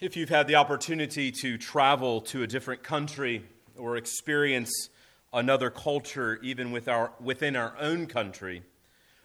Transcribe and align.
If 0.00 0.16
you've 0.16 0.28
had 0.28 0.46
the 0.46 0.54
opportunity 0.54 1.32
to 1.42 1.58
travel 1.58 2.20
to 2.20 2.44
a 2.44 2.46
different 2.46 2.84
country 2.84 3.44
or 3.76 3.96
experience 3.96 4.90
another 5.32 5.70
culture, 5.70 6.38
even 6.40 6.70
with 6.70 6.86
our, 6.86 7.10
within 7.20 7.56
our 7.56 7.74
own 7.80 8.06
country, 8.06 8.62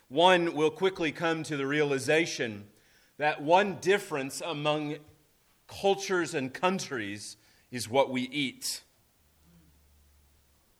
one 0.07 0.55
will 0.55 0.71
quickly 0.71 1.11
come 1.11 1.43
to 1.43 1.57
the 1.57 1.67
realization 1.67 2.65
that 3.19 3.43
one 3.43 3.77
difference 3.81 4.41
among 4.41 4.95
cultures 5.67 6.33
and 6.33 6.51
countries 6.51 7.37
is 7.69 7.87
what 7.87 8.09
we 8.09 8.23
eat. 8.23 8.81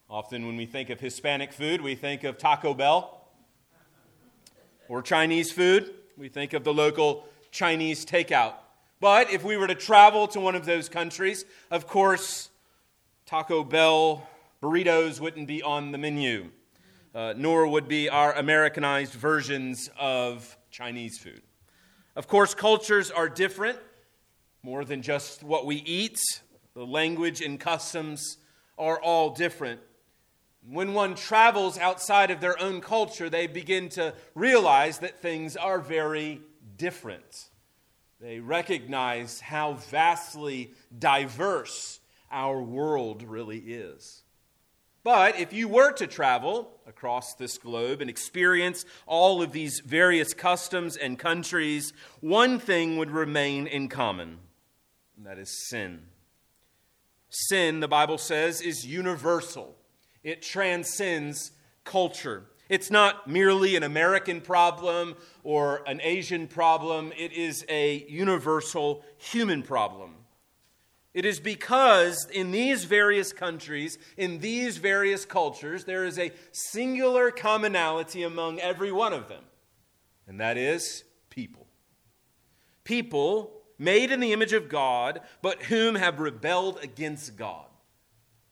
Often, 0.10 0.48
when 0.48 0.57
we 0.57 0.66
think 0.66 0.89
of 0.89 1.00
Hispanic 1.00 1.54
food, 1.54 1.82
we 1.82 1.94
think 1.94 2.23
of 2.23 2.39
Taco 2.39 2.73
Bell. 2.73 3.28
Or 4.89 5.04
Chinese 5.04 5.52
food, 5.52 5.94
we 6.18 6.30
think 6.30 6.54
of 6.54 6.64
the 6.64 6.73
local 6.73 7.28
Chinese 7.52 8.07
takeout 8.07 8.55
but 9.04 9.30
if 9.30 9.44
we 9.44 9.58
were 9.58 9.68
to 9.68 9.76
travel 9.76 10.30
to 10.30 10.40
one 10.40 10.56
of 10.56 10.66
those 10.66 10.88
countries, 10.88 11.44
of 11.70 11.88
course, 11.88 12.50
Taco 13.26 13.62
Bell 13.62 14.26
burritos 14.62 15.20
wouldn't 15.20 15.46
be 15.46 15.62
on 15.62 15.91
the 15.91 15.98
menu, 15.98 16.50
uh, 17.13 17.34
nor 17.36 17.68
would 17.68 17.90
be 17.90 18.08
our 18.08 18.32
Americanized 18.32 19.12
versions 19.12 19.90
of 20.00 20.58
Chinese 20.72 21.18
food. 21.18 21.41
Of 22.16 22.30
course, 22.30 22.55
cultures 22.55 23.12
are 23.12 23.27
different, 23.27 23.77
more 24.62 24.86
than 24.86 25.02
just 25.02 25.44
what 25.44 25.66
we 25.66 25.76
eat. 25.76 26.18
The 26.74 26.85
language 26.85 27.41
and 27.41 27.60
customs 27.60 28.38
are 28.77 29.02
all 29.02 29.32
different. 29.32 29.82
When 30.66 30.94
one 30.94 31.16
travels 31.16 31.77
outside 31.77 32.32
of 32.32 32.40
their 32.40 32.58
own 32.58 32.80
culture, 32.80 33.30
they 33.30 33.48
begin 33.48 33.90
to 33.90 34.13
realize 34.34 34.99
that 34.99 35.22
things 35.22 35.58
are 35.58 35.80
very 35.80 36.40
different. 36.77 37.49
They 38.23 38.40
recognize 38.40 39.41
how 39.41 39.73
vastly 39.73 40.72
diverse 40.98 42.00
our 42.32 42.62
world 42.62 43.21
really 43.21 43.57
is. 43.57 44.24
But 45.04 45.38
if 45.38 45.52
you 45.52 45.68
were 45.68 45.91
to 45.91 46.07
travel 46.07 46.71
across 46.88 47.34
this 47.34 47.57
globe 47.57 47.99
and 47.99 48.10
experience 48.10 48.85
all 49.05 49.41
of 49.41 49.51
these 49.51 49.82
various 49.82 50.34
customs 50.34 50.96
and 50.96 51.20
countries, 51.20 51.91
one 52.21 52.60
thing 52.60 52.96
would 52.96 53.12
remain 53.12 53.68
in 53.68 53.90
common, 53.90 54.38
and 55.18 55.26
that 55.26 55.38
is 55.38 55.68
sin. 55.68 56.04
Sin, 57.27 57.82
the 57.82 57.90
Bible 57.90 58.18
says, 58.18 58.62
is 58.62 58.88
universal, 58.88 59.76
it 60.24 60.41
transcends 60.41 61.51
culture. 61.84 62.46
It's 62.70 62.90
not 62.90 63.28
merely 63.28 63.76
an 63.76 63.84
American 63.84 64.42
problem 64.42 65.16
or 65.44 65.84
an 65.86 66.00
Asian 66.02 66.47
problem, 66.47 67.12
it 67.18 67.34
is 67.34 67.66
a 67.69 68.06
universal 68.08 69.03
human 69.18 69.64
problem. 69.64 70.16
It 71.14 71.25
is 71.25 71.40
because 71.40 72.28
in 72.31 72.52
these 72.52 72.86
various 72.86 73.34
countries, 73.34 74.00
in 74.18 74.40
these 74.40 74.78
various 74.78 75.25
cultures, 75.25 75.84
there 75.84 76.06
is 76.06 76.18
a 76.18 76.31
singular 76.52 77.30
commonality 77.30 78.24
among 78.24 78.59
every 78.59 78.91
one 78.91 79.14
of 79.14 79.30
them, 79.30 79.44
and 80.28 80.40
that 80.40 80.58
is 80.58 81.03
people. 81.30 81.68
People 82.84 83.52
made 83.78 84.12
in 84.12 84.22
the 84.22 84.34
image 84.34 84.53
of 84.53 84.69
God, 84.69 85.22
but 85.41 85.64
whom 85.64 85.96
have 85.96 86.19
rebelled 86.19 86.80
against 86.81 87.38
God. 87.38 87.66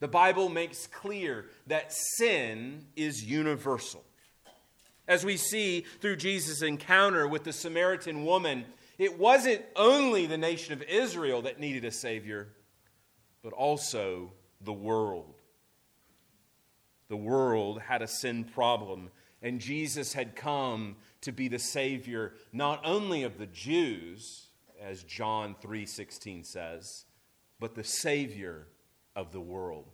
The 0.02 0.08
Bible 0.08 0.50
makes 0.50 0.88
clear 0.88 1.46
that 1.68 1.94
sin 1.94 2.88
is 2.96 3.24
universal. 3.24 4.04
As 5.08 5.24
we 5.24 5.38
see 5.38 5.86
through 6.02 6.16
Jesus' 6.16 6.64
encounter 6.64 7.28
with 7.28 7.44
the 7.44 7.54
Samaritan 7.54 8.26
woman, 8.26 8.66
it 8.98 9.20
wasn't 9.20 9.62
only 9.76 10.26
the 10.26 10.40
nation 10.40 10.74
of 10.74 10.82
Israel 10.82 11.44
that 11.44 11.60
needed 11.60 11.86
a 11.86 11.92
Savior, 11.92 12.50
but 13.44 13.54
also 13.54 14.32
the 14.60 14.74
world. 14.74 15.36
The 17.08 17.18
world 17.18 17.82
had 17.82 18.02
a 18.02 18.08
sin 18.08 18.44
problem, 18.44 19.12
and 19.44 19.62
Jesus 19.62 20.14
had 20.14 20.36
come 20.36 20.96
to 21.22 21.32
be 21.32 21.48
the 21.48 21.60
Savior 21.60 22.34
not 22.52 22.82
only 22.84 23.22
of 23.22 23.38
the 23.38 23.46
Jews, 23.46 24.48
as 24.82 25.04
John 25.04 25.56
3:16 25.62 26.44
says, 26.44 27.06
but 27.60 27.76
the 27.76 27.84
Savior 27.84 28.66
of 29.16 29.32
the 29.32 29.42
world. 29.42 29.86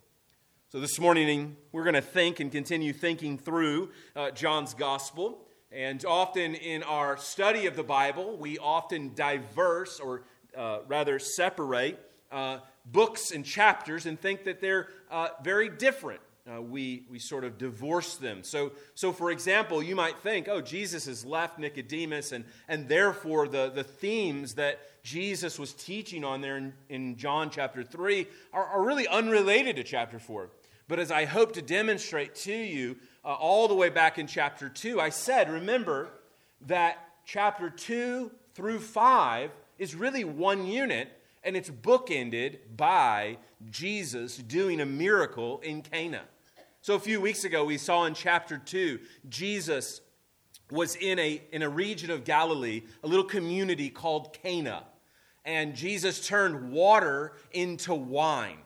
So, 0.69 0.79
this 0.79 1.00
morning, 1.00 1.55
we're 1.72 1.83
going 1.83 1.95
to 1.95 2.01
think 2.01 2.39
and 2.39 2.51
continue 2.51 2.94
thinking 2.94 3.38
through 3.38 3.91
uh, 4.16 4.31
John's 4.31 4.73
gospel. 4.73 5.39
And 5.72 6.03
often 6.05 6.55
in 6.55 6.83
our 6.83 7.17
study 7.17 7.67
of 7.67 7.75
the 7.75 7.83
Bible, 7.83 8.38
we 8.38 8.57
often 8.57 9.13
diverse, 9.13 10.00
or 10.00 10.23
uh, 10.56 10.79
rather 10.88 11.19
separate, 11.19 12.00
uh, 12.31 12.59
books 12.85 13.31
and 13.31 13.45
chapters 13.45 14.06
and 14.06 14.19
think 14.19 14.44
that 14.45 14.61
they're 14.61 14.88
uh, 15.11 15.29
very 15.44 15.69
different. 15.69 16.22
Uh, 16.50 16.61
we, 16.61 17.06
we 17.09 17.19
sort 17.19 17.44
of 17.44 17.57
divorce 17.57 18.16
them. 18.16 18.41
So, 18.41 18.72
so, 18.95 19.11
for 19.11 19.31
example, 19.31 19.83
you 19.83 19.95
might 19.95 20.17
think, 20.19 20.47
oh, 20.47 20.61
Jesus 20.61 21.06
has 21.06 21.25
left 21.25 21.59
Nicodemus, 21.59 22.31
and, 22.31 22.45
and 22.69 22.88
therefore 22.88 23.50
the, 23.50 23.69
the 23.69 23.83
themes 23.83 24.53
that 24.53 24.79
Jesus 25.07 25.57
was 25.57 25.72
teaching 25.72 26.25
on 26.25 26.41
there 26.41 26.57
in, 26.57 26.73
in 26.90 27.16
John 27.16 27.50
chapter 27.50 27.81
3 27.81 28.28
are, 28.51 28.66
are 28.66 28.84
really 28.84 29.07
unrelated 29.07 29.78
to 29.78 29.84
chapter 29.85 30.19
4. 30.19 30.50
But 30.90 31.00
as 31.00 31.12
I 31.12 31.23
hope 31.23 31.53
to 31.53 31.62
demonstrate 31.62 32.35
to 32.35 32.53
you 32.53 32.97
uh, 33.23 33.29
all 33.29 33.69
the 33.69 33.73
way 33.73 33.88
back 33.88 34.19
in 34.19 34.28
chapter 34.28 34.68
2, 34.68 35.00
I 35.00 35.07
said, 35.07 35.50
remember 35.50 36.09
that 36.68 36.97
chapter 37.25 37.69
2 37.69 38.29
through 38.53 38.79
5 38.79 39.51
is 39.78 39.95
really 39.95 40.25
one 40.25 40.68
unit, 40.68 41.07
and 41.41 41.56
it's 41.56 41.69
bookended 41.69 42.57
by 42.75 43.38
Jesus 43.69 44.35
doing 44.35 44.81
a 44.81 44.85
miracle 44.85 45.62
in 45.62 45.84
Cana. 45.84 46.24
So 46.81 46.95
a 46.95 47.00
few 47.00 47.22
weeks 47.22 47.45
ago, 47.45 47.63
we 47.63 47.78
saw 47.78 48.03
in 48.03 48.13
chapter 48.13 48.57
2, 48.57 49.00
Jesus 49.29 50.01
was 50.69 50.97
in 50.97 51.18
a, 51.18 51.41
in 51.53 51.62
a 51.62 51.69
region 51.69 52.12
of 52.12 52.25
Galilee, 52.25 52.81
a 53.06 53.07
little 53.07 53.24
community 53.24 53.89
called 53.89 54.34
Cana 54.44 54.84
and 55.47 55.75
Jesus 55.75 56.27
turned 56.27 56.71
water 56.71 57.31
into 57.51 57.95
wine. 57.95 58.59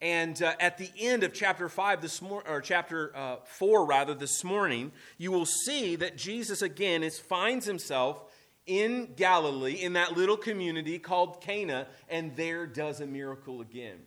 And 0.00 0.42
uh, 0.42 0.54
at 0.58 0.78
the 0.78 0.90
end 0.98 1.24
of 1.24 1.34
chapter 1.34 1.68
five 1.68 2.00
this 2.00 2.22
mor- 2.22 2.42
or 2.48 2.62
chapter 2.62 3.14
uh, 3.14 3.36
four 3.44 3.84
rather 3.84 4.14
this 4.14 4.42
morning, 4.42 4.92
you 5.18 5.30
will 5.30 5.46
see 5.46 5.94
that 5.96 6.16
Jesus 6.16 6.62
again 6.62 7.02
is, 7.02 7.18
finds 7.18 7.66
himself 7.66 8.24
in 8.66 9.10
Galilee 9.14 9.74
in 9.74 9.92
that 9.92 10.16
little 10.16 10.38
community 10.38 10.98
called 10.98 11.42
Cana, 11.42 11.86
and 12.08 12.34
there 12.34 12.66
does 12.66 13.00
a 13.00 13.06
miracle 13.06 13.60
again. 13.60 13.98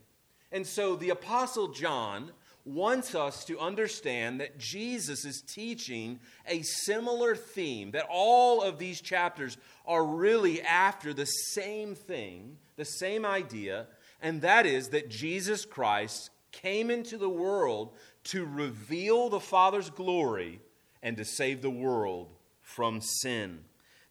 And 0.52 0.66
so 0.66 0.96
the 0.96 1.12
apostle 1.12 1.68
John 1.68 2.32
wants 2.66 3.14
us 3.14 3.44
to 3.46 3.60
understand 3.60 4.40
that 4.40 4.58
Jesus 4.58 5.26
is 5.26 5.42
teaching 5.42 6.20
a 6.48 6.62
similar 6.62 7.36
theme, 7.36 7.92
that 7.92 8.08
all 8.10 8.62
of 8.62 8.80
these 8.80 9.02
chapters 9.02 9.58
are 9.86 10.06
really 10.06 10.62
after 10.62 11.14
the 11.14 11.26
same 11.26 11.94
thing, 11.94 12.58
the 12.78 12.86
same 12.86 13.26
idea, 13.26 13.88
and 14.22 14.42
that 14.42 14.66
is 14.66 14.90
that 14.90 15.10
Jesus 15.10 15.66
Christ 15.66 16.30
came 16.52 16.90
into 16.90 17.18
the 17.18 17.30
world 17.30 17.94
to 18.26 18.46
reveal 18.46 19.30
the 19.30 19.40
Father's 19.40 19.90
glory 19.90 20.62
and 21.02 21.18
to 21.18 21.26
save 21.26 21.62
the 21.62 21.70
world 21.70 22.30
from 22.62 23.02
sin. 23.02 23.60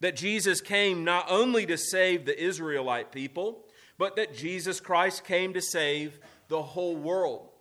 That 0.00 0.16
Jesus 0.16 0.60
came 0.60 1.04
not 1.04 1.30
only 1.30 1.64
to 1.66 1.78
save 1.78 2.26
the 2.26 2.38
Israelite 2.38 3.12
people, 3.12 3.64
but 3.96 4.16
that 4.16 4.34
Jesus 4.34 4.80
Christ 4.80 5.24
came 5.24 5.54
to 5.54 5.62
save 5.62 6.18
the 6.48 6.60
whole 6.60 6.96
world. 6.96 7.51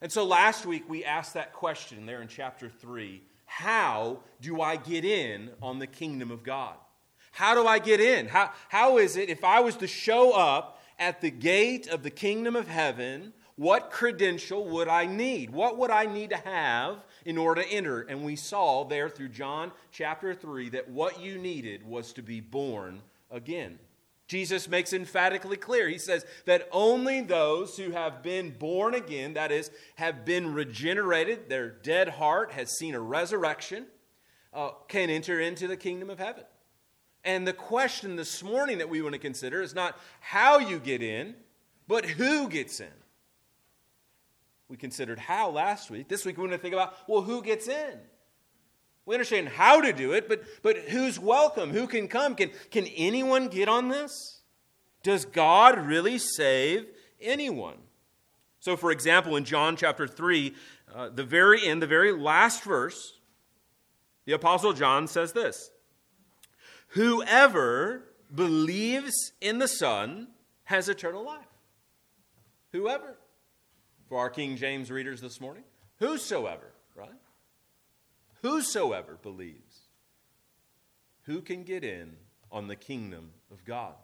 And 0.00 0.12
so 0.12 0.24
last 0.24 0.64
week 0.64 0.88
we 0.88 1.04
asked 1.04 1.34
that 1.34 1.52
question 1.52 2.06
there 2.06 2.22
in 2.22 2.28
chapter 2.28 2.68
3 2.68 3.22
How 3.46 4.20
do 4.40 4.60
I 4.60 4.76
get 4.76 5.04
in 5.04 5.50
on 5.60 5.78
the 5.78 5.86
kingdom 5.86 6.30
of 6.30 6.42
God? 6.42 6.74
How 7.32 7.54
do 7.54 7.66
I 7.66 7.78
get 7.78 8.00
in? 8.00 8.26
How, 8.26 8.52
how 8.68 8.98
is 8.98 9.16
it 9.16 9.28
if 9.28 9.44
I 9.44 9.60
was 9.60 9.76
to 9.76 9.86
show 9.86 10.32
up 10.32 10.82
at 10.98 11.20
the 11.20 11.30
gate 11.30 11.86
of 11.88 12.02
the 12.02 12.10
kingdom 12.10 12.56
of 12.56 12.68
heaven? 12.68 13.32
What 13.56 13.90
credential 13.90 14.64
would 14.68 14.86
I 14.86 15.06
need? 15.06 15.50
What 15.50 15.78
would 15.78 15.90
I 15.90 16.06
need 16.06 16.30
to 16.30 16.36
have 16.36 16.98
in 17.24 17.36
order 17.36 17.62
to 17.62 17.68
enter? 17.68 18.02
And 18.02 18.24
we 18.24 18.36
saw 18.36 18.84
there 18.84 19.08
through 19.08 19.30
John 19.30 19.72
chapter 19.90 20.32
3 20.32 20.68
that 20.70 20.88
what 20.88 21.20
you 21.20 21.38
needed 21.38 21.84
was 21.84 22.12
to 22.12 22.22
be 22.22 22.40
born 22.40 23.02
again. 23.32 23.80
Jesus 24.28 24.68
makes 24.68 24.92
emphatically 24.92 25.56
clear. 25.56 25.88
He 25.88 25.98
says 25.98 26.24
that 26.44 26.68
only 26.70 27.22
those 27.22 27.78
who 27.78 27.92
have 27.92 28.22
been 28.22 28.50
born 28.50 28.94
again, 28.94 29.34
that 29.34 29.50
is, 29.50 29.70
have 29.96 30.26
been 30.26 30.52
regenerated, 30.52 31.48
their 31.48 31.70
dead 31.70 32.10
heart 32.10 32.52
has 32.52 32.76
seen 32.76 32.94
a 32.94 33.00
resurrection, 33.00 33.86
uh, 34.52 34.70
can 34.86 35.08
enter 35.08 35.40
into 35.40 35.66
the 35.66 35.78
kingdom 35.78 36.10
of 36.10 36.18
heaven. 36.18 36.44
And 37.24 37.48
the 37.48 37.54
question 37.54 38.16
this 38.16 38.42
morning 38.42 38.78
that 38.78 38.90
we 38.90 39.00
want 39.00 39.14
to 39.14 39.18
consider 39.18 39.62
is 39.62 39.74
not 39.74 39.98
how 40.20 40.58
you 40.58 40.78
get 40.78 41.02
in, 41.02 41.34
but 41.88 42.04
who 42.04 42.48
gets 42.48 42.80
in. 42.80 42.86
We 44.68 44.76
considered 44.76 45.18
how 45.18 45.48
last 45.50 45.90
week. 45.90 46.08
This 46.08 46.26
week 46.26 46.36
we 46.36 46.42
want 46.42 46.52
to 46.52 46.58
think 46.58 46.74
about, 46.74 46.94
well, 47.08 47.22
who 47.22 47.42
gets 47.42 47.66
in? 47.66 47.98
We 49.08 49.14
understand 49.14 49.48
how 49.48 49.80
to 49.80 49.90
do 49.94 50.12
it, 50.12 50.28
but, 50.28 50.42
but 50.60 50.76
who's 50.76 51.18
welcome? 51.18 51.70
Who 51.70 51.86
can 51.86 52.08
come? 52.08 52.34
Can, 52.34 52.50
can 52.70 52.84
anyone 52.94 53.48
get 53.48 53.66
on 53.66 53.88
this? 53.88 54.42
Does 55.02 55.24
God 55.24 55.78
really 55.78 56.18
save 56.18 56.84
anyone? 57.18 57.78
So, 58.60 58.76
for 58.76 58.90
example, 58.90 59.34
in 59.36 59.46
John 59.46 59.76
chapter 59.76 60.06
3, 60.06 60.54
uh, 60.94 61.08
the 61.08 61.24
very 61.24 61.66
end, 61.66 61.80
the 61.80 61.86
very 61.86 62.12
last 62.12 62.62
verse, 62.64 63.14
the 64.26 64.34
Apostle 64.34 64.74
John 64.74 65.08
says 65.08 65.32
this 65.32 65.70
Whoever 66.88 68.02
believes 68.34 69.32
in 69.40 69.58
the 69.58 69.68
Son 69.68 70.28
has 70.64 70.90
eternal 70.90 71.24
life. 71.24 71.46
Whoever. 72.72 73.16
For 74.10 74.18
our 74.18 74.28
King 74.28 74.58
James 74.58 74.90
readers 74.90 75.22
this 75.22 75.40
morning, 75.40 75.64
whosoever? 75.98 76.74
Whosoever 78.42 79.18
believes. 79.22 79.88
Who 81.22 81.42
can 81.42 81.62
get 81.62 81.84
in 81.84 82.16
on 82.50 82.68
the 82.68 82.76
kingdom 82.76 83.30
of 83.50 83.64
God? 83.64 83.94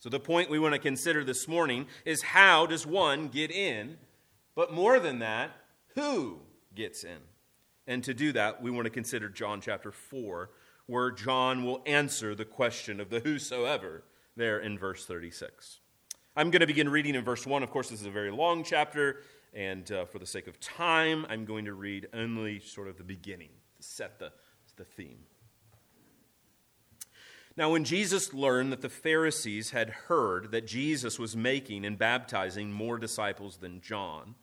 So, 0.00 0.08
the 0.08 0.18
point 0.18 0.50
we 0.50 0.58
want 0.58 0.74
to 0.74 0.80
consider 0.80 1.22
this 1.22 1.46
morning 1.46 1.86
is 2.04 2.22
how 2.22 2.66
does 2.66 2.84
one 2.84 3.28
get 3.28 3.52
in? 3.52 3.98
But 4.56 4.72
more 4.72 4.98
than 4.98 5.20
that, 5.20 5.52
who 5.94 6.40
gets 6.74 7.04
in? 7.04 7.18
And 7.86 8.02
to 8.04 8.14
do 8.14 8.32
that, 8.32 8.60
we 8.62 8.70
want 8.70 8.86
to 8.86 8.90
consider 8.90 9.28
John 9.28 9.60
chapter 9.60 9.92
4, 9.92 10.50
where 10.86 11.10
John 11.10 11.64
will 11.64 11.82
answer 11.86 12.34
the 12.34 12.44
question 12.44 13.00
of 13.00 13.10
the 13.10 13.20
whosoever 13.20 14.02
there 14.36 14.58
in 14.58 14.78
verse 14.78 15.06
36. 15.06 15.80
I'm 16.34 16.50
going 16.50 16.60
to 16.60 16.66
begin 16.66 16.88
reading 16.88 17.14
in 17.14 17.24
verse 17.24 17.46
1. 17.46 17.62
Of 17.62 17.70
course, 17.70 17.90
this 17.90 18.00
is 18.00 18.06
a 18.06 18.10
very 18.10 18.30
long 18.30 18.64
chapter, 18.64 19.22
and 19.54 19.90
uh, 19.92 20.04
for 20.06 20.18
the 20.18 20.26
sake 20.26 20.46
of 20.46 20.58
time, 20.60 21.26
I'm 21.28 21.44
going 21.44 21.66
to 21.66 21.74
read 21.74 22.08
only 22.14 22.60
sort 22.60 22.88
of 22.88 22.96
the 22.96 23.04
beginning 23.04 23.50
to 23.76 23.82
set 23.82 24.18
the, 24.18 24.32
the 24.76 24.84
theme. 24.84 25.18
Now, 27.54 27.70
when 27.70 27.84
Jesus 27.84 28.32
learned 28.32 28.72
that 28.72 28.80
the 28.80 28.88
Pharisees 28.88 29.70
had 29.70 29.90
heard 29.90 30.52
that 30.52 30.66
Jesus 30.66 31.18
was 31.18 31.36
making 31.36 31.84
and 31.84 31.98
baptizing 31.98 32.72
more 32.72 32.98
disciples 32.98 33.58
than 33.58 33.82
John, 33.82 34.36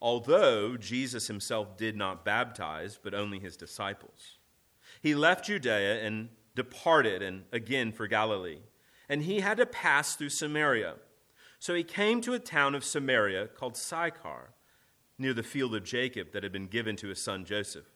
although 0.00 0.78
Jesus 0.78 1.26
himself 1.26 1.76
did 1.76 1.96
not 1.96 2.24
baptize, 2.24 2.98
but 3.02 3.12
only 3.12 3.38
his 3.38 3.58
disciples, 3.58 4.38
he 5.02 5.14
left 5.14 5.44
Judea 5.44 6.02
and 6.02 6.30
departed 6.54 7.20
and 7.20 7.44
again 7.52 7.92
for 7.92 8.06
Galilee. 8.06 8.60
And 9.08 9.22
he 9.22 9.40
had 9.40 9.58
to 9.58 9.66
pass 9.66 10.16
through 10.16 10.30
Samaria. 10.30 10.94
So 11.58 11.74
he 11.74 11.84
came 11.84 12.20
to 12.22 12.34
a 12.34 12.38
town 12.38 12.74
of 12.74 12.84
Samaria 12.84 13.48
called 13.48 13.76
Sychar, 13.76 14.50
near 15.18 15.32
the 15.32 15.42
field 15.42 15.74
of 15.74 15.84
Jacob 15.84 16.32
that 16.32 16.42
had 16.42 16.52
been 16.52 16.66
given 16.66 16.96
to 16.96 17.08
his 17.08 17.22
son 17.22 17.44
Joseph. 17.44 17.86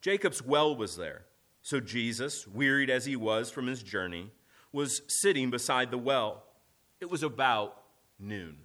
Jacob's 0.00 0.42
well 0.42 0.76
was 0.76 0.96
there. 0.96 1.24
So 1.62 1.80
Jesus, 1.80 2.46
wearied 2.46 2.90
as 2.90 3.06
he 3.06 3.16
was 3.16 3.50
from 3.50 3.66
his 3.66 3.82
journey, 3.82 4.30
was 4.70 5.02
sitting 5.08 5.50
beside 5.50 5.90
the 5.90 5.98
well. 5.98 6.44
It 7.00 7.10
was 7.10 7.22
about 7.22 7.82
noon. 8.18 8.58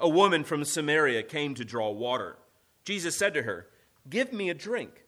A 0.00 0.08
woman 0.08 0.44
from 0.44 0.64
Samaria 0.64 1.24
came 1.24 1.54
to 1.54 1.64
draw 1.64 1.90
water. 1.90 2.36
Jesus 2.84 3.18
said 3.18 3.34
to 3.34 3.42
her, 3.42 3.66
Give 4.08 4.32
me 4.32 4.48
a 4.48 4.54
drink, 4.54 5.04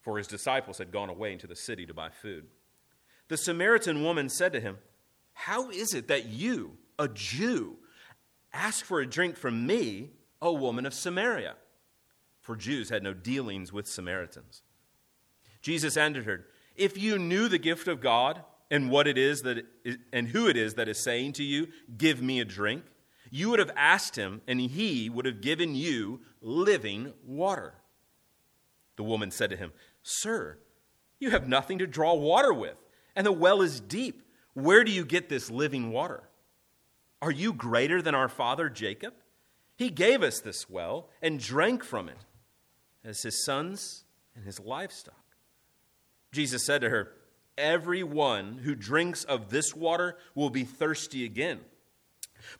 for 0.00 0.18
his 0.18 0.26
disciples 0.26 0.78
had 0.78 0.90
gone 0.90 1.08
away 1.08 1.32
into 1.32 1.46
the 1.46 1.56
city 1.56 1.86
to 1.86 1.94
buy 1.94 2.10
food. 2.10 2.46
The 3.28 3.36
Samaritan 3.36 4.02
woman 4.02 4.28
said 4.28 4.52
to 4.52 4.60
him, 4.60 4.78
How 5.34 5.70
is 5.70 5.92
it 5.94 6.08
that 6.08 6.26
you, 6.26 6.78
a 6.98 7.08
Jew, 7.08 7.76
ask 8.52 8.84
for 8.84 9.00
a 9.00 9.06
drink 9.06 9.36
from 9.36 9.66
me, 9.66 10.10
a 10.40 10.52
woman 10.52 10.86
of 10.86 10.94
Samaria? 10.94 11.56
For 12.40 12.56
Jews 12.56 12.90
had 12.90 13.02
no 13.02 13.14
dealings 13.14 13.72
with 13.72 13.86
Samaritans. 13.86 14.62
Jesus 15.60 15.96
answered 15.96 16.24
her, 16.24 16.46
If 16.76 16.96
you 16.96 17.18
knew 17.18 17.48
the 17.48 17.58
gift 17.58 17.88
of 17.88 18.00
God 18.00 18.42
and 18.70 18.90
what 18.90 19.06
it 19.06 19.18
is 19.18 19.42
that 19.42 19.66
is, 19.84 19.96
and 20.12 20.28
who 20.28 20.48
it 20.48 20.56
is 20.56 20.74
that 20.74 20.88
is 20.88 21.02
saying 21.02 21.32
to 21.34 21.42
you, 21.42 21.68
Give 21.96 22.22
me 22.22 22.40
a 22.40 22.44
drink, 22.44 22.84
you 23.30 23.50
would 23.50 23.58
have 23.58 23.72
asked 23.76 24.16
him, 24.16 24.42
and 24.46 24.60
he 24.60 25.08
would 25.10 25.26
have 25.26 25.40
given 25.40 25.74
you 25.74 26.20
living 26.40 27.12
water. 27.26 27.74
The 28.96 29.02
woman 29.02 29.30
said 29.30 29.50
to 29.50 29.56
him, 29.56 29.72
Sir, 30.02 30.58
you 31.18 31.30
have 31.30 31.48
nothing 31.48 31.78
to 31.78 31.86
draw 31.86 32.14
water 32.14 32.52
with, 32.52 32.76
and 33.16 33.26
the 33.26 33.32
well 33.32 33.62
is 33.62 33.80
deep. 33.80 34.22
Where 34.54 34.84
do 34.84 34.90
you 34.90 35.04
get 35.04 35.28
this 35.28 35.50
living 35.50 35.90
water? 35.90 36.22
Are 37.20 37.30
you 37.30 37.52
greater 37.52 38.00
than 38.00 38.14
our 38.14 38.28
father 38.28 38.68
Jacob? 38.68 39.14
He 39.76 39.90
gave 39.90 40.22
us 40.22 40.40
this 40.40 40.70
well 40.70 41.08
and 41.20 41.40
drank 41.40 41.82
from 41.82 42.08
it, 42.08 42.18
as 43.04 43.22
his 43.22 43.44
sons 43.44 44.04
and 44.36 44.44
his 44.44 44.60
livestock. 44.60 45.14
Jesus 46.32 46.64
said 46.64 46.80
to 46.82 46.90
her, 46.90 47.12
Everyone 47.56 48.58
who 48.64 48.74
drinks 48.74 49.24
of 49.24 49.50
this 49.50 49.74
water 49.74 50.16
will 50.34 50.50
be 50.50 50.64
thirsty 50.64 51.24
again. 51.24 51.60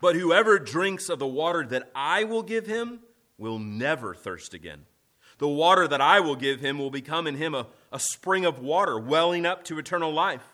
But 0.00 0.16
whoever 0.16 0.58
drinks 0.58 1.08
of 1.08 1.18
the 1.18 1.26
water 1.26 1.64
that 1.66 1.90
I 1.94 2.24
will 2.24 2.42
give 2.42 2.66
him 2.66 3.00
will 3.36 3.58
never 3.58 4.14
thirst 4.14 4.54
again. 4.54 4.86
The 5.38 5.48
water 5.48 5.88
that 5.88 6.00
I 6.00 6.20
will 6.20 6.36
give 6.36 6.60
him 6.60 6.78
will 6.78 6.90
become 6.90 7.26
in 7.26 7.36
him 7.36 7.54
a, 7.54 7.66
a 7.92 7.98
spring 7.98 8.44
of 8.44 8.60
water 8.60 8.98
welling 8.98 9.44
up 9.44 9.64
to 9.64 9.78
eternal 9.78 10.12
life. 10.12 10.53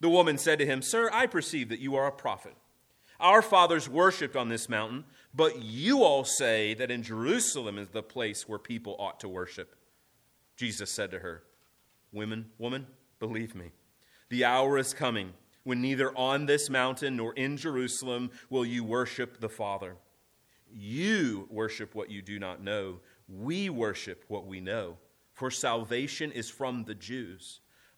The 0.00 0.08
woman 0.08 0.38
said 0.38 0.58
to 0.58 0.66
him, 0.66 0.82
Sir, 0.82 1.10
I 1.12 1.26
perceive 1.26 1.68
that 1.68 1.80
you 1.80 1.96
are 1.96 2.06
a 2.06 2.12
prophet. 2.12 2.54
Our 3.20 3.42
fathers 3.42 3.88
worshipped 3.88 4.36
on 4.36 4.48
this 4.48 4.68
mountain, 4.68 5.04
but 5.34 5.62
you 5.62 6.02
all 6.02 6.24
say 6.24 6.74
that 6.74 6.90
in 6.90 7.02
Jerusalem 7.02 7.78
is 7.78 7.88
the 7.88 8.02
place 8.02 8.48
where 8.48 8.58
people 8.58 8.96
ought 8.98 9.20
to 9.20 9.28
worship. 9.28 9.76
Jesus 10.56 10.90
said 10.90 11.10
to 11.12 11.20
her, 11.20 11.42
Women, 12.12 12.46
woman, 12.58 12.86
believe 13.18 13.54
me 13.54 13.72
the 14.28 14.44
hour 14.44 14.78
is 14.78 14.94
coming 14.94 15.32
when 15.62 15.80
neither 15.80 16.16
on 16.16 16.46
this 16.46 16.68
mountain 16.68 17.16
nor 17.16 17.32
in 17.34 17.56
Jerusalem 17.56 18.30
will 18.50 18.64
you 18.64 18.84
worship 18.84 19.40
the 19.40 19.48
Father. 19.48 19.96
You 20.70 21.46
worship 21.50 21.94
what 21.94 22.10
you 22.10 22.20
do 22.20 22.38
not 22.38 22.62
know. 22.62 23.00
We 23.28 23.70
worship 23.70 24.24
what 24.28 24.46
we 24.46 24.60
know. 24.60 24.98
For 25.32 25.50
salvation 25.50 26.32
is 26.32 26.50
from 26.50 26.84
the 26.84 26.94
Jews. 26.94 27.60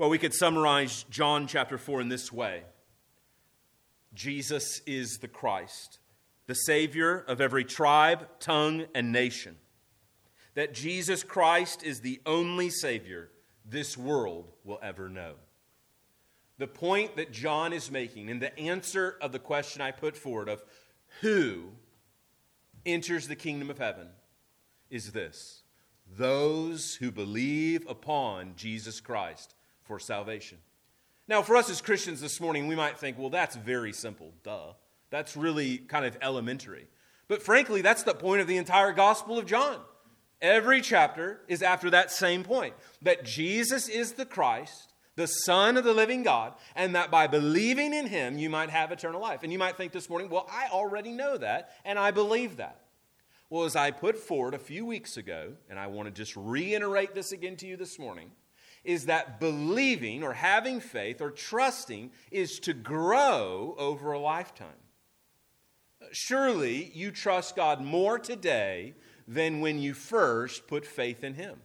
Well, 0.00 0.08
we 0.08 0.16
could 0.16 0.32
summarize 0.32 1.04
John 1.10 1.46
chapter 1.46 1.76
4 1.76 2.00
in 2.00 2.08
this 2.08 2.32
way 2.32 2.62
Jesus 4.14 4.80
is 4.86 5.18
the 5.18 5.28
Christ, 5.28 5.98
the 6.46 6.54
Savior 6.54 7.18
of 7.28 7.42
every 7.42 7.64
tribe, 7.64 8.26
tongue, 8.38 8.86
and 8.94 9.12
nation 9.12 9.56
that 10.54 10.72
Jesus 10.72 11.22
Christ 11.22 11.82
is 11.82 12.00
the 12.00 12.18
only 12.24 12.70
Savior 12.70 13.28
this 13.66 13.94
world 13.94 14.48
will 14.64 14.78
ever 14.82 15.10
know. 15.10 15.34
The 16.56 16.66
point 16.66 17.16
that 17.16 17.30
John 17.30 17.74
is 17.74 17.90
making, 17.90 18.30
and 18.30 18.40
the 18.40 18.58
answer 18.58 19.18
of 19.20 19.32
the 19.32 19.38
question 19.38 19.82
I 19.82 19.90
put 19.90 20.16
forward 20.16 20.48
of 20.48 20.64
who 21.20 21.64
enters 22.86 23.28
the 23.28 23.36
kingdom 23.36 23.68
of 23.68 23.76
heaven, 23.76 24.08
is 24.88 25.12
this 25.12 25.62
those 26.10 26.94
who 26.94 27.10
believe 27.10 27.86
upon 27.86 28.54
Jesus 28.56 28.98
Christ 29.02 29.56
for 29.90 29.98
salvation. 29.98 30.56
Now, 31.26 31.42
for 31.42 31.56
us 31.56 31.68
as 31.68 31.80
Christians 31.80 32.20
this 32.20 32.40
morning, 32.40 32.68
we 32.68 32.76
might 32.76 32.96
think, 32.96 33.18
well, 33.18 33.28
that's 33.28 33.56
very 33.56 33.92
simple. 33.92 34.32
Duh. 34.44 34.74
That's 35.10 35.36
really 35.36 35.78
kind 35.78 36.04
of 36.04 36.16
elementary. 36.22 36.86
But 37.26 37.42
frankly, 37.42 37.82
that's 37.82 38.04
the 38.04 38.14
point 38.14 38.40
of 38.40 38.46
the 38.46 38.56
entire 38.56 38.92
Gospel 38.92 39.36
of 39.36 39.46
John. 39.46 39.80
Every 40.40 40.80
chapter 40.80 41.40
is 41.48 41.60
after 41.60 41.90
that 41.90 42.12
same 42.12 42.44
point 42.44 42.74
that 43.02 43.24
Jesus 43.24 43.88
is 43.88 44.12
the 44.12 44.24
Christ, 44.24 44.94
the 45.16 45.26
Son 45.26 45.76
of 45.76 45.82
the 45.82 45.92
living 45.92 46.22
God, 46.22 46.54
and 46.76 46.94
that 46.94 47.10
by 47.10 47.26
believing 47.26 47.92
in 47.92 48.06
him 48.06 48.38
you 48.38 48.48
might 48.48 48.70
have 48.70 48.92
eternal 48.92 49.20
life. 49.20 49.42
And 49.42 49.52
you 49.52 49.58
might 49.58 49.76
think 49.76 49.90
this 49.90 50.08
morning, 50.08 50.30
well, 50.30 50.48
I 50.48 50.68
already 50.70 51.10
know 51.10 51.36
that, 51.36 51.70
and 51.84 51.98
I 51.98 52.12
believe 52.12 52.58
that. 52.58 52.80
Well, 53.48 53.64
as 53.64 53.74
I 53.74 53.90
put 53.90 54.16
forward 54.16 54.54
a 54.54 54.60
few 54.60 54.86
weeks 54.86 55.16
ago, 55.16 55.54
and 55.68 55.80
I 55.80 55.88
want 55.88 56.06
to 56.06 56.14
just 56.14 56.36
reiterate 56.36 57.12
this 57.12 57.32
again 57.32 57.56
to 57.56 57.66
you 57.66 57.76
this 57.76 57.98
morning, 57.98 58.30
is 58.84 59.06
that 59.06 59.40
believing 59.40 60.22
or 60.22 60.32
having 60.32 60.80
faith 60.80 61.20
or 61.20 61.30
trusting 61.30 62.10
is 62.30 62.58
to 62.60 62.72
grow 62.72 63.74
over 63.78 64.12
a 64.12 64.18
lifetime. 64.18 64.68
Surely 66.12 66.90
you 66.94 67.10
trust 67.10 67.56
God 67.56 67.80
more 67.80 68.18
today 68.18 68.94
than 69.28 69.60
when 69.60 69.78
you 69.78 69.94
first 69.94 70.66
put 70.66 70.86
faith 70.86 71.22
in 71.22 71.34
Him. 71.34 71.60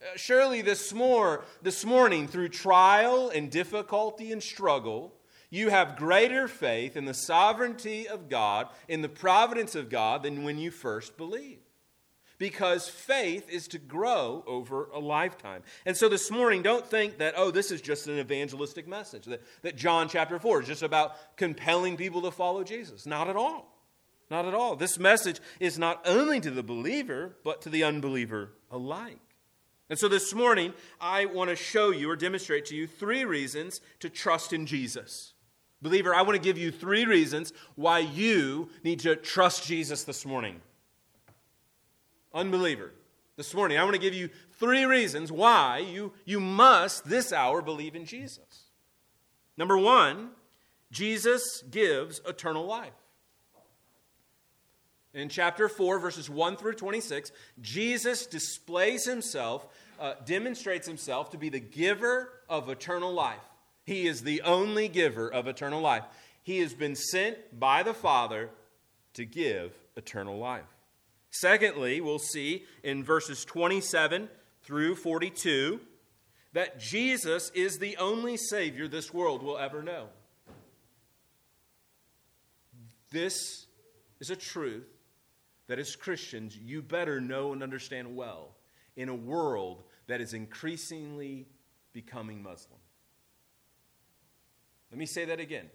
Uh, 0.00 0.16
surely 0.16 0.62
this, 0.62 0.92
more, 0.92 1.44
this 1.62 1.84
morning, 1.84 2.28
through 2.28 2.50
trial 2.50 3.30
and 3.30 3.50
difficulty 3.50 4.30
and 4.30 4.42
struggle, 4.42 5.12
you 5.50 5.70
have 5.70 5.96
greater 5.96 6.48
faith 6.48 6.96
in 6.96 7.04
the 7.04 7.14
sovereignty 7.14 8.06
of 8.06 8.28
God, 8.28 8.68
in 8.88 9.02
the 9.02 9.08
providence 9.08 9.74
of 9.74 9.88
God, 9.88 10.22
than 10.22 10.44
when 10.44 10.58
you 10.58 10.70
first 10.70 11.16
believed 11.16 11.65
because 12.38 12.88
faith 12.88 13.48
is 13.50 13.68
to 13.68 13.78
grow 13.78 14.44
over 14.46 14.88
a 14.92 14.98
lifetime. 14.98 15.62
And 15.84 15.96
so 15.96 16.08
this 16.08 16.30
morning, 16.30 16.62
don't 16.62 16.86
think 16.86 17.18
that, 17.18 17.34
oh, 17.36 17.50
this 17.50 17.70
is 17.70 17.80
just 17.80 18.06
an 18.08 18.18
evangelistic 18.18 18.86
message, 18.86 19.24
that, 19.26 19.42
that 19.62 19.76
John 19.76 20.08
chapter 20.08 20.38
4 20.38 20.62
is 20.62 20.68
just 20.68 20.82
about 20.82 21.36
compelling 21.36 21.96
people 21.96 22.22
to 22.22 22.30
follow 22.30 22.64
Jesus. 22.64 23.06
Not 23.06 23.28
at 23.28 23.36
all. 23.36 23.72
Not 24.30 24.44
at 24.44 24.54
all. 24.54 24.76
This 24.76 24.98
message 24.98 25.40
is 25.60 25.78
not 25.78 26.00
only 26.04 26.40
to 26.40 26.50
the 26.50 26.62
believer, 26.62 27.36
but 27.44 27.62
to 27.62 27.68
the 27.68 27.84
unbeliever 27.84 28.50
alike. 28.70 29.20
And 29.88 29.98
so 29.98 30.08
this 30.08 30.34
morning, 30.34 30.74
I 31.00 31.26
want 31.26 31.50
to 31.50 31.56
show 31.56 31.90
you 31.90 32.10
or 32.10 32.16
demonstrate 32.16 32.66
to 32.66 32.76
you 32.76 32.88
three 32.88 33.24
reasons 33.24 33.80
to 34.00 34.10
trust 34.10 34.52
in 34.52 34.66
Jesus. 34.66 35.34
Believer, 35.80 36.12
I 36.12 36.22
want 36.22 36.34
to 36.34 36.42
give 36.42 36.58
you 36.58 36.72
three 36.72 37.04
reasons 37.04 37.52
why 37.76 38.00
you 38.00 38.70
need 38.82 39.00
to 39.00 39.14
trust 39.14 39.64
Jesus 39.66 40.02
this 40.02 40.26
morning 40.26 40.60
unbeliever, 42.36 42.92
this 43.36 43.52
morning, 43.52 43.76
I 43.76 43.82
want 43.82 43.94
to 43.94 44.00
give 44.00 44.14
you 44.14 44.30
three 44.58 44.84
reasons 44.84 45.30
why 45.30 45.78
you, 45.78 46.12
you 46.24 46.40
must 46.40 47.04
this 47.04 47.32
hour 47.32 47.60
believe 47.60 47.94
in 47.94 48.06
Jesus. 48.06 48.64
Number 49.58 49.76
one, 49.76 50.30
Jesus 50.90 51.62
gives 51.70 52.20
eternal 52.26 52.64
life. 52.64 52.92
In 55.12 55.28
chapter 55.28 55.68
4, 55.68 55.98
verses 55.98 56.30
1 56.30 56.56
through 56.56 56.74
26, 56.74 57.32
Jesus 57.60 58.26
displays 58.26 59.06
himself, 59.06 59.66
uh, 59.98 60.14
demonstrates 60.24 60.86
himself 60.86 61.30
to 61.30 61.38
be 61.38 61.48
the 61.48 61.60
giver 61.60 62.32
of 62.48 62.68
eternal 62.68 63.12
life. 63.12 63.40
He 63.84 64.06
is 64.06 64.22
the 64.22 64.42
only 64.42 64.88
giver 64.88 65.32
of 65.32 65.46
eternal 65.46 65.80
life. 65.80 66.04
He 66.42 66.58
has 66.58 66.74
been 66.74 66.94
sent 66.94 67.58
by 67.58 67.82
the 67.82 67.94
Father 67.94 68.50
to 69.14 69.24
give 69.24 69.72
eternal 69.96 70.38
life. 70.38 70.75
Secondly, 71.40 72.00
we'll 72.00 72.18
see 72.18 72.64
in 72.82 73.04
verses 73.04 73.44
27 73.44 74.28
through 74.62 74.94
42 74.94 75.80
that 76.52 76.80
Jesus 76.80 77.50
is 77.54 77.78
the 77.78 77.96
only 77.98 78.36
Savior 78.36 78.88
this 78.88 79.12
world 79.12 79.42
will 79.42 79.58
ever 79.58 79.82
know. 79.82 80.06
This 83.10 83.66
is 84.20 84.30
a 84.30 84.36
truth 84.36 84.86
that 85.66 85.78
as 85.78 85.94
Christians 85.94 86.56
you 86.56 86.80
better 86.80 87.20
know 87.20 87.52
and 87.52 87.62
understand 87.62 88.16
well 88.16 88.56
in 88.96 89.08
a 89.08 89.14
world 89.14 89.82
that 90.06 90.20
is 90.20 90.32
increasingly 90.32 91.46
becoming 91.92 92.42
Muslim. 92.42 92.78
Let 94.90 94.98
me 94.98 95.06
say 95.06 95.26
that 95.26 95.40
again. 95.40 95.66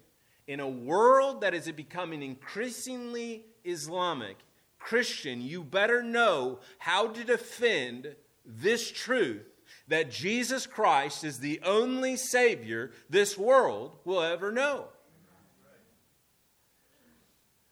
In 0.47 0.59
a 0.59 0.67
world 0.67 1.41
that 1.41 1.53
is 1.53 1.71
becoming 1.71 2.23
increasingly 2.23 3.45
Islamic, 3.63 4.37
Christian, 4.81 5.41
you 5.41 5.63
better 5.63 6.03
know 6.03 6.59
how 6.79 7.07
to 7.07 7.23
defend 7.23 8.15
this 8.45 8.91
truth 8.91 9.47
that 9.87 10.11
Jesus 10.11 10.65
Christ 10.65 11.23
is 11.23 11.39
the 11.39 11.61
only 11.63 12.15
Savior 12.15 12.91
this 13.09 13.37
world 13.37 13.97
will 14.05 14.21
ever 14.21 14.51
know. 14.51 14.85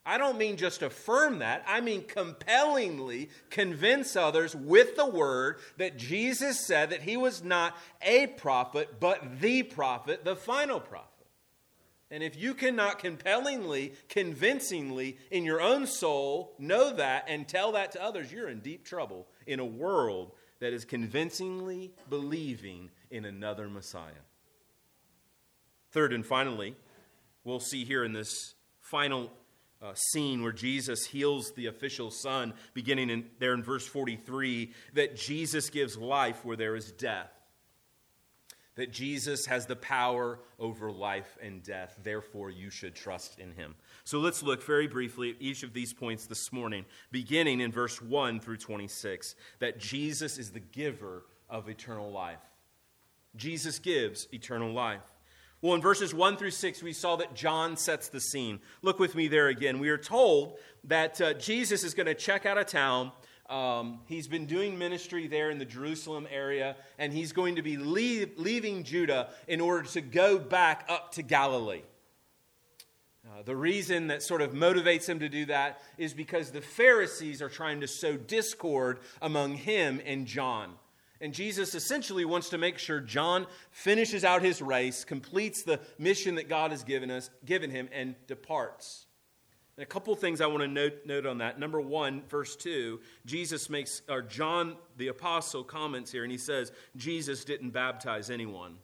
I 0.04 0.18
don't 0.18 0.38
mean 0.38 0.56
just 0.56 0.82
affirm 0.82 1.40
that, 1.40 1.62
I 1.68 1.80
mean 1.80 2.04
compellingly 2.04 3.28
convince 3.50 4.16
others 4.16 4.56
with 4.56 4.96
the 4.96 5.06
word 5.06 5.58
that 5.76 5.98
Jesus 5.98 6.66
said 6.66 6.90
that 6.90 7.02
he 7.02 7.16
was 7.16 7.44
not 7.44 7.76
a 8.00 8.26
prophet, 8.28 8.98
but 8.98 9.40
the 9.40 9.62
prophet, 9.62 10.24
the 10.24 10.36
final 10.36 10.80
prophet. 10.80 11.09
And 12.10 12.24
if 12.24 12.36
you 12.36 12.54
cannot 12.54 12.98
compellingly, 12.98 13.92
convincingly, 14.08 15.18
in 15.30 15.44
your 15.44 15.60
own 15.60 15.86
soul 15.86 16.54
know 16.58 16.92
that 16.94 17.26
and 17.28 17.46
tell 17.46 17.72
that 17.72 17.92
to 17.92 18.02
others, 18.02 18.32
you're 18.32 18.48
in 18.48 18.60
deep 18.60 18.84
trouble 18.84 19.28
in 19.46 19.60
a 19.60 19.64
world 19.64 20.32
that 20.58 20.72
is 20.72 20.84
convincingly 20.84 21.92
believing 22.08 22.90
in 23.10 23.24
another 23.24 23.68
Messiah. 23.68 24.24
Third 25.92 26.12
and 26.12 26.26
finally, 26.26 26.74
we'll 27.44 27.60
see 27.60 27.84
here 27.84 28.04
in 28.04 28.12
this 28.12 28.54
final 28.80 29.30
uh, 29.80 29.94
scene 29.94 30.42
where 30.42 30.52
Jesus 30.52 31.06
heals 31.06 31.52
the 31.52 31.66
official 31.66 32.10
son, 32.10 32.54
beginning 32.74 33.08
in, 33.08 33.26
there 33.38 33.54
in 33.54 33.62
verse 33.62 33.86
43, 33.86 34.72
that 34.94 35.16
Jesus 35.16 35.70
gives 35.70 35.96
life 35.96 36.44
where 36.44 36.56
there 36.56 36.74
is 36.74 36.90
death 36.92 37.30
that 38.80 38.92
Jesus 38.92 39.44
has 39.44 39.66
the 39.66 39.76
power 39.76 40.38
over 40.58 40.90
life 40.90 41.36
and 41.42 41.62
death. 41.62 41.98
Therefore, 42.02 42.48
you 42.50 42.70
should 42.70 42.94
trust 42.94 43.38
in 43.38 43.52
him. 43.52 43.74
So 44.04 44.20
let's 44.20 44.42
look 44.42 44.62
very 44.64 44.88
briefly 44.88 45.30
at 45.30 45.36
each 45.38 45.62
of 45.62 45.74
these 45.74 45.92
points 45.92 46.24
this 46.24 46.50
morning, 46.50 46.86
beginning 47.10 47.60
in 47.60 47.72
verse 47.72 48.00
1 48.00 48.40
through 48.40 48.56
26, 48.56 49.34
that 49.58 49.78
Jesus 49.78 50.38
is 50.38 50.52
the 50.52 50.60
giver 50.60 51.24
of 51.50 51.68
eternal 51.68 52.10
life. 52.10 52.40
Jesus 53.36 53.78
gives 53.78 54.26
eternal 54.32 54.72
life. 54.72 55.02
Well, 55.60 55.74
in 55.74 55.82
verses 55.82 56.14
1 56.14 56.38
through 56.38 56.52
6, 56.52 56.82
we 56.82 56.94
saw 56.94 57.16
that 57.16 57.34
John 57.34 57.76
sets 57.76 58.08
the 58.08 58.18
scene. 58.18 58.60
Look 58.80 58.98
with 58.98 59.14
me 59.14 59.28
there 59.28 59.48
again. 59.48 59.78
We 59.78 59.90
are 59.90 59.98
told 59.98 60.56
that 60.84 61.20
uh, 61.20 61.34
Jesus 61.34 61.84
is 61.84 61.92
going 61.92 62.06
to 62.06 62.14
check 62.14 62.46
out 62.46 62.56
a 62.56 62.64
town 62.64 63.12
um, 63.50 64.00
he's 64.06 64.28
been 64.28 64.46
doing 64.46 64.78
ministry 64.78 65.26
there 65.26 65.50
in 65.50 65.58
the 65.58 65.64
Jerusalem 65.64 66.26
area, 66.30 66.76
and 66.98 67.12
he's 67.12 67.32
going 67.32 67.56
to 67.56 67.62
be 67.62 67.76
leave, 67.76 68.32
leaving 68.36 68.84
Judah 68.84 69.30
in 69.48 69.60
order 69.60 69.88
to 69.88 70.00
go 70.00 70.38
back 70.38 70.86
up 70.88 71.12
to 71.12 71.22
Galilee. 71.22 71.82
Uh, 73.26 73.42
the 73.42 73.56
reason 73.56 74.06
that 74.06 74.22
sort 74.22 74.40
of 74.40 74.52
motivates 74.52 75.08
him 75.08 75.18
to 75.20 75.28
do 75.28 75.46
that 75.46 75.82
is 75.98 76.14
because 76.14 76.50
the 76.50 76.60
Pharisees 76.60 77.42
are 77.42 77.48
trying 77.48 77.80
to 77.80 77.86
sow 77.86 78.16
discord 78.16 79.00
among 79.20 79.54
him 79.54 80.00
and 80.06 80.26
John. 80.26 80.72
And 81.20 81.34
Jesus 81.34 81.74
essentially 81.74 82.24
wants 82.24 82.48
to 82.50 82.58
make 82.58 82.78
sure 82.78 83.00
John 83.00 83.46
finishes 83.72 84.24
out 84.24 84.42
his 84.42 84.62
race, 84.62 85.04
completes 85.04 85.62
the 85.62 85.80
mission 85.98 86.36
that 86.36 86.48
God 86.48 86.70
has 86.70 86.82
given 86.82 87.10
us, 87.10 87.30
given 87.44 87.70
him, 87.70 87.88
and 87.92 88.14
departs. 88.26 89.06
And 89.80 89.86
a 89.86 89.88
couple 89.88 90.14
things 90.14 90.42
I 90.42 90.46
want 90.46 90.60
to 90.60 90.68
note, 90.68 91.06
note 91.06 91.24
on 91.24 91.38
that. 91.38 91.58
Number 91.58 91.80
one, 91.80 92.22
verse 92.28 92.54
2, 92.54 93.00
Jesus 93.24 93.70
makes, 93.70 94.02
or 94.10 94.20
John 94.20 94.76
the 94.98 95.08
apostle 95.08 95.64
comments 95.64 96.12
here, 96.12 96.22
and 96.22 96.30
he 96.30 96.36
says, 96.36 96.70
Jesus 96.96 97.46
didn't 97.46 97.70
baptize 97.70 98.28
anyone. 98.28 98.76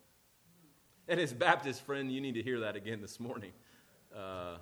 And 1.06 1.20
his 1.20 1.34
Baptist 1.34 1.82
friend, 1.82 2.10
you 2.10 2.22
need 2.22 2.32
to 2.36 2.42
hear 2.42 2.60
that 2.60 2.76
again 2.76 3.02
this 3.02 3.20
morning. 3.20 3.52
Uh, 4.16 4.56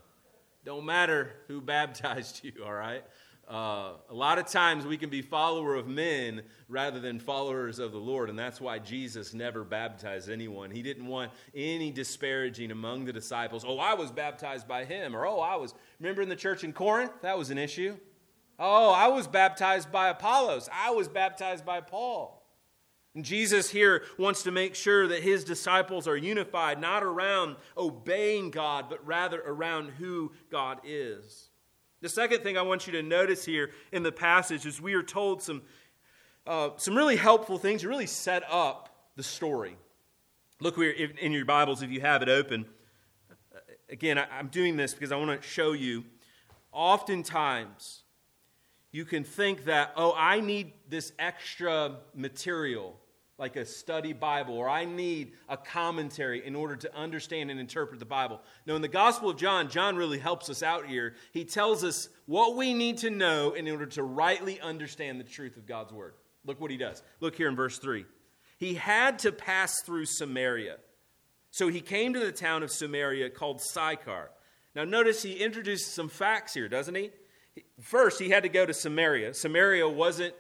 don't 0.65 0.85
matter 0.85 1.31
who 1.47 1.61
baptized 1.61 2.41
you, 2.43 2.65
all 2.67 2.75
right? 2.75 3.05
Uh, 3.49 3.93
a 4.09 4.15
lot 4.15 4.39
of 4.39 4.47
times 4.47 4.87
we 4.87 4.97
can 4.97 5.11
be 5.11 5.21
follower 5.21 5.75
of 5.75 5.87
men 5.87 6.43
rather 6.69 6.99
than 6.99 7.19
followers 7.19 7.79
of 7.79 7.93
the 7.93 7.99
Lord, 7.99 8.31
and 8.31 8.39
that's 8.39 8.61
why 8.61 8.79
Jesus 8.79 9.35
never 9.35 9.65
baptized 9.65 10.31
anyone. 10.31 10.71
He 10.71 10.83
didn't 10.83 11.07
want 11.07 11.31
any 11.55 11.91
disparaging 11.91 12.71
among 12.71 13.05
the 13.05 13.13
disciples. 13.13 13.65
Oh, 13.67 13.79
I 13.79 13.95
was 13.95 14.11
baptized 14.11 14.67
by 14.67 14.85
him, 14.85 15.15
or 15.15 15.27
oh, 15.27 15.41
I 15.41 15.57
was. 15.57 15.75
Remember 16.01 16.23
in 16.23 16.31
the 16.31 16.37
church 16.37 16.65
in 16.65 16.73
Corinth? 16.73 17.13
That 17.21 17.37
was 17.37 17.51
an 17.51 17.59
issue. 17.59 17.97
Oh, 18.59 18.91
I 18.93 19.09
was 19.09 19.27
baptized 19.27 19.93
by 19.93 20.09
Apollos. 20.09 20.69
I 20.73 20.91
was 20.93 21.09
baptized 21.09 21.67
by 21.67 21.81
Paul. 21.81 22.41
And 23.15 23.25
Jesus 23.25 23.71
here 23.71 24.03
wants 24.19 24.43
to 24.45 24.51
make 24.51 24.75
sure 24.75 25.07
that 25.09 25.23
his 25.23 25.45
disciples 25.45 26.09
are 26.09 26.17
unified, 26.17 26.81
not 26.81 27.03
around 27.03 27.57
obeying 27.77 28.51
God, 28.51 28.87
but 28.89 29.07
rather 29.07 29.41
around 29.41 29.91
who 29.91 30.33
God 30.51 30.81
is. 30.85 31.51
The 32.05 32.11
second 32.11 32.43
thing 32.43 32.59
I 32.59 32.61
want 32.61 32.87
you 32.87 32.93
to 32.93 33.03
notice 33.03 33.47
here 33.47 33.71
in 33.91 34.03
the 34.03 34.13
passage 34.13 34.67
is 34.67 34.79
we 34.79 34.93
are 34.93 35.03
told 35.03 35.41
some, 35.41 35.63
uh, 36.47 36.69
some 36.77 36.95
really 36.95 37.17
helpful 37.17 37.57
things 37.57 37.81
to 37.81 37.89
really 37.89 38.05
set 38.05 38.43
up 38.47 38.95
the 39.17 39.23
story. 39.23 39.79
Look 40.61 40.77
in 40.77 41.33
your 41.33 41.47
Bibles 41.47 41.81
if 41.81 41.91
you 41.91 42.03
have 42.03 42.21
it 42.21 42.29
open. 42.29 42.67
Again, 43.89 44.19
I'm 44.19 44.49
doing 44.49 44.77
this 44.77 44.93
because 44.93 45.13
I 45.13 45.17
want 45.17 45.41
to 45.41 45.49
show 45.49 45.73
you. 45.73 46.05
Oftentimes, 46.73 48.03
you 48.93 49.07
can 49.07 49.25
think 49.25 49.65
that, 49.65 49.95
oh, 49.97 50.13
I 50.15 50.41
need 50.41 50.75
this 50.87 51.15
extra 51.19 52.01
material 52.15 53.01
like 53.39 53.57
a 53.57 53.65
study 53.65 54.13
Bible, 54.13 54.57
or 54.57 54.69
I 54.69 54.85
need 54.85 55.33
a 55.49 55.57
commentary 55.57 56.47
in 56.47 56.55
order 56.55 56.77
to 56.77 56.97
understand 56.97 57.51
and 57.51 57.59
interpret 57.59 57.99
the 57.99 58.07
Bible. 58.07 58.41
No, 58.67 58.77
in 58.77 58.83
the 58.83 58.89
Gospel 58.89 59.31
of 59.31 59.37
John, 59.37 59.69
John 59.69 59.97
really 59.97 60.19
helps 60.19 60.49
us 60.49 60.63
out 60.63 60.87
here. 60.87 61.15
He 61.33 61.45
tells 61.45 61.83
us 61.83 62.09
what 62.27 62.57
we 62.57 62.75
need 62.75 62.99
to 62.99 63.11
know 63.11 63.53
in 63.53 63.69
order 63.69 63.87
to 63.87 64.03
rightly 64.05 64.61
understand 64.61 65.19
the 65.19 65.25
truth 65.25 65.57
of 65.57 65.67
God's 65.67 65.93
Word. 65.93 66.15
Look 66.47 66.61
what 66.61 66.71
he 66.71 66.77
does. 66.77 67.03
Look 67.21 67.35
here 67.35 67.49
in 67.49 67.57
verse 67.57 67.79
3. 67.79 68.05
He 68.59 68.75
had 68.75 69.19
to 69.21 69.33
pass 69.33 69.83
through 69.83 70.07
Samaria. 70.07 70.77
So 71.51 71.69
he 71.69 71.81
came 71.81 72.15
to 72.15 72.21
the 72.21 72.33
town 72.33 72.63
of 72.63 72.71
Samaria 72.71 73.31
called 73.31 73.61
Sychar. 73.61 74.31
Now, 74.75 74.85
notice 74.85 75.23
he 75.23 75.35
introduces 75.35 75.87
some 75.87 76.09
facts 76.09 76.55
here, 76.55 76.69
doesn't 76.69 76.95
he? 76.95 77.11
First, 77.81 78.21
he 78.21 78.29
had 78.29 78.43
to 78.43 78.49
go 78.49 78.67
to 78.67 78.75
Samaria. 78.75 79.35
Samaria 79.35 79.89
wasn't 79.89 80.35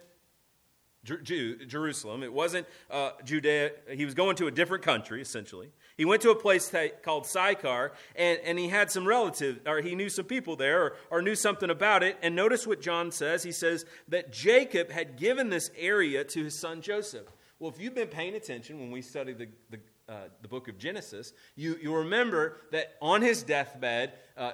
Jew, 1.04 1.56
Jerusalem. 1.66 2.22
It 2.22 2.32
wasn't 2.32 2.66
uh, 2.90 3.10
Judea. 3.24 3.72
He 3.90 4.04
was 4.04 4.14
going 4.14 4.36
to 4.36 4.46
a 4.46 4.50
different 4.50 4.82
country, 4.82 5.20
essentially. 5.20 5.70
He 5.96 6.04
went 6.04 6.22
to 6.22 6.30
a 6.30 6.34
place 6.34 6.68
that, 6.70 7.02
called 7.02 7.26
Sychar, 7.26 7.92
and, 8.16 8.40
and 8.44 8.58
he 8.58 8.68
had 8.68 8.90
some 8.90 9.06
relatives, 9.06 9.60
or 9.66 9.80
he 9.80 9.94
knew 9.94 10.08
some 10.08 10.24
people 10.24 10.56
there, 10.56 10.82
or, 10.82 10.96
or 11.10 11.22
knew 11.22 11.34
something 11.34 11.70
about 11.70 12.02
it. 12.02 12.16
And 12.22 12.34
notice 12.34 12.66
what 12.66 12.80
John 12.80 13.12
says. 13.12 13.42
He 13.42 13.52
says 13.52 13.84
that 14.08 14.32
Jacob 14.32 14.90
had 14.90 15.16
given 15.16 15.50
this 15.50 15.70
area 15.78 16.24
to 16.24 16.44
his 16.44 16.58
son 16.58 16.80
Joseph. 16.80 17.28
Well, 17.58 17.70
if 17.70 17.80
you've 17.80 17.94
been 17.94 18.08
paying 18.08 18.34
attention 18.34 18.80
when 18.80 18.90
we 18.90 19.02
study 19.02 19.34
the, 19.34 19.48
the, 19.70 19.78
uh, 20.08 20.16
the 20.42 20.48
book 20.48 20.68
of 20.68 20.78
Genesis, 20.78 21.32
you, 21.54 21.78
you 21.80 21.94
remember 21.94 22.56
that 22.72 22.96
on 23.00 23.22
his 23.22 23.42
deathbed, 23.42 24.14
uh, 24.36 24.52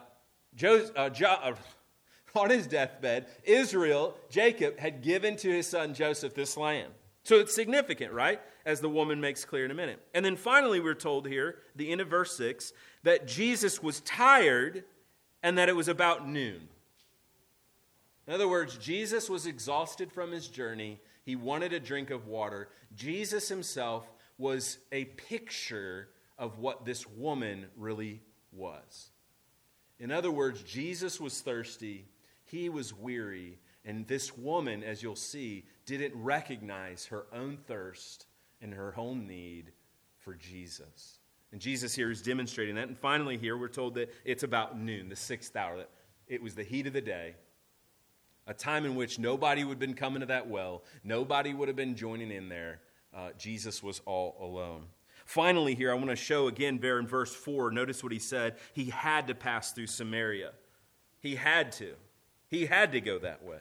Joseph, 0.55 0.93
uh, 0.97 1.09
jo- 1.11 1.39
uh, 1.43 1.55
on 2.35 2.51
his 2.51 2.67
deathbed, 2.67 3.27
Israel, 3.45 4.17
Jacob, 4.31 4.79
had 4.79 5.03
given 5.03 5.37
to 5.37 5.51
his 5.51 5.67
son 5.67 5.95
Joseph 5.95 6.35
this 6.35 6.57
land. 6.57 6.93
So 7.23 7.37
it's 7.37 7.55
significant, 7.55 8.13
right? 8.13 8.41
As 8.65 8.81
the 8.81 8.89
woman 8.89 9.21
makes 9.21 9.45
clear 9.45 9.65
in 9.65 9.71
a 9.71 9.75
minute. 9.75 10.01
And 10.15 10.25
then 10.25 10.37
finally, 10.37 10.81
we're 10.81 10.95
told 10.95 11.27
here, 11.27 11.57
the 11.77 11.91
end 11.91 12.01
of 12.01 12.09
verse 12.09 12.37
6, 12.37 12.73
that 13.03 13.27
Jesus 13.27 13.83
was 13.83 14.01
tired 14.01 14.85
and 15.43 15.59
that 15.59 15.69
it 15.69 15.77
was 15.77 15.89
about 15.89 16.29
noon. 16.29 16.69
In 18.27 18.35
other 18.35 18.49
words, 18.49 18.77
Jesus 18.77 19.29
was 19.29 19.47
exhausted 19.47 20.13
from 20.13 20.31
his 20.31 20.47
journey. 20.47 21.01
He 21.25 21.37
wanted 21.37 21.73
a 21.73 21.81
drink 21.81 22.11
of 22.11 22.27
water. 22.27 22.69
Jesus 22.95 23.49
himself 23.49 24.11
was 24.39 24.79
a 24.93 25.05
picture 25.05 26.09
of 26.39 26.59
what 26.59 26.85
this 26.85 27.07
woman 27.07 27.67
really 27.77 28.23
was. 28.53 29.11
In 29.99 30.11
other 30.11 30.31
words, 30.31 30.63
Jesus 30.63 31.21
was 31.21 31.41
thirsty 31.41 32.07
he 32.51 32.69
was 32.69 32.93
weary, 32.93 33.59
and 33.85 34.07
this 34.07 34.37
woman, 34.37 34.83
as 34.83 35.03
you'll 35.03 35.17
see, 35.17 35.65
didn't 35.87 36.15
recognize 36.15 37.07
her 37.07 37.27
own 37.33 37.59
thirst 37.67 38.27
and 38.61 38.75
her 38.75 38.95
own 38.97 39.27
need 39.27 39.73
for 40.19 40.35
Jesus. 40.35 41.19
And 41.53 41.61
Jesus 41.61 41.95
here 41.95 42.11
is 42.11 42.23
demonstrating 42.23 42.75
that. 42.77 42.89
And 42.89 42.99
finally, 42.99 43.37
here 43.37 43.57
we're 43.57 43.69
told 43.69 43.95
that 43.95 44.13
it's 44.25 44.43
about 44.43 44.79
noon, 44.79 45.09
the 45.09 45.17
sixth 45.17 45.57
hour. 45.57 45.79
That 45.79 45.91
it 46.27 46.43
was 46.43 46.55
the 46.55 46.63
heat 46.63 46.87
of 46.87 46.93
the 46.93 47.01
day, 47.01 47.35
a 48.47 48.55
time 48.55 48.85
in 48.85 48.95
which 48.95 49.19
nobody 49.19 49.65
would 49.65 49.75
have 49.75 49.79
been 49.81 49.95
coming 49.95 50.21
to 50.21 50.27
that 50.27 50.49
well, 50.49 50.85
nobody 51.03 51.53
would 51.53 51.69
have 51.69 51.77
been 51.77 51.97
joining 51.97 52.31
in 52.31 52.49
there. 52.49 52.81
Uh, 53.15 53.31
Jesus 53.37 53.83
was 53.83 54.01
all 54.07 54.37
alone. 54.41 54.87
Finally, 55.25 55.75
here 55.75 55.91
I 55.91 55.95
want 55.95 56.11
to 56.11 56.17
show 56.17 56.49
again 56.49 56.79
there 56.81 56.99
in 56.99 57.07
verse 57.07 57.35
4. 57.35 57.71
Notice 57.73 58.03
what 58.03 58.13
he 58.13 58.19
said. 58.19 58.57
He 58.73 58.87
had 58.87 59.27
to 59.27 59.35
pass 59.35 59.73
through 59.73 59.89
Samaria. 59.89 60.53
He 61.21 61.35
had 61.35 61.73
to. 61.73 61.95
He 62.51 62.67
had 62.67 62.93
to 62.93 63.01
go 63.01 63.19
that 63.21 63.45
way. 63.45 63.59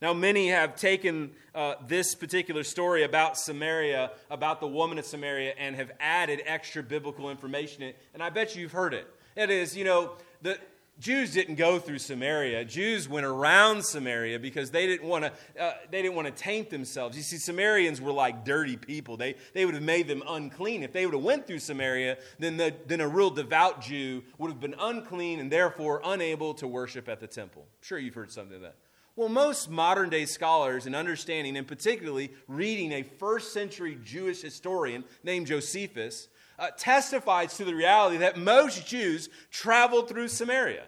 Now, 0.00 0.12
many 0.12 0.48
have 0.48 0.76
taken 0.76 1.32
uh, 1.54 1.74
this 1.86 2.14
particular 2.14 2.62
story 2.62 3.04
about 3.04 3.38
Samaria, 3.38 4.10
about 4.30 4.60
the 4.60 4.68
woman 4.68 4.98
of 4.98 5.06
Samaria, 5.06 5.54
and 5.56 5.74
have 5.76 5.90
added 5.98 6.42
extra 6.44 6.82
biblical 6.82 7.30
information 7.30 7.82
in 7.82 7.88
it. 7.90 7.98
And 8.12 8.22
I 8.22 8.30
bet 8.30 8.54
you've 8.54 8.72
heard 8.72 8.92
it. 8.92 9.06
It 9.34 9.50
is, 9.50 9.76
you 9.76 9.84
know, 9.84 10.12
the, 10.42 10.58
Jews 11.00 11.32
didn't 11.32 11.56
go 11.56 11.80
through 11.80 11.98
Samaria. 11.98 12.64
Jews 12.64 13.08
went 13.08 13.26
around 13.26 13.84
Samaria 13.84 14.38
because 14.38 14.70
they 14.70 14.86
didn't 14.86 15.08
want 15.08 15.24
to. 15.24 15.32
Uh, 15.60 15.72
they 15.90 16.02
didn't 16.02 16.14
want 16.14 16.28
to 16.28 16.42
taint 16.42 16.70
themselves. 16.70 17.16
You 17.16 17.22
see, 17.24 17.36
Samaritans 17.36 18.00
were 18.00 18.12
like 18.12 18.44
dirty 18.44 18.76
people. 18.76 19.16
They 19.16 19.34
they 19.54 19.64
would 19.64 19.74
have 19.74 19.82
made 19.82 20.06
them 20.06 20.22
unclean 20.28 20.84
if 20.84 20.92
they 20.92 21.04
would 21.04 21.14
have 21.14 21.24
went 21.24 21.46
through 21.46 21.58
Samaria. 21.58 22.18
Then 22.38 22.56
the, 22.56 22.74
then 22.86 23.00
a 23.00 23.08
real 23.08 23.30
devout 23.30 23.82
Jew 23.82 24.22
would 24.38 24.50
have 24.50 24.60
been 24.60 24.76
unclean 24.78 25.40
and 25.40 25.50
therefore 25.50 26.00
unable 26.04 26.54
to 26.54 26.68
worship 26.68 27.08
at 27.08 27.18
the 27.18 27.26
temple. 27.26 27.62
I'm 27.62 27.86
sure 27.86 27.98
you've 27.98 28.14
heard 28.14 28.30
something 28.30 28.56
of 28.56 28.62
that. 28.62 28.76
Well, 29.16 29.28
most 29.28 29.70
modern 29.70 30.10
day 30.10 30.26
scholars 30.26 30.86
in 30.86 30.94
understanding, 30.94 31.56
and 31.56 31.66
particularly 31.66 32.32
reading 32.48 32.92
a 32.92 33.02
first 33.04 33.52
century 33.52 33.96
Jewish 34.04 34.42
historian 34.42 35.04
named 35.22 35.46
Josephus, 35.46 36.28
uh, 36.58 36.70
testifies 36.76 37.56
to 37.56 37.64
the 37.64 37.74
reality 37.74 38.18
that 38.18 38.36
most 38.36 38.86
Jews 38.86 39.28
traveled 39.50 40.08
through 40.08 40.28
Samaria. 40.28 40.84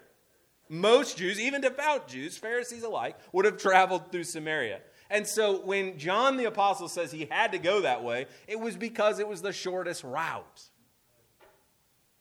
Most 0.69 1.17
Jews, 1.17 1.39
even 1.39 1.61
devout 1.61 2.07
Jews, 2.07 2.37
Pharisees 2.37 2.83
alike, 2.83 3.17
would 3.31 3.45
have 3.45 3.57
traveled 3.57 4.11
through 4.11 4.25
Samaria. 4.25 4.81
And 5.09 5.25
so 5.25 5.61
when 5.61 5.97
John 5.97 6.37
the 6.37 6.45
Apostle 6.45 6.89
says 6.89 7.11
he 7.11 7.27
had 7.31 7.53
to 7.53 7.57
go 7.57 7.81
that 7.81 8.03
way, 8.03 8.25
it 8.47 8.59
was 8.59 8.75
because 8.75 9.19
it 9.19 9.27
was 9.27 9.41
the 9.41 9.53
shortest 9.53 10.03
route. 10.03 10.63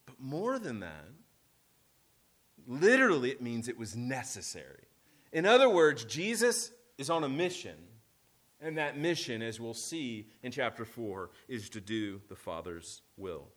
But 0.07 0.21
more 0.21 0.59
than 0.59 0.81
that, 0.81 1.07
literally, 2.67 3.31
it 3.31 3.43
means 3.43 3.69
it 3.69 3.79
was 3.79 3.97
necessary. 3.97 4.85
In 5.33 5.47
other 5.47 5.69
words, 5.69 6.05
Jesus 6.05 6.71
is 6.97 7.11
on 7.11 7.25
a 7.25 7.29
mission 7.29 7.77
and 8.61 8.79
that 8.79 8.99
mission, 8.99 9.43
as 9.43 9.61
we'll 9.61 9.75
see 9.75 10.29
in 10.43 10.53
chapter 10.53 10.85
4, 10.85 11.31
is 11.49 11.69
to 11.71 11.81
do 11.81 12.21
the 12.29 12.37
Father's 12.37 13.03
will. 13.17 13.49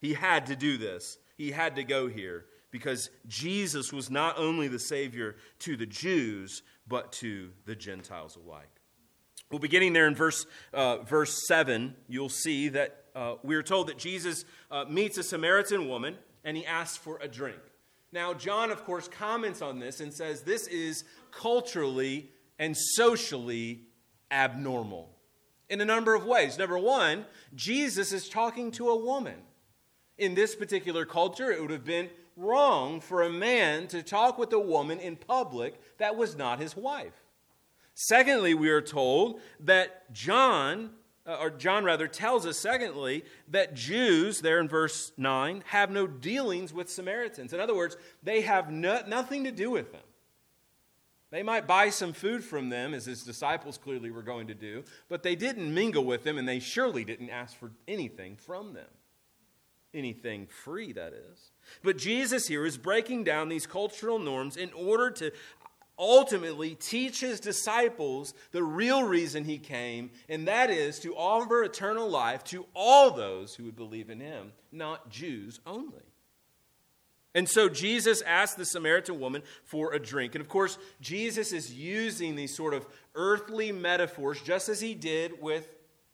He 0.00 0.14
had 0.14 0.46
to 0.46 0.56
do 0.56 0.76
this, 0.76 1.18
he 1.36 1.50
had 1.50 1.76
to 1.76 1.84
go 1.84 2.08
here 2.08 2.46
because 2.70 3.10
Jesus 3.28 3.92
was 3.92 4.10
not 4.10 4.38
only 4.38 4.66
the 4.66 4.78
Savior 4.78 5.36
to 5.60 5.76
the 5.76 5.86
Jews, 5.86 6.62
but 6.88 7.12
to 7.12 7.50
the 7.66 7.76
Gentiles 7.76 8.36
alike. 8.36 8.68
Well, 9.50 9.58
beginning 9.58 9.92
there 9.92 10.08
in 10.08 10.14
verse, 10.14 10.46
uh, 10.72 10.98
verse 10.98 11.46
7, 11.46 11.94
you'll 12.08 12.30
see 12.30 12.70
that 12.70 13.04
uh, 13.14 13.34
we 13.42 13.54
are 13.54 13.62
told 13.62 13.88
that 13.88 13.98
Jesus 13.98 14.46
uh, 14.70 14.86
meets 14.88 15.18
a 15.18 15.22
Samaritan 15.22 15.88
woman 15.88 16.16
and 16.42 16.56
he 16.56 16.64
asks 16.64 16.96
for 16.96 17.18
a 17.20 17.28
drink. 17.28 17.60
Now, 18.12 18.32
John, 18.32 18.70
of 18.70 18.84
course, 18.84 19.08
comments 19.08 19.60
on 19.60 19.78
this 19.78 20.00
and 20.00 20.12
says 20.12 20.42
this 20.42 20.66
is 20.66 21.04
culturally 21.30 22.30
and 22.58 22.76
socially 22.76 23.82
abnormal 24.32 25.10
in 25.68 25.80
a 25.80 25.84
number 25.84 26.14
of 26.14 26.26
ways. 26.26 26.58
Number 26.58 26.78
one, 26.78 27.24
Jesus 27.54 28.12
is 28.12 28.28
talking 28.28 28.70
to 28.72 28.90
a 28.90 28.96
woman. 28.96 29.36
In 30.18 30.34
this 30.34 30.54
particular 30.54 31.04
culture, 31.04 31.50
it 31.50 31.60
would 31.60 31.70
have 31.70 31.84
been 31.84 32.10
wrong 32.36 33.00
for 33.00 33.22
a 33.22 33.30
man 33.30 33.86
to 33.88 34.02
talk 34.02 34.38
with 34.38 34.52
a 34.52 34.58
woman 34.58 34.98
in 34.98 35.16
public 35.16 35.80
that 35.98 36.16
was 36.16 36.36
not 36.36 36.58
his 36.58 36.76
wife. 36.76 37.14
Secondly, 37.94 38.54
we 38.54 38.70
are 38.70 38.80
told 38.80 39.40
that 39.60 40.12
John, 40.12 40.90
uh, 41.26 41.36
or 41.40 41.50
John 41.50 41.84
rather, 41.84 42.08
tells 42.08 42.46
us, 42.46 42.58
secondly, 42.58 43.24
that 43.48 43.74
Jews, 43.74 44.40
there 44.40 44.60
in 44.60 44.68
verse 44.68 45.12
9, 45.16 45.62
have 45.66 45.90
no 45.90 46.06
dealings 46.06 46.72
with 46.72 46.90
Samaritans. 46.90 47.52
In 47.52 47.60
other 47.60 47.74
words, 47.74 47.96
they 48.22 48.42
have 48.42 48.70
no, 48.70 49.02
nothing 49.06 49.44
to 49.44 49.52
do 49.52 49.70
with 49.70 49.92
them. 49.92 50.02
They 51.32 51.42
might 51.42 51.66
buy 51.66 51.88
some 51.88 52.12
food 52.12 52.44
from 52.44 52.68
them, 52.68 52.92
as 52.92 53.06
his 53.06 53.24
disciples 53.24 53.78
clearly 53.78 54.10
were 54.10 54.22
going 54.22 54.48
to 54.48 54.54
do, 54.54 54.84
but 55.08 55.22
they 55.22 55.34
didn't 55.34 55.72
mingle 55.74 56.04
with 56.04 56.24
them, 56.24 56.36
and 56.36 56.46
they 56.46 56.60
surely 56.60 57.04
didn't 57.04 57.30
ask 57.30 57.56
for 57.56 57.72
anything 57.88 58.36
from 58.36 58.74
them. 58.74 58.90
Anything 59.94 60.46
free, 60.46 60.92
that 60.92 61.14
is. 61.14 61.50
But 61.82 61.96
Jesus 61.96 62.48
here 62.48 62.66
is 62.66 62.76
breaking 62.76 63.24
down 63.24 63.48
these 63.48 63.66
cultural 63.66 64.18
norms 64.18 64.58
in 64.58 64.74
order 64.74 65.10
to 65.10 65.32
ultimately 65.98 66.74
teach 66.74 67.20
his 67.20 67.40
disciples 67.40 68.34
the 68.50 68.62
real 68.62 69.02
reason 69.02 69.44
he 69.44 69.58
came, 69.58 70.10
and 70.28 70.46
that 70.46 70.68
is 70.68 71.00
to 71.00 71.16
offer 71.16 71.64
eternal 71.64 72.10
life 72.10 72.44
to 72.44 72.66
all 72.74 73.10
those 73.10 73.54
who 73.54 73.64
would 73.64 73.76
believe 73.76 74.10
in 74.10 74.20
him, 74.20 74.52
not 74.70 75.08
Jews 75.08 75.60
only. 75.66 76.11
And 77.34 77.48
so 77.48 77.68
Jesus 77.68 78.20
asked 78.22 78.58
the 78.58 78.64
Samaritan 78.64 79.18
woman 79.18 79.42
for 79.64 79.92
a 79.94 79.98
drink. 79.98 80.34
And 80.34 80.42
of 80.42 80.48
course, 80.48 80.76
Jesus 81.00 81.52
is 81.52 81.72
using 81.72 82.36
these 82.36 82.54
sort 82.54 82.74
of 82.74 82.86
earthly 83.14 83.72
metaphors, 83.72 84.40
just 84.42 84.68
as 84.68 84.80
he 84.80 84.94
did 84.94 85.40
with 85.40 85.66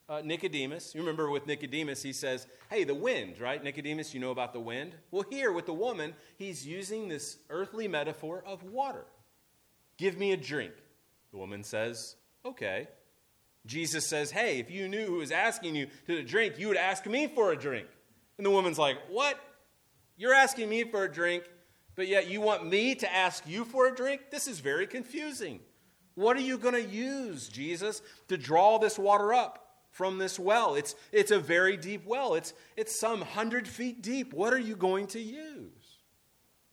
uh, 0.08 0.22
Nicodemus. 0.24 0.94
You 0.94 1.00
remember 1.00 1.28
with 1.28 1.46
Nicodemus, 1.46 2.02
he 2.02 2.12
says, 2.12 2.46
Hey, 2.70 2.84
the 2.84 2.94
wind, 2.94 3.40
right? 3.40 3.62
Nicodemus, 3.62 4.14
you 4.14 4.20
know 4.20 4.30
about 4.30 4.52
the 4.52 4.60
wind? 4.60 4.94
Well, 5.10 5.24
here 5.28 5.52
with 5.52 5.66
the 5.66 5.74
woman, 5.74 6.14
he's 6.38 6.66
using 6.66 7.08
this 7.08 7.38
earthly 7.50 7.88
metaphor 7.88 8.42
of 8.46 8.62
water. 8.62 9.04
Give 9.98 10.16
me 10.16 10.32
a 10.32 10.36
drink. 10.36 10.72
The 11.32 11.38
woman 11.38 11.64
says, 11.64 12.16
Okay. 12.44 12.88
Jesus 13.66 14.06
says, 14.06 14.30
Hey, 14.30 14.60
if 14.60 14.70
you 14.70 14.88
knew 14.88 15.04
who 15.04 15.16
was 15.16 15.32
asking 15.32 15.74
you 15.74 15.88
to 16.06 16.22
drink, 16.22 16.58
you 16.58 16.68
would 16.68 16.76
ask 16.76 17.04
me 17.06 17.26
for 17.26 17.52
a 17.52 17.56
drink. 17.56 17.88
And 18.38 18.46
the 18.46 18.50
woman's 18.50 18.78
like, 18.78 18.96
What? 19.10 19.38
You're 20.18 20.34
asking 20.34 20.68
me 20.68 20.84
for 20.84 21.04
a 21.04 21.10
drink, 21.10 21.44
but 21.94 22.08
yet 22.08 22.28
you 22.28 22.42
want 22.42 22.68
me 22.68 22.94
to 22.96 23.14
ask 23.14 23.46
you 23.46 23.64
for 23.64 23.86
a 23.86 23.94
drink? 23.94 24.30
This 24.30 24.46
is 24.46 24.60
very 24.60 24.86
confusing. 24.86 25.60
What 26.14 26.36
are 26.36 26.42
you 26.42 26.58
going 26.58 26.74
to 26.74 26.84
use, 26.84 27.48
Jesus, 27.48 28.02
to 28.26 28.36
draw 28.36 28.78
this 28.78 28.98
water 28.98 29.32
up? 29.32 29.64
from 29.90 30.18
this 30.18 30.38
well. 30.38 30.76
It's, 30.76 30.94
it's 31.10 31.32
a 31.32 31.40
very 31.40 31.76
deep 31.76 32.06
well, 32.06 32.34
it's, 32.34 32.54
it's 32.76 32.94
some 32.94 33.20
hundred 33.20 33.66
feet 33.66 34.00
deep. 34.00 34.32
What 34.32 34.52
are 34.52 34.58
you 34.58 34.76
going 34.76 35.08
to 35.08 35.20
use? 35.20 35.98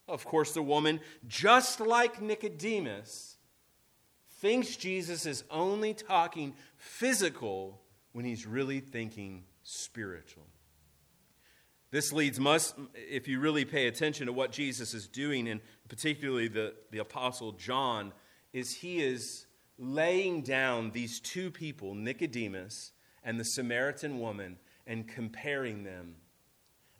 Of 0.08 0.25
course, 0.25 0.53
the 0.53 0.62
woman, 0.62 0.99
just 1.27 1.79
like 1.79 2.21
Nicodemus, 2.21 3.38
thinks 4.41 4.75
Jesus 4.75 5.25
is 5.25 5.43
only 5.49 5.95
talking 5.95 6.53
physical 6.77 7.81
when 8.12 8.25
he's 8.25 8.45
really 8.45 8.79
thinking 8.79 9.45
spiritual. 9.63 10.45
This 11.95 12.12
leads 12.12 12.41
must, 12.41 12.75
if 12.93 13.25
you 13.25 13.39
really 13.39 13.63
pay 13.63 13.88
attention 13.88 14.25
to 14.25 14.34
what 14.34 14.51
Jesus 14.51 14.93
is 14.93 15.08
doing, 15.08 15.47
and 15.47 15.62
particularly 15.88 16.49
the, 16.49 16.73
the 16.91 16.97
Apostle 16.97 17.53
John, 17.53 18.12
is 18.51 18.73
he 18.73 19.01
is 19.01 19.45
laying 19.79 20.41
down 20.41 20.91
these 20.91 21.21
two 21.21 21.49
people, 21.49 21.95
Nicodemus 21.95 22.91
and 23.23 23.39
the 23.39 23.45
Samaritan 23.45 24.19
woman 24.19 24.58
and 24.86 25.08
comparing 25.08 25.86
them 25.86 26.15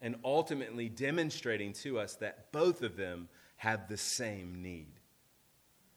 and 0.02 0.16
ultimately 0.24 0.88
demonstrating 0.88 1.74
to 1.74 2.00
us 2.00 2.16
that 2.16 2.54
both 2.54 2.82
of 2.82 2.96
them 2.96 3.28
have 3.58 3.90
the 3.90 3.98
same 3.98 4.62
need. 4.62 4.94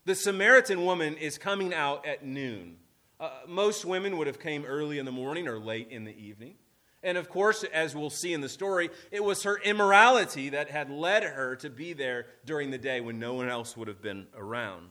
The 0.07 0.17
Samaritan 0.17 0.85
woman 0.85 1.17
is 1.17 1.39
coming 1.39 1.73
out 1.73 2.05
at 2.05 2.25
noon. 2.25 2.79
Uh, 3.21 3.31
most 3.47 3.85
women 3.85 4.19
would 4.19 4.27
have 4.27 4.41
came 4.41 4.65
early 4.65 4.99
in 4.99 5.05
the 5.05 5.13
morning 5.13 5.47
or 5.47 5.61
late 5.61 5.87
in 5.93 6.03
the 6.03 6.21
evening. 6.21 6.57
And 7.03 7.17
of 7.17 7.29
course, 7.29 7.65
as 7.65 7.95
we'll 7.95 8.11
see 8.11 8.33
in 8.33 8.41
the 8.41 8.49
story, 8.49 8.91
it 9.11 9.23
was 9.23 9.45
her 9.45 9.57
immorality 9.59 10.51
that 10.51 10.71
had 10.71 10.91
led 10.91 11.23
her 11.23 11.55
to 11.57 11.71
be 11.71 11.93
there 11.93 12.27
during 12.45 12.71
the 12.71 12.79
day 12.79 13.01
when 13.01 13.21
no 13.21 13.35
one 13.35 13.49
else 13.49 13.77
would 13.77 13.89
have 13.89 14.03
been 14.03 14.27
around. 14.37 14.89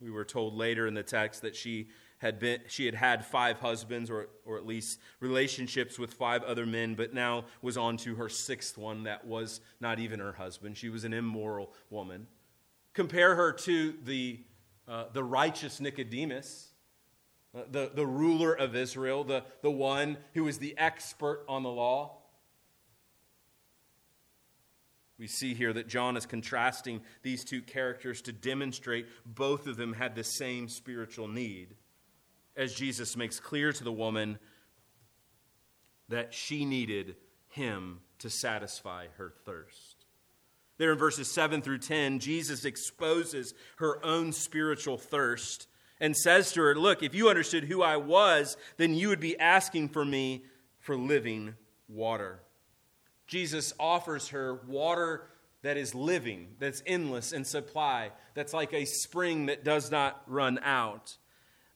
We 0.00 0.10
were 0.10 0.24
told 0.24 0.54
later 0.54 0.86
in 0.86 0.94
the 0.94 1.02
text 1.02 1.42
that 1.42 1.54
she 1.54 1.88
had 2.18 2.40
been 2.40 2.60
she 2.66 2.84
had 2.84 2.96
had 2.96 3.24
five 3.24 3.60
husbands 3.60 4.10
or 4.10 4.28
or 4.44 4.56
at 4.56 4.66
least 4.66 4.98
relationships 5.20 5.98
with 5.98 6.12
five 6.14 6.42
other 6.42 6.66
men 6.66 6.94
but 6.96 7.14
now 7.14 7.44
was 7.62 7.76
on 7.76 7.96
to 7.96 8.16
her 8.16 8.28
sixth 8.28 8.76
one 8.76 9.04
that 9.04 9.24
was 9.24 9.60
not 9.80 9.98
even 9.98 10.18
her 10.20 10.32
husband. 10.32 10.76
She 10.76 10.88
was 10.88 11.04
an 11.04 11.12
immoral 11.12 11.72
woman. 11.90 12.26
Compare 12.92 13.36
her 13.36 13.52
to 13.52 13.94
the 14.04 14.40
uh, 14.88 15.04
the 15.12 15.22
righteous 15.22 15.80
nicodemus 15.80 16.72
Uh, 17.56 17.62
the, 17.70 17.90
the 17.94 18.06
ruler 18.06 18.52
of 18.52 18.76
israel 18.76 19.24
the, 19.24 19.42
the 19.62 19.70
one 19.70 20.18
who 20.34 20.44
was 20.44 20.58
the 20.58 20.76
expert 20.76 21.44
on 21.48 21.62
the 21.62 21.70
law 21.70 22.18
we 25.18 25.26
see 25.26 25.52
here 25.52 25.72
that 25.72 25.88
John 25.88 26.16
is 26.16 26.26
contrasting 26.26 27.00
these 27.22 27.44
two 27.44 27.60
characters 27.60 28.22
to 28.22 28.32
demonstrate 28.32 29.06
both 29.26 29.66
of 29.66 29.76
them 29.76 29.92
had 29.92 30.14
the 30.14 30.22
same 30.22 30.68
spiritual 30.68 31.26
need 31.26 31.74
as 32.58 32.74
Jesus 32.74 33.16
makes 33.16 33.38
clear 33.38 33.72
to 33.72 33.84
the 33.84 33.92
woman 33.92 34.38
that 36.08 36.34
she 36.34 36.64
needed 36.64 37.16
him 37.48 38.00
to 38.18 38.28
satisfy 38.28 39.06
her 39.16 39.32
thirst. 39.44 40.04
There 40.76 40.92
in 40.92 40.98
verses 40.98 41.30
7 41.30 41.62
through 41.62 41.78
10, 41.78 42.18
Jesus 42.18 42.64
exposes 42.64 43.54
her 43.76 44.04
own 44.04 44.32
spiritual 44.32 44.98
thirst 44.98 45.67
and 46.00 46.16
says 46.16 46.52
to 46.52 46.62
her, 46.62 46.74
Look, 46.74 47.02
if 47.02 47.14
you 47.14 47.28
understood 47.28 47.64
who 47.64 47.82
I 47.82 47.96
was, 47.96 48.56
then 48.76 48.94
you 48.94 49.08
would 49.08 49.20
be 49.20 49.38
asking 49.38 49.90
for 49.90 50.04
me 50.04 50.44
for 50.78 50.96
living 50.96 51.54
water. 51.88 52.40
Jesus 53.26 53.72
offers 53.78 54.28
her 54.28 54.54
water 54.66 55.28
that 55.62 55.76
is 55.76 55.94
living, 55.94 56.48
that's 56.58 56.82
endless 56.86 57.32
in 57.32 57.44
supply, 57.44 58.10
that's 58.34 58.54
like 58.54 58.72
a 58.72 58.84
spring 58.84 59.46
that 59.46 59.64
does 59.64 59.90
not 59.90 60.22
run 60.26 60.58
out. 60.62 61.16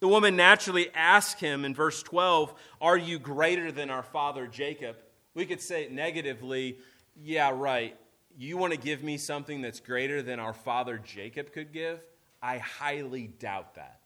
The 0.00 0.08
woman 0.08 0.34
naturally 0.34 0.90
asks 0.94 1.40
him 1.40 1.64
in 1.64 1.74
verse 1.74 2.02
12, 2.02 2.54
Are 2.80 2.96
you 2.96 3.18
greater 3.18 3.70
than 3.70 3.90
our 3.90 4.02
father 4.02 4.46
Jacob? 4.46 4.96
We 5.34 5.46
could 5.46 5.60
say 5.60 5.84
it 5.84 5.92
negatively, 5.92 6.78
Yeah, 7.20 7.50
right. 7.54 7.96
You 8.36 8.56
want 8.56 8.72
to 8.72 8.78
give 8.78 9.02
me 9.02 9.18
something 9.18 9.60
that's 9.60 9.80
greater 9.80 10.22
than 10.22 10.40
our 10.40 10.54
father 10.54 10.98
Jacob 10.98 11.52
could 11.52 11.72
give? 11.72 12.00
I 12.42 12.58
highly 12.58 13.28
doubt 13.28 13.76
that. 13.76 14.00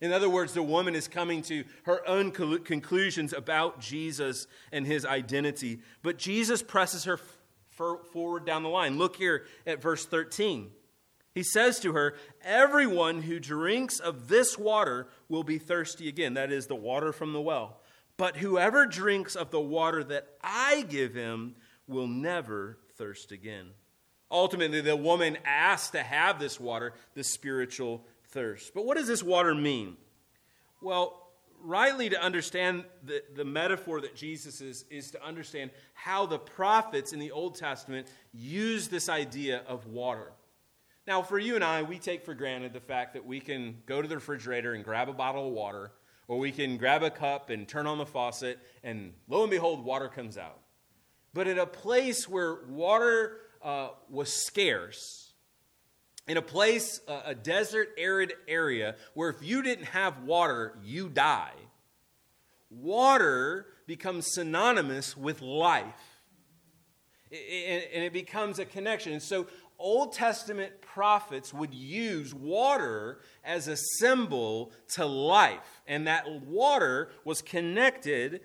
In 0.00 0.12
other 0.12 0.30
words, 0.30 0.54
the 0.54 0.62
woman 0.62 0.94
is 0.94 1.08
coming 1.08 1.42
to 1.42 1.64
her 1.82 2.06
own 2.08 2.30
conclusions 2.30 3.32
about 3.32 3.80
Jesus 3.80 4.46
and 4.72 4.86
his 4.86 5.04
identity. 5.04 5.80
But 6.02 6.18
Jesus 6.18 6.62
presses 6.62 7.04
her 7.04 7.18
forward 8.12 8.46
down 8.46 8.62
the 8.62 8.68
line. 8.68 8.96
Look 8.96 9.16
here 9.16 9.46
at 9.66 9.82
verse 9.82 10.06
13. 10.06 10.70
He 11.34 11.42
says 11.42 11.80
to 11.80 11.92
her, 11.92 12.16
Everyone 12.42 13.22
who 13.22 13.38
drinks 13.40 13.98
of 13.98 14.28
this 14.28 14.56
water 14.56 15.08
will 15.28 15.44
be 15.44 15.58
thirsty 15.58 16.08
again. 16.08 16.34
That 16.34 16.52
is 16.52 16.66
the 16.66 16.74
water 16.76 17.12
from 17.12 17.32
the 17.32 17.40
well. 17.40 17.80
But 18.16 18.36
whoever 18.36 18.86
drinks 18.86 19.36
of 19.36 19.50
the 19.50 19.60
water 19.60 20.02
that 20.04 20.28
I 20.42 20.84
give 20.88 21.14
him 21.14 21.54
will 21.86 22.08
never 22.08 22.78
thirst 22.96 23.30
again. 23.30 23.70
Ultimately, 24.30 24.80
the 24.80 24.96
woman 24.96 25.38
asked 25.44 25.92
to 25.92 26.02
have 26.02 26.38
this 26.38 26.60
water, 26.60 26.92
this 27.14 27.28
spiritual 27.28 28.04
thirst. 28.28 28.74
But 28.74 28.84
what 28.84 28.96
does 28.96 29.08
this 29.08 29.22
water 29.22 29.54
mean? 29.54 29.96
Well, 30.82 31.28
rightly 31.62 32.10
to 32.10 32.20
understand 32.20 32.84
the, 33.04 33.22
the 33.34 33.44
metaphor 33.44 34.00
that 34.00 34.14
Jesus 34.14 34.60
is, 34.60 34.84
is 34.90 35.10
to 35.12 35.24
understand 35.24 35.70
how 35.94 36.26
the 36.26 36.38
prophets 36.38 37.12
in 37.12 37.18
the 37.18 37.30
Old 37.30 37.56
Testament 37.56 38.06
use 38.32 38.88
this 38.88 39.08
idea 39.08 39.62
of 39.66 39.86
water. 39.86 40.32
Now, 41.06 41.22
for 41.22 41.38
you 41.38 41.54
and 41.54 41.64
I, 41.64 41.82
we 41.82 41.98
take 41.98 42.24
for 42.24 42.34
granted 42.34 42.74
the 42.74 42.80
fact 42.80 43.14
that 43.14 43.24
we 43.24 43.40
can 43.40 43.78
go 43.86 44.02
to 44.02 44.06
the 44.06 44.16
refrigerator 44.16 44.74
and 44.74 44.84
grab 44.84 45.08
a 45.08 45.14
bottle 45.14 45.48
of 45.48 45.54
water, 45.54 45.92
or 46.28 46.38
we 46.38 46.52
can 46.52 46.76
grab 46.76 47.02
a 47.02 47.10
cup 47.10 47.48
and 47.48 47.66
turn 47.66 47.86
on 47.86 47.96
the 47.96 48.04
faucet, 48.04 48.58
and 48.84 49.14
lo 49.26 49.42
and 49.42 49.50
behold, 49.50 49.84
water 49.84 50.08
comes 50.08 50.36
out. 50.36 50.60
But 51.32 51.48
in 51.48 51.58
a 51.58 51.66
place 51.66 52.28
where 52.28 52.58
water 52.68 53.38
uh, 53.62 53.88
was 54.08 54.32
scarce, 54.32 55.32
in 56.26 56.36
a 56.36 56.42
place, 56.42 57.00
uh, 57.08 57.22
a 57.24 57.34
desert, 57.34 57.90
arid 57.96 58.34
area, 58.46 58.96
where 59.14 59.30
if 59.30 59.42
you 59.42 59.62
didn't 59.62 59.86
have 59.86 60.22
water, 60.24 60.78
you 60.82 61.08
die, 61.08 61.54
water 62.70 63.66
becomes 63.86 64.32
synonymous 64.34 65.16
with 65.16 65.40
life. 65.40 66.20
And 67.30 68.04
it 68.04 68.12
becomes 68.14 68.58
a 68.58 68.64
connection. 68.64 69.12
And 69.12 69.22
so 69.22 69.46
Old 69.78 70.12
Testament 70.12 70.80
prophets 70.80 71.54
would 71.54 71.72
use 71.72 72.34
water 72.34 73.20
as 73.44 73.68
a 73.68 73.76
symbol 73.76 74.72
to 74.94 75.06
life, 75.06 75.82
and 75.86 76.06
that 76.06 76.28
water 76.46 77.10
was 77.24 77.42
connected 77.42 78.40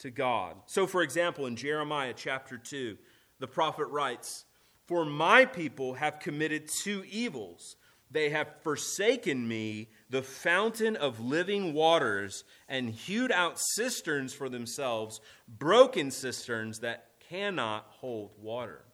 to 0.00 0.10
God. 0.10 0.56
So, 0.66 0.86
for 0.86 1.02
example, 1.02 1.46
in 1.46 1.56
Jeremiah 1.56 2.12
chapter 2.14 2.58
2, 2.58 2.98
the 3.38 3.46
prophet 3.46 3.86
writes, 3.86 4.44
For 4.86 5.04
my 5.04 5.44
people 5.44 5.94
have 5.94 6.20
committed 6.20 6.68
two 6.82 7.04
evils. 7.10 7.76
They 8.10 8.30
have 8.30 8.62
forsaken 8.62 9.46
me, 9.46 9.88
the 10.10 10.22
fountain 10.22 10.96
of 10.96 11.20
living 11.20 11.74
waters, 11.74 12.44
and 12.68 12.88
hewed 12.88 13.32
out 13.32 13.58
cisterns 13.58 14.32
for 14.32 14.48
themselves, 14.48 15.20
broken 15.48 16.10
cisterns 16.10 16.78
that 16.80 17.08
cannot 17.28 17.86
hold 17.88 18.30
water. 18.40 18.84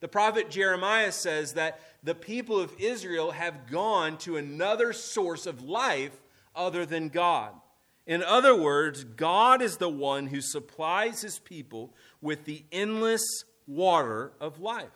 The 0.00 0.08
prophet 0.08 0.50
Jeremiah 0.50 1.12
says 1.12 1.54
that 1.54 1.80
the 2.02 2.14
people 2.14 2.60
of 2.60 2.74
Israel 2.78 3.32
have 3.32 3.70
gone 3.70 4.18
to 4.18 4.36
another 4.36 4.92
source 4.92 5.46
of 5.46 5.62
life 5.62 6.16
other 6.54 6.86
than 6.86 7.08
God. 7.08 7.52
In 8.06 8.22
other 8.22 8.56
words, 8.56 9.04
God 9.04 9.60
is 9.60 9.76
the 9.76 9.88
one 9.88 10.28
who 10.28 10.40
supplies 10.40 11.20
his 11.20 11.38
people 11.38 11.94
with 12.22 12.44
the 12.44 12.64
endless 12.72 13.44
water 13.68 14.32
of 14.40 14.58
life. 14.60 14.88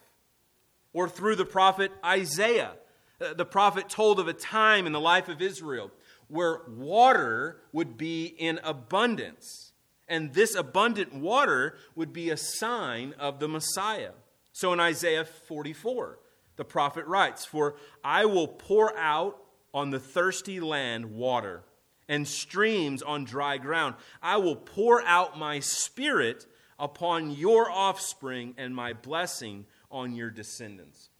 Or 0.93 1.09
through 1.09 1.37
the 1.37 1.45
prophet 1.45 1.93
Isaiah, 2.05 2.73
uh, 3.21 3.35
the 3.35 3.45
prophet 3.45 3.89
told 3.89 4.19
of 4.19 4.27
a 4.27 4.33
time 4.33 4.87
in 4.87 4.93
the 4.93 5.01
life 5.01 5.29
of 5.29 5.41
Israel 5.41 5.93
where 6.29 6.63
water 6.67 7.61
would 7.73 7.99
be 7.99 8.25
in 8.25 8.59
abundance. 8.65 9.73
And 10.09 10.33
this 10.33 10.55
abundant 10.55 11.15
water 11.15 11.77
would 11.95 12.13
be 12.13 12.31
a 12.31 12.37
sign 12.37 13.15
of 13.19 13.39
the 13.39 13.49
Messiah. 13.49 14.13
So 14.53 14.73
in 14.73 14.81
Isaiah 14.81 15.25
44, 15.25 16.19
the 16.57 16.65
prophet 16.65 17.07
writes, 17.07 17.45
For 17.45 17.77
I 18.03 18.25
will 18.25 18.49
pour 18.49 18.97
out 18.97 19.39
on 19.75 19.91
the 19.91 19.99
thirsty 19.99 20.61
land 20.61 21.13
water 21.13 21.63
and 22.09 22.27
streams 22.27 23.03
on 23.03 23.25
dry 23.25 23.59
ground. 23.59 23.95
I 24.23 24.37
will 24.37 24.57
pour 24.57 25.03
out 25.03 25.39
my 25.39 25.61
spirit 25.61 26.47
upon 26.83 27.31
your 27.31 27.71
offspring 27.71 28.55
and 28.59 28.75
my 28.75 28.93
blessing 28.93 29.65
on 29.89 30.17
your 30.17 30.31
descendants. 30.31 31.11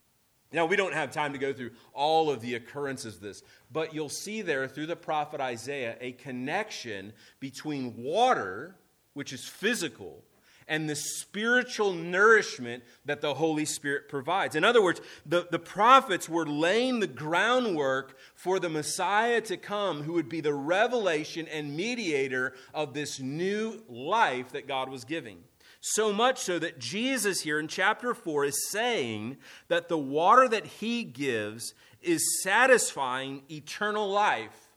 Now, 0.51 0.65
we 0.65 0.75
don't 0.75 0.93
have 0.93 1.11
time 1.11 1.31
to 1.31 1.39
go 1.39 1.53
through 1.53 1.71
all 1.93 2.29
of 2.29 2.41
the 2.41 2.55
occurrences 2.55 3.15
of 3.15 3.21
this, 3.21 3.41
but 3.71 3.95
you'll 3.95 4.09
see 4.09 4.41
there 4.41 4.67
through 4.67 4.87
the 4.87 4.95
prophet 4.97 5.39
Isaiah 5.39 5.95
a 6.01 6.11
connection 6.11 7.13
between 7.39 7.95
water, 8.03 8.75
which 9.13 9.31
is 9.31 9.45
physical, 9.45 10.23
and 10.67 10.89
the 10.89 10.95
spiritual 10.95 11.93
nourishment 11.93 12.83
that 13.05 13.21
the 13.21 13.33
Holy 13.33 13.65
Spirit 13.65 14.09
provides. 14.09 14.55
In 14.55 14.63
other 14.65 14.83
words, 14.83 15.01
the, 15.25 15.47
the 15.49 15.59
prophets 15.59 16.27
were 16.27 16.45
laying 16.45 16.99
the 16.99 17.07
groundwork 17.07 18.17
for 18.35 18.59
the 18.59 18.69
Messiah 18.69 19.41
to 19.41 19.57
come, 19.57 20.03
who 20.03 20.13
would 20.13 20.29
be 20.29 20.41
the 20.41 20.53
revelation 20.53 21.47
and 21.47 21.75
mediator 21.75 22.53
of 22.73 22.93
this 22.93 23.19
new 23.19 23.81
life 23.87 24.51
that 24.51 24.67
God 24.67 24.89
was 24.89 25.05
giving. 25.05 25.39
So 25.85 26.13
much 26.13 26.39
so 26.39 26.59
that 26.59 26.79
Jesus 26.79 27.41
here 27.41 27.59
in 27.59 27.67
chapter 27.67 28.13
4 28.13 28.45
is 28.45 28.69
saying 28.69 29.35
that 29.67 29.89
the 29.89 29.97
water 29.97 30.47
that 30.47 30.65
he 30.65 31.03
gives 31.03 31.73
is 32.01 32.41
satisfying 32.41 33.43
eternal 33.51 34.09
life 34.09 34.69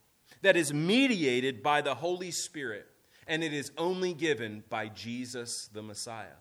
that 0.43 0.57
is 0.57 0.75
mediated 0.75 1.63
by 1.63 1.81
the 1.81 1.95
Holy 1.95 2.33
Spirit 2.33 2.89
and 3.29 3.45
it 3.45 3.53
is 3.53 3.71
only 3.79 4.15
given 4.15 4.65
by 4.69 4.89
Jesus 4.89 5.71
the 5.73 5.81
Messiah. 5.81 6.41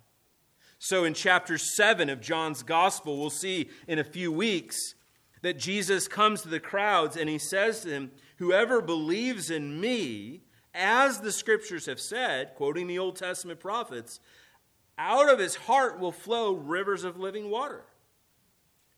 So 0.79 1.03
in 1.03 1.13
chapter 1.13 1.59
7 1.59 2.09
of 2.09 2.19
John's 2.19 2.63
Gospel, 2.63 3.19
we'll 3.19 3.29
see 3.29 3.69
in 3.87 3.99
a 3.99 4.03
few 4.03 4.31
weeks 4.31 4.95
that 5.43 5.59
Jesus 5.59 6.07
comes 6.07 6.41
to 6.41 6.47
the 6.49 6.59
crowds 6.59 7.15
and 7.15 7.29
he 7.29 7.37
says 7.37 7.81
to 7.81 7.89
them, 7.89 8.11
Whoever 8.37 8.81
believes 8.81 9.51
in 9.51 9.79
me, 9.79 10.41
as 10.73 11.19
the 11.19 11.31
scriptures 11.31 11.85
have 11.85 11.99
said, 11.99 12.55
quoting 12.55 12.87
the 12.87 12.99
Old 12.99 13.15
Testament 13.15 13.59
prophets, 13.59 14.19
out 14.97 15.31
of 15.31 15.39
his 15.39 15.55
heart 15.55 15.99
will 15.99 16.11
flow 16.11 16.53
rivers 16.53 17.03
of 17.03 17.19
living 17.19 17.49
water. 17.49 17.83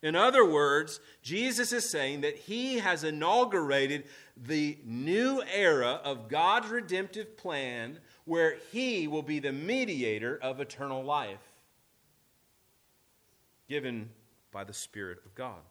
In 0.04 0.16
other 0.16 0.46
words, 0.46 1.00
Jesus 1.24 1.72
is 1.72 1.90
saying 1.90 2.22
that 2.22 2.38
he 2.38 2.78
has 2.80 3.04
inaugurated 3.04 4.06
the 4.36 4.78
new 4.86 5.42
era 5.52 6.00
of 6.04 6.30
God's 6.30 6.70
redemptive 6.70 7.36
plan 7.36 8.00
where 8.26 8.58
he 8.72 9.08
will 9.08 9.24
be 9.24 9.40
the 9.40 9.52
mediator 9.52 10.38
of 10.42 10.60
eternal 10.60 11.04
life 11.04 11.42
given 13.68 14.10
by 14.52 14.64
the 14.64 14.74
Spirit 14.74 15.20
of 15.26 15.34
God. 15.34 15.62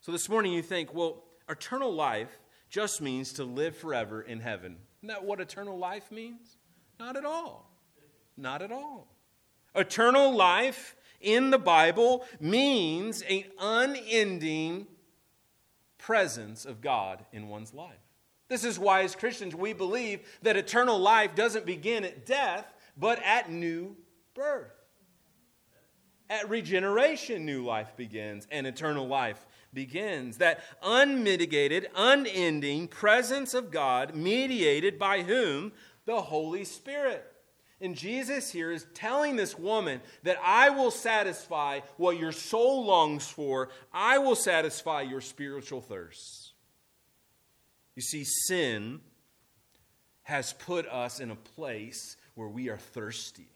So 0.00 0.10
this 0.10 0.28
morning 0.28 0.52
you 0.52 0.62
think, 0.62 0.92
well, 0.92 1.22
eternal 1.48 1.92
life 1.92 2.40
just 2.68 3.00
means 3.00 3.32
to 3.34 3.44
live 3.44 3.76
forever 3.76 4.22
in 4.22 4.40
heaven. 4.40 4.76
Isn't 4.98 5.08
that 5.08 5.24
what 5.24 5.40
eternal 5.40 5.78
life 5.78 6.10
means? 6.10 6.56
Not 6.98 7.16
at 7.16 7.24
all. 7.24 7.70
Not 8.36 8.62
at 8.62 8.72
all. 8.72 9.08
Eternal 9.74 10.34
life 10.34 10.96
in 11.20 11.50
the 11.50 11.58
Bible 11.58 12.24
means 12.40 13.22
an 13.22 13.44
unending 13.58 14.86
presence 15.98 16.64
of 16.64 16.80
God 16.80 17.24
in 17.32 17.48
one's 17.48 17.74
life. 17.74 17.94
This 18.48 18.64
is 18.64 18.78
why, 18.78 19.02
as 19.02 19.14
Christians, 19.14 19.54
we 19.54 19.72
believe 19.72 20.20
that 20.42 20.56
eternal 20.56 20.98
life 20.98 21.34
doesn't 21.36 21.66
begin 21.66 22.04
at 22.04 22.26
death, 22.26 22.66
but 22.96 23.22
at 23.22 23.50
new 23.50 23.96
birth. 24.34 24.72
At 26.28 26.48
regeneration, 26.48 27.44
new 27.44 27.64
life 27.64 27.96
begins 27.96 28.46
and 28.50 28.66
eternal 28.66 29.06
life 29.06 29.46
begins. 29.72 30.38
That 30.38 30.60
unmitigated, 30.82 31.90
unending 31.94 32.88
presence 32.88 33.54
of 33.54 33.70
God, 33.70 34.14
mediated 34.14 34.98
by 34.98 35.22
whom? 35.22 35.72
The 36.06 36.22
Holy 36.22 36.64
Spirit. 36.64 37.24
And 37.80 37.96
Jesus 37.96 38.50
here 38.50 38.70
is 38.70 38.86
telling 38.92 39.36
this 39.36 39.58
woman 39.58 40.00
that 40.22 40.38
I 40.44 40.70
will 40.70 40.90
satisfy 40.90 41.80
what 41.96 42.18
your 42.18 42.32
soul 42.32 42.84
longs 42.84 43.26
for, 43.26 43.70
I 43.92 44.18
will 44.18 44.36
satisfy 44.36 45.02
your 45.02 45.22
spiritual 45.22 45.80
thirst. 45.80 46.52
You 47.96 48.02
see, 48.02 48.24
sin 48.24 49.00
has 50.22 50.52
put 50.52 50.86
us 50.86 51.20
in 51.20 51.30
a 51.30 51.36
place 51.36 52.16
where 52.34 52.48
we 52.48 52.68
are 52.68 52.78
thirsty. 52.78 53.48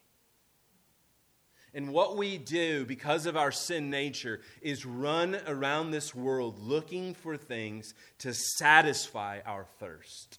And 1.74 1.92
what 1.92 2.16
we 2.16 2.38
do 2.38 2.86
because 2.86 3.26
of 3.26 3.36
our 3.36 3.50
sin 3.50 3.90
nature 3.90 4.40
is 4.62 4.86
run 4.86 5.36
around 5.46 5.90
this 5.90 6.14
world 6.14 6.58
looking 6.60 7.14
for 7.14 7.36
things 7.36 7.94
to 8.18 8.32
satisfy 8.32 9.40
our 9.44 9.66
thirst. 9.80 10.38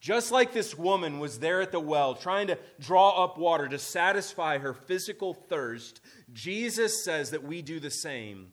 Just 0.00 0.30
like 0.30 0.52
this 0.52 0.76
woman 0.76 1.18
was 1.18 1.38
there 1.38 1.60
at 1.60 1.72
the 1.72 1.80
well 1.80 2.14
trying 2.14 2.48
to 2.48 2.58
draw 2.78 3.24
up 3.24 3.38
water 3.38 3.68
to 3.68 3.78
satisfy 3.78 4.58
her 4.58 4.74
physical 4.74 5.34
thirst, 5.34 6.00
Jesus 6.32 7.04
says 7.04 7.30
that 7.30 7.44
we 7.44 7.62
do 7.62 7.80
the 7.80 7.90
same 7.90 8.48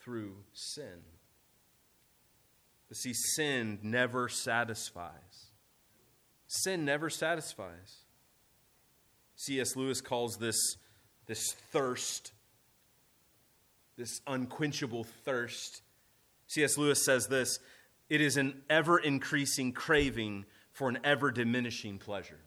through 0.00 0.36
sin. 0.52 1.02
But 2.88 2.96
see, 2.96 3.14
sin 3.14 3.78
never 3.82 4.28
satisfies. 4.28 5.50
Sin 6.46 6.84
never 6.84 7.10
satisfies. 7.10 7.98
C.S. 9.36 9.76
Lewis 9.76 10.00
calls 10.00 10.36
this, 10.36 10.76
this 11.26 11.52
thirst, 11.70 12.32
this 13.96 14.20
unquenchable 14.26 15.04
thirst. 15.24 15.82
C.S. 16.48 16.76
Lewis 16.76 17.04
says 17.04 17.28
this 17.28 17.60
it 18.08 18.20
is 18.20 18.36
an 18.36 18.62
ever 18.68 18.98
increasing 18.98 19.72
craving 19.72 20.44
for 20.80 20.88
an 20.88 20.98
ever 21.04 21.30
diminishing 21.30 21.98
pleasure. 21.98 22.40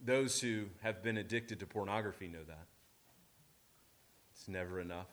Those 0.00 0.40
who 0.40 0.64
have 0.82 1.00
been 1.00 1.16
addicted 1.16 1.60
to 1.60 1.66
pornography 1.66 2.26
know 2.26 2.42
that. 2.48 2.66
It's 4.32 4.48
never 4.48 4.80
enough. 4.80 5.06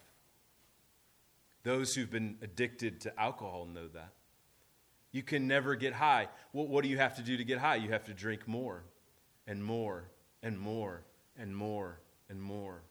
Those 1.62 1.94
who've 1.94 2.10
been 2.10 2.38
addicted 2.42 3.02
to 3.02 3.20
alcohol 3.22 3.68
know 3.72 3.88
that. 3.90 4.14
You 5.12 5.22
can 5.22 5.48
never 5.48 5.76
get 5.76 5.94
high. 5.94 6.28
Well, 6.54 6.66
what 6.66 6.82
do 6.84 6.90
you 6.90 6.98
have 6.98 7.16
to 7.18 7.22
do 7.22 7.38
to 7.38 7.44
get 7.44 7.60
high? 7.60 7.76
You 7.76 7.92
have 7.92 8.06
to 8.06 8.16
drink 8.16 8.48
more 8.48 8.86
and 9.46 9.64
more 9.64 10.10
and 10.42 10.58
more 10.58 11.04
and 11.38 11.56
more 11.56 12.00
and 12.32 12.42
more. 12.42 12.82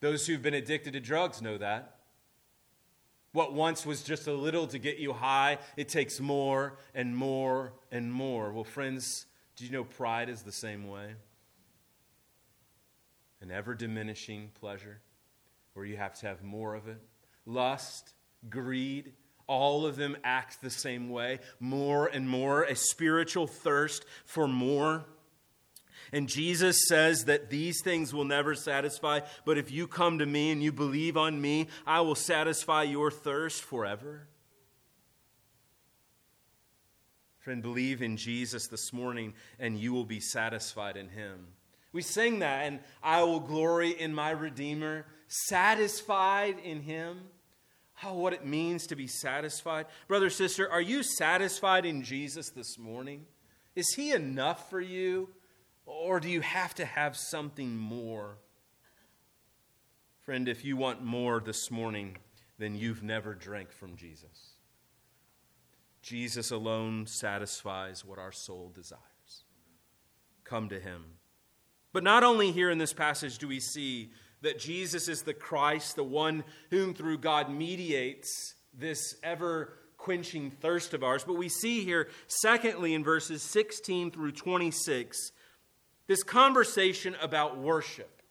Those 0.00 0.26
who've 0.26 0.40
been 0.40 0.54
addicted 0.54 0.94
to 0.94 1.00
drugs 1.00 1.42
know 1.42 1.58
that. 1.58 1.95
What 3.36 3.52
once 3.52 3.84
was 3.84 4.02
just 4.02 4.28
a 4.28 4.32
little 4.32 4.66
to 4.68 4.78
get 4.78 4.96
you 4.96 5.12
high, 5.12 5.58
it 5.76 5.90
takes 5.90 6.20
more 6.20 6.78
and 6.94 7.14
more 7.14 7.74
and 7.92 8.10
more. 8.10 8.50
Well, 8.50 8.64
friends, 8.64 9.26
do 9.56 9.66
you 9.66 9.70
know 9.70 9.84
pride 9.84 10.30
is 10.30 10.40
the 10.40 10.50
same 10.50 10.88
way? 10.88 11.16
An 13.42 13.50
ever 13.50 13.74
diminishing 13.74 14.52
pleasure 14.58 15.02
where 15.74 15.84
you 15.84 15.98
have 15.98 16.18
to 16.20 16.26
have 16.28 16.42
more 16.42 16.74
of 16.74 16.88
it. 16.88 16.96
Lust, 17.44 18.14
greed, 18.48 19.12
all 19.46 19.84
of 19.84 19.96
them 19.96 20.16
act 20.24 20.62
the 20.62 20.70
same 20.70 21.10
way. 21.10 21.40
More 21.60 22.06
and 22.06 22.26
more, 22.26 22.62
a 22.62 22.74
spiritual 22.74 23.46
thirst 23.46 24.06
for 24.24 24.48
more. 24.48 25.04
And 26.12 26.28
Jesus 26.28 26.86
says 26.88 27.24
that 27.24 27.50
these 27.50 27.82
things 27.82 28.14
will 28.14 28.24
never 28.24 28.54
satisfy, 28.54 29.20
but 29.44 29.58
if 29.58 29.70
you 29.70 29.86
come 29.86 30.18
to 30.18 30.26
me 30.26 30.50
and 30.50 30.62
you 30.62 30.72
believe 30.72 31.16
on 31.16 31.40
me, 31.40 31.68
I 31.86 32.00
will 32.00 32.14
satisfy 32.14 32.84
your 32.84 33.10
thirst 33.10 33.62
forever. 33.62 34.28
Friend, 37.38 37.62
believe 37.62 38.02
in 38.02 38.16
Jesus 38.16 38.66
this 38.66 38.92
morning 38.92 39.34
and 39.58 39.78
you 39.78 39.92
will 39.92 40.04
be 40.04 40.20
satisfied 40.20 40.96
in 40.96 41.08
him. 41.08 41.46
We 41.92 42.02
sing 42.02 42.40
that, 42.40 42.66
and 42.66 42.80
I 43.02 43.22
will 43.22 43.40
glory 43.40 43.90
in 43.90 44.12
my 44.12 44.30
Redeemer, 44.30 45.06
satisfied 45.28 46.56
in 46.62 46.82
him. 46.82 47.20
Oh, 48.04 48.14
what 48.14 48.34
it 48.34 48.44
means 48.44 48.86
to 48.88 48.96
be 48.96 49.06
satisfied. 49.06 49.86
Brother, 50.06 50.28
sister, 50.28 50.70
are 50.70 50.80
you 50.80 51.02
satisfied 51.02 51.86
in 51.86 52.02
Jesus 52.02 52.50
this 52.50 52.78
morning? 52.78 53.24
Is 53.74 53.94
he 53.94 54.12
enough 54.12 54.68
for 54.68 54.80
you? 54.80 55.30
Or 55.86 56.20
do 56.20 56.28
you 56.28 56.40
have 56.40 56.74
to 56.74 56.84
have 56.84 57.16
something 57.16 57.76
more? 57.76 58.38
Friend, 60.20 60.48
if 60.48 60.64
you 60.64 60.76
want 60.76 61.04
more 61.04 61.40
this 61.40 61.70
morning, 61.70 62.18
then 62.58 62.74
you've 62.74 63.02
never 63.02 63.34
drank 63.34 63.70
from 63.70 63.96
Jesus. 63.96 64.54
Jesus 66.02 66.50
alone 66.50 67.06
satisfies 67.06 68.04
what 68.04 68.18
our 68.18 68.32
soul 68.32 68.70
desires. 68.74 69.00
Come 70.44 70.68
to 70.68 70.80
him. 70.80 71.04
But 71.92 72.04
not 72.04 72.24
only 72.24 72.52
here 72.52 72.70
in 72.70 72.78
this 72.78 72.92
passage 72.92 73.38
do 73.38 73.48
we 73.48 73.60
see 73.60 74.10
that 74.42 74.58
Jesus 74.58 75.08
is 75.08 75.22
the 75.22 75.34
Christ, 75.34 75.96
the 75.96 76.04
one 76.04 76.44
whom 76.70 76.94
through 76.94 77.18
God 77.18 77.50
mediates 77.50 78.54
this 78.72 79.16
ever 79.22 79.72
quenching 79.96 80.50
thirst 80.50 80.94
of 80.94 81.02
ours, 81.02 81.24
but 81.24 81.34
we 81.34 81.48
see 81.48 81.82
here, 81.82 82.08
secondly, 82.28 82.94
in 82.94 83.02
verses 83.02 83.42
16 83.42 84.10
through 84.10 84.32
26, 84.32 85.32
this 86.06 86.22
conversation 86.22 87.16
about 87.20 87.58
worship. 87.58 88.22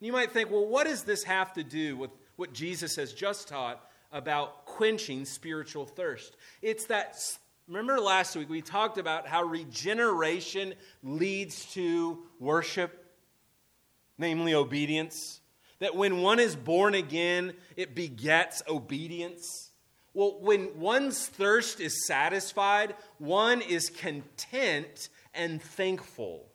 You 0.00 0.12
might 0.12 0.32
think, 0.32 0.50
well, 0.50 0.66
what 0.66 0.86
does 0.86 1.04
this 1.04 1.24
have 1.24 1.54
to 1.54 1.64
do 1.64 1.96
with 1.96 2.10
what 2.36 2.52
Jesus 2.52 2.96
has 2.96 3.12
just 3.12 3.48
taught 3.48 3.80
about 4.12 4.66
quenching 4.66 5.24
spiritual 5.24 5.86
thirst? 5.86 6.36
It's 6.60 6.86
that, 6.86 7.16
remember 7.66 7.98
last 7.98 8.36
week 8.36 8.50
we 8.50 8.60
talked 8.60 8.98
about 8.98 9.26
how 9.26 9.42
regeneration 9.42 10.74
leads 11.02 11.64
to 11.72 12.22
worship, 12.38 13.06
namely 14.18 14.54
obedience. 14.54 15.40
That 15.78 15.94
when 15.96 16.20
one 16.20 16.40
is 16.40 16.56
born 16.56 16.94
again, 16.94 17.54
it 17.76 17.94
begets 17.94 18.62
obedience. 18.68 19.70
Well, 20.12 20.38
when 20.40 20.78
one's 20.78 21.26
thirst 21.26 21.80
is 21.80 22.06
satisfied, 22.06 22.94
one 23.18 23.60
is 23.60 23.90
content 23.90 25.10
and 25.36 25.62
thankful. 25.62 26.46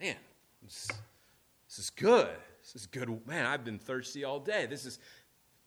Man, 0.00 0.16
this, 0.62 0.88
this 1.68 1.78
is 1.78 1.90
good. 1.90 2.28
This 2.62 2.74
is 2.74 2.86
good. 2.86 3.26
Man, 3.26 3.46
I've 3.46 3.64
been 3.64 3.78
thirsty 3.78 4.24
all 4.24 4.40
day. 4.40 4.66
This 4.66 4.84
is 4.84 4.98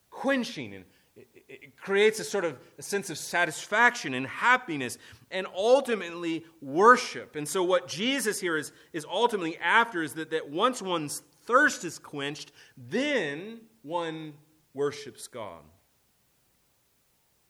quenching 0.10 0.74
and 0.74 0.86
it, 1.16 1.28
it 1.48 1.78
creates 1.78 2.20
a 2.20 2.24
sort 2.24 2.44
of 2.44 2.58
a 2.78 2.82
sense 2.82 3.10
of 3.10 3.18
satisfaction 3.18 4.14
and 4.14 4.28
happiness 4.28 4.98
and 5.32 5.48
ultimately 5.56 6.44
worship. 6.62 7.36
And 7.36 7.48
so, 7.48 7.64
what 7.64 7.88
Jesus 7.88 8.40
here 8.40 8.58
is, 8.58 8.72
is 8.92 9.06
ultimately 9.06 9.58
after 9.58 10.04
is 10.04 10.14
that, 10.16 10.32
that 10.32 10.50
once 10.50 10.82
one's 10.82 11.22
thirst 11.46 11.86
is 11.86 12.00
quenched, 12.00 12.52
then 12.78 13.62
one 13.82 14.34
worships 14.74 15.28
God. 15.28 15.62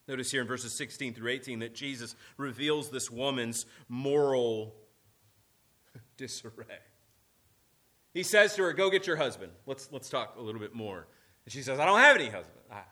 Notice 0.08 0.30
here 0.32 0.42
in 0.42 0.48
verses 0.48 0.74
16 0.74 1.14
through 1.16 1.32
18 1.32 1.60
that 1.60 1.74
Jesus 1.74 2.16
reveals 2.38 2.90
this 2.90 3.10
woman's 3.10 3.66
moral 3.90 4.76
disarray. 6.18 6.80
He 8.14 8.24
says 8.24 8.56
to 8.56 8.64
her, 8.64 8.74
Go 8.74 8.90
get 8.90 9.08
your 9.08 9.18
husband. 9.18 9.52
Let's, 9.66 9.90
let's 9.92 10.10
talk 10.10 10.36
a 10.38 10.42
little 10.42 10.62
bit 10.62 10.74
more. 10.74 11.08
And 11.46 11.52
she 11.52 11.62
says, 11.62 11.80
I 11.80 11.86
don't 11.86 12.00
have 12.00 12.16
any 12.16 12.30
husband. 12.30 12.62
Ah. 12.72 12.86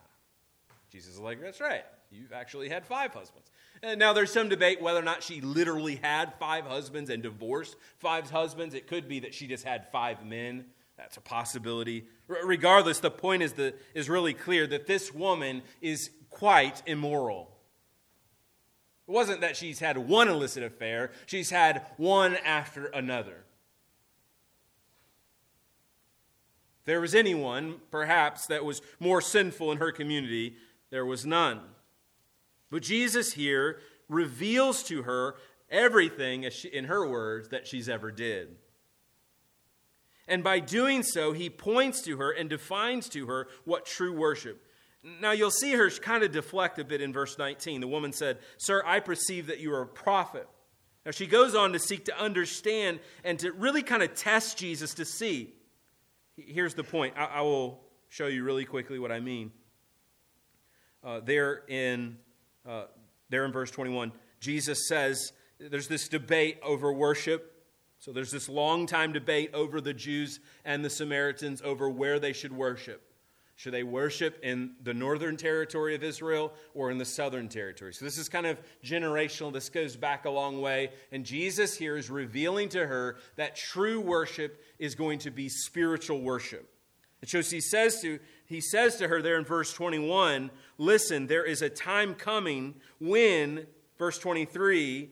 Jesus 0.92 1.14
is 1.14 1.20
like, 1.20 1.40
That's 1.42 1.62
right. 1.62 1.84
You've 2.12 2.34
actually 2.34 2.70
had 2.70 2.86
five 2.86 3.14
husbands. 3.14 3.50
And 3.82 4.00
now 4.00 4.14
there's 4.14 4.32
some 4.32 4.50
debate 4.50 4.82
whether 4.82 5.00
or 5.00 5.04
not 5.04 5.24
she 5.24 5.42
literally 5.42 5.96
had 5.96 6.34
five 6.40 6.66
husbands 6.66 7.10
and 7.10 7.24
divorced 7.24 7.76
five 7.98 8.30
husbands. 8.30 8.76
It 8.76 8.88
could 8.88 9.08
be 9.08 9.22
that 9.22 9.34
she 9.34 9.48
just 9.48 9.64
had 9.64 9.88
five 9.92 10.26
men. 10.26 10.66
That's 10.96 11.18
a 11.18 11.22
possibility. 11.22 12.06
R- 12.30 12.46
regardless, 12.46 13.00
the 13.00 13.10
point 13.12 13.44
is, 13.44 13.54
the, 13.54 13.74
is 13.94 14.10
really 14.10 14.34
clear 14.34 14.68
that 14.68 14.86
this 14.88 15.14
woman 15.14 15.64
is 15.82 16.12
quite 16.34 16.82
immoral. 16.86 17.50
It 19.08 19.12
wasn't 19.12 19.42
that 19.42 19.58
she's 19.58 19.80
had 19.80 19.98
one 19.98 20.28
illicit 20.28 20.64
affair, 20.64 21.12
she's 21.26 21.50
had 21.50 21.86
one 21.98 22.36
after 22.44 22.88
another. 22.88 23.44
If 26.82 26.86
there 26.86 27.02
was 27.02 27.16
anyone, 27.16 27.76
perhaps, 27.92 28.48
that 28.48 28.66
was 28.66 28.82
more 29.00 29.22
sinful 29.22 29.72
in 29.72 29.78
her 29.78 29.92
community, 29.92 30.56
there 30.90 31.06
was 31.06 31.26
none. 31.26 31.62
But 32.70 32.84
Jesus 32.84 33.34
here 33.34 33.80
reveals 34.10 34.84
to 34.84 35.04
her 35.04 35.36
everything, 35.70 36.46
in 36.72 36.86
her 36.86 37.08
words, 37.08 37.50
that 37.50 37.68
she's 37.68 37.88
ever 37.88 38.12
did. 38.12 38.56
And 40.28 40.44
by 40.44 40.60
doing 40.60 41.04
so, 41.04 41.34
he 41.34 41.50
points 41.50 42.02
to 42.04 42.18
her 42.18 42.32
and 42.32 42.50
defines 42.50 43.10
to 43.10 43.28
her 43.28 43.48
what 43.66 43.86
true 43.86 44.14
worship 44.14 44.66
now 45.04 45.32
you'll 45.32 45.52
see 45.52 45.74
her 45.74 45.90
kind 45.90 46.24
of 46.24 46.32
deflect 46.32 46.80
a 46.80 46.84
bit 46.84 47.02
in 47.02 47.12
verse 47.12 47.38
19. 47.38 47.82
The 47.82 47.88
woman 47.88 48.14
said, 48.14 48.40
Sir, 48.58 48.82
I 48.86 49.00
perceive 49.00 49.48
that 49.48 49.60
you 49.60 49.74
are 49.74 49.82
a 49.82 49.88
prophet. 49.88 50.48
Now 51.06 51.12
she 51.12 51.28
goes 51.28 51.56
on 51.56 51.74
to 51.74 51.80
seek 51.80 52.06
to 52.06 52.18
understand 52.18 53.00
and 53.24 53.38
to 53.40 53.52
really 53.52 53.84
kind 53.84 54.02
of 54.02 54.16
test 54.16 54.58
Jesus 54.58 54.94
to 54.96 55.06
see. 55.06 55.54
Here's 56.38 56.74
the 56.74 56.84
point. 56.84 57.16
I, 57.18 57.26
I 57.26 57.42
will 57.42 57.82
show 58.08 58.28
you 58.28 58.44
really 58.44 58.66
quickly 58.66 58.98
what 59.00 59.12
I 59.12 59.20
mean. 59.20 59.52
Uh, 61.04 61.20
there 61.20 61.64
in 61.68 62.18
uh, 62.66 62.86
there 63.30 63.44
in 63.44 63.52
verse 63.52 63.72
21, 63.72 64.14
Jesus 64.40 64.88
says 64.88 65.34
there's 65.60 65.90
this 65.90 66.08
debate 66.08 66.60
over 66.64 66.94
worship. 66.94 67.50
So 68.00 68.12
there's 68.12 68.32
this 68.32 68.48
long 68.48 68.86
time 68.86 69.12
debate 69.12 69.52
over 69.54 69.82
the 69.82 69.94
Jews 69.94 70.40
and 70.64 70.84
the 70.84 70.90
Samaritans 70.90 71.62
over 71.62 71.90
where 71.90 72.20
they 72.20 72.32
should 72.32 72.54
worship. 72.54 73.13
Should 73.64 73.74
they 73.74 73.84
worship 73.84 74.40
in 74.44 74.72
the 74.84 74.94
northern 74.94 75.38
territory 75.38 75.96
of 75.96 76.04
Israel 76.04 76.52
or 76.74 76.92
in 76.92 76.98
the 76.98 77.06
southern 77.06 77.48
territory? 77.48 77.94
So 77.94 78.04
this 78.04 78.18
is 78.18 78.28
kind 78.28 78.46
of 78.46 78.60
generational. 78.84 79.54
This 79.54 79.70
goes 79.70 79.96
back 79.96 80.26
a 80.26 80.30
long 80.30 80.60
way. 80.60 80.90
And 81.14 81.24
Jesus 81.24 81.78
here 81.78 81.96
is 81.96 82.10
revealing 82.10 82.68
to 82.70 82.86
her 82.86 83.16
that 83.38 83.56
true 83.56 84.02
worship 84.02 84.62
is 84.80 84.96
going 84.96 85.20
to 85.20 85.32
be 85.32 85.48
spiritual 85.48 86.20
worship. 86.20 86.70
And 87.22 87.30
so 87.30 87.42
he 87.42 87.62
says 87.62 88.02
to 88.02 88.20
he 88.46 88.60
says 88.60 88.98
to 88.98 89.08
her 89.08 89.22
there 89.22 89.38
in 89.38 89.46
verse 89.46 89.72
21, 89.72 90.52
listen, 90.78 91.28
there 91.28 91.46
is 91.46 91.62
a 91.62 91.70
time 91.70 92.16
coming 92.16 92.76
when, 93.00 93.66
verse 93.98 94.20
23, 94.20 95.10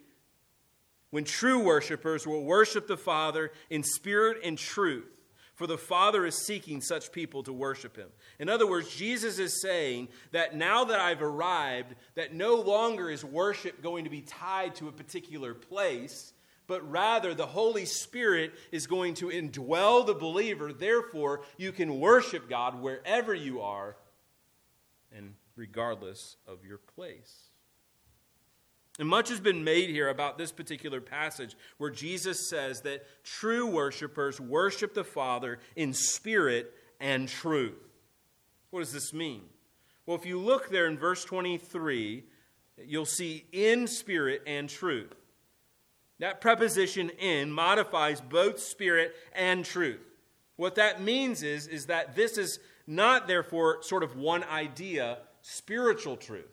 when 1.11 1.23
true 1.23 1.63
worshipers 1.63 2.27
will 2.27 2.43
worship 2.43 2.85
the 2.85 2.97
Father 2.97 3.53
in 3.69 3.81
spirit 3.81 4.39
and 4.43 4.57
truth 4.57 5.21
for 5.61 5.67
the 5.67 5.77
Father 5.77 6.25
is 6.25 6.43
seeking 6.43 6.81
such 6.81 7.11
people 7.11 7.43
to 7.43 7.53
worship 7.53 7.95
him. 7.95 8.09
In 8.41 8.49
other 8.49 8.65
words, 8.65 8.89
Jesus 8.95 9.37
is 9.37 9.61
saying 9.61 10.07
that 10.31 10.55
now 10.55 10.85
that 10.85 10.99
I've 10.99 11.21
arrived, 11.21 11.93
that 12.15 12.33
no 12.33 12.55
longer 12.55 13.11
is 13.11 13.23
worship 13.23 13.83
going 13.83 14.05
to 14.05 14.09
be 14.09 14.21
tied 14.21 14.73
to 14.77 14.87
a 14.87 14.91
particular 14.91 15.53
place, 15.53 16.33
but 16.65 16.89
rather 16.89 17.35
the 17.35 17.45
Holy 17.45 17.85
Spirit 17.85 18.53
is 18.71 18.87
going 18.87 19.13
to 19.13 19.27
indwell 19.27 20.07
the 20.07 20.15
believer. 20.15 20.73
Therefore, 20.73 21.41
you 21.57 21.71
can 21.71 21.99
worship 21.99 22.49
God 22.49 22.81
wherever 22.81 23.35
you 23.35 23.61
are 23.61 23.95
and 25.15 25.35
regardless 25.55 26.35
of 26.47 26.65
your 26.65 26.79
place. 26.79 27.49
And 28.97 29.07
much 29.07 29.29
has 29.29 29.39
been 29.39 29.63
made 29.63 29.91
here 29.91 30.09
about 30.09 30.39
this 30.39 30.51
particular 30.51 30.99
passage 30.99 31.55
where 31.77 31.91
Jesus 31.91 32.49
says 32.49 32.81
that 32.81 33.05
true 33.23 33.67
worshipers 33.67 34.41
worship 34.41 34.95
the 34.95 35.03
Father 35.03 35.59
in 35.75 35.93
spirit 35.93 36.73
and 36.99 37.29
truth. 37.29 37.90
What 38.71 38.79
does 38.79 38.93
this 38.93 39.13
mean? 39.13 39.43
Well, 40.05 40.17
if 40.17 40.25
you 40.25 40.39
look 40.39 40.69
there 40.69 40.87
in 40.87 40.97
verse 40.97 41.23
23, 41.23 42.23
you'll 42.85 43.05
see 43.05 43.45
in 43.51 43.87
spirit 43.87 44.41
and 44.47 44.67
truth. 44.67 45.13
That 46.19 46.41
preposition 46.41 47.09
in 47.09 47.51
modifies 47.51 48.21
both 48.21 48.59
spirit 48.59 49.15
and 49.33 49.65
truth. 49.65 50.01
What 50.55 50.75
that 50.75 51.01
means 51.01 51.43
is, 51.43 51.67
is 51.67 51.87
that 51.87 52.15
this 52.15 52.37
is 52.37 52.59
not, 52.87 53.27
therefore, 53.27 53.81
sort 53.81 54.03
of 54.03 54.15
one 54.15 54.43
idea, 54.43 55.19
spiritual 55.41 56.17
truth, 56.17 56.51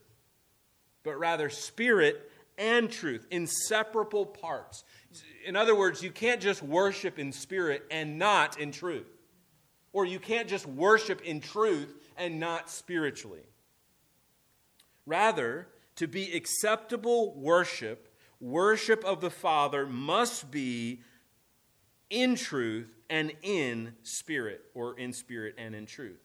but 1.02 1.18
rather 1.18 1.50
spirit 1.50 2.30
and 2.56 2.90
truth, 2.90 3.26
inseparable 3.30 4.26
parts. 4.26 4.84
In 5.44 5.56
other 5.56 5.76
words, 5.76 6.02
you 6.02 6.10
can't 6.10 6.40
just 6.40 6.62
worship 6.62 7.18
in 7.18 7.32
spirit 7.32 7.84
and 7.90 8.18
not 8.18 8.58
in 8.58 8.72
truth. 8.72 9.06
Or 9.92 10.04
you 10.04 10.18
can't 10.18 10.48
just 10.48 10.66
worship 10.66 11.22
in 11.22 11.40
truth 11.40 11.94
and 12.18 12.40
not 12.40 12.70
spiritually. 12.70 13.48
Rather, 15.06 15.68
to 15.96 16.06
be 16.06 16.34
acceptable 16.36 17.34
worship, 17.34 18.14
worship 18.40 19.04
of 19.04 19.20
the 19.20 19.30
Father 19.30 19.86
must 19.86 20.50
be 20.50 21.00
in 22.10 22.34
truth 22.34 22.94
and 23.10 23.32
in 23.42 23.94
spirit, 24.02 24.62
or 24.74 24.98
in 24.98 25.12
spirit 25.12 25.54
and 25.58 25.74
in 25.74 25.86
truth. 25.86 26.20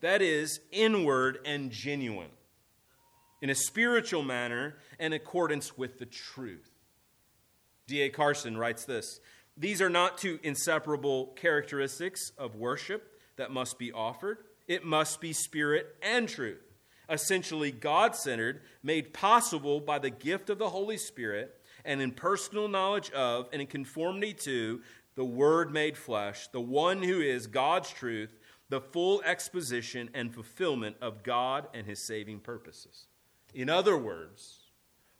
That 0.00 0.22
is, 0.22 0.60
inward 0.70 1.38
and 1.44 1.70
genuine 1.70 2.30
in 3.40 3.50
a 3.50 3.54
spiritual 3.54 4.22
manner 4.22 4.76
in 4.98 5.12
accordance 5.12 5.76
with 5.76 5.98
the 5.98 6.06
truth. 6.06 6.70
D.A. 7.86 8.10
Carson 8.10 8.56
writes 8.56 8.84
this 8.84 9.20
These 9.56 9.80
are 9.80 9.90
not 9.90 10.18
two 10.18 10.38
inseparable 10.42 11.28
characteristics 11.36 12.32
of 12.36 12.56
worship 12.56 13.20
that 13.36 13.50
must 13.50 13.78
be 13.78 13.92
offered, 13.92 14.38
it 14.68 14.84
must 14.84 15.20
be 15.20 15.32
spirit 15.32 15.96
and 16.02 16.28
truth. 16.28 16.62
Essentially, 17.10 17.72
God 17.72 18.14
centered, 18.14 18.60
made 18.82 19.14
possible 19.14 19.80
by 19.80 19.98
the 19.98 20.10
gift 20.10 20.50
of 20.50 20.58
the 20.58 20.68
Holy 20.68 20.98
Spirit, 20.98 21.54
and 21.84 22.02
in 22.02 22.12
personal 22.12 22.68
knowledge 22.68 23.10
of 23.12 23.48
and 23.52 23.62
in 23.62 23.66
conformity 23.66 24.34
to 24.34 24.82
the 25.14 25.24
Word 25.24 25.72
made 25.72 25.96
flesh, 25.96 26.48
the 26.48 26.60
one 26.60 27.02
who 27.02 27.20
is 27.20 27.46
God's 27.46 27.90
truth, 27.90 28.38
the 28.68 28.80
full 28.80 29.22
exposition 29.24 30.10
and 30.12 30.32
fulfillment 30.32 30.96
of 31.00 31.22
God 31.22 31.66
and 31.72 31.86
His 31.86 32.06
saving 32.06 32.40
purposes. 32.40 33.06
In 33.54 33.70
other 33.70 33.96
words, 33.96 34.58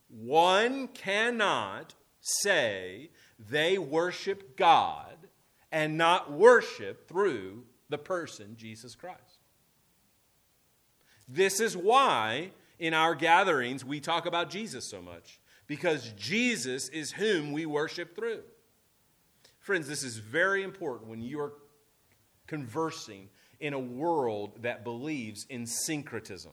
one 0.09 0.89
cannot 0.89 1.95
say 2.21 3.11
they 3.39 3.79
worship 3.79 4.57
God 4.57 5.17
and 5.73 5.97
not 5.97 6.31
worship 6.31 7.09
through 7.09 7.65
the 7.89 7.99
person 7.99 8.57
Jesus 8.57 8.95
Christ. 8.95 9.38
This 11.29 11.61
is 11.61 11.77
why 11.77 12.51
in 12.79 12.95
our 12.95 13.15
gatherings 13.15 13.85
we 13.85 14.01
talk 14.01 14.27
about 14.27 14.51
Jesus 14.51 14.89
so 14.91 15.03
much, 15.03 15.41
because 15.67 16.13
Jesus 16.17 16.89
is 16.89 17.13
whom 17.13 17.53
we 17.53 17.67
worship 17.67 18.17
through. 18.17 18.43
Friends, 19.61 19.87
this 19.87 20.03
is 20.03 20.17
very 20.17 20.63
important 20.63 21.11
when 21.11 21.21
you 21.21 21.41
are 21.41 21.53
conversing 22.47 23.29
in 23.61 23.75
a 23.75 23.79
world 23.79 24.63
that 24.63 24.85
believes 24.85 25.45
in 25.51 25.67
syncretism 25.67 26.53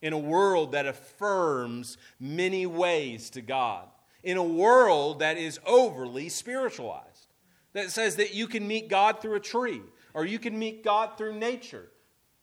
in 0.00 0.12
a 0.12 0.18
world 0.18 0.72
that 0.72 0.86
affirms 0.86 1.96
many 2.20 2.66
ways 2.66 3.30
to 3.30 3.40
God, 3.40 3.88
in 4.22 4.36
a 4.36 4.42
world 4.42 5.20
that 5.20 5.38
is 5.38 5.58
overly 5.66 6.28
spiritualized, 6.28 7.26
that 7.72 7.90
says 7.90 8.16
that 8.16 8.34
you 8.34 8.46
can 8.46 8.66
meet 8.66 8.88
God 8.88 9.20
through 9.20 9.34
a 9.34 9.40
tree 9.40 9.82
or 10.14 10.24
you 10.24 10.38
can 10.38 10.58
meet 10.58 10.84
God 10.84 11.18
through 11.18 11.38
nature. 11.38 11.88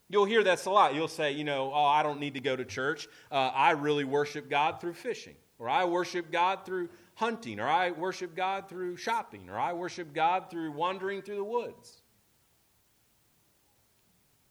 You'll 0.10 0.26
hear 0.26 0.43
that's 0.43 0.66
a 0.66 0.70
lot. 0.70 0.93
You'll 0.93 1.08
say, 1.08 1.32
you 1.32 1.43
know, 1.43 1.72
oh, 1.74 1.86
I 1.86 2.03
don't 2.03 2.20
need 2.20 2.36
to 2.36 2.39
go 2.39 2.56
to 2.56 2.64
church. 2.64 3.08
Uh, 3.32 3.51
I 3.53 3.72
really 3.72 4.03
worship 4.03 4.49
God 4.49 4.80
through 4.80 4.93
fishing, 4.93 5.36
or 5.58 5.68
I 5.68 5.86
worship 5.86 6.32
God 6.32 6.66
through 6.66 6.89
hunting, 7.16 7.60
or 7.60 7.68
I 7.68 7.91
worship 7.91 8.36
God 8.36 8.70
through 8.70 8.97
shopping, 8.97 9.49
or 9.49 9.58
I 9.58 9.74
worship 9.74 10.14
God 10.14 10.51
through 10.51 10.72
wandering 10.74 11.22
through 11.22 11.38
the 11.38 11.43
woods. 11.43 12.01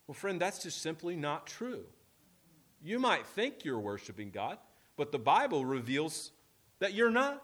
Well, 0.07 0.15
friend, 0.15 0.41
that's 0.41 0.63
just 0.63 0.83
simply 0.83 1.17
not 1.17 1.47
true. 1.47 1.85
You 2.83 2.99
might 2.99 3.27
think 3.27 3.65
you're 3.65 3.81
worshiping 3.81 4.31
God, 4.31 4.59
but 4.97 5.13
the 5.13 5.19
Bible 5.19 5.65
reveals 5.65 6.33
that 6.81 6.93
you're 6.93 7.11
not. 7.11 7.43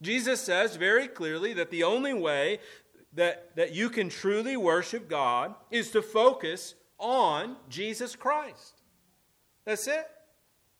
Jesus 0.00 0.40
says 0.40 0.76
very 0.76 1.08
clearly 1.08 1.52
that 1.54 1.70
the 1.70 1.82
only 1.82 2.14
way 2.14 2.60
that, 3.14 3.56
that 3.56 3.74
you 3.74 3.90
can 3.90 4.08
truly 4.08 4.56
worship 4.56 5.08
God 5.08 5.54
is 5.70 5.90
to 5.92 6.02
focus 6.02 6.74
on 6.98 7.56
Jesus 7.68 8.14
Christ. 8.14 8.74
That's 9.64 9.86
it. 9.86 10.06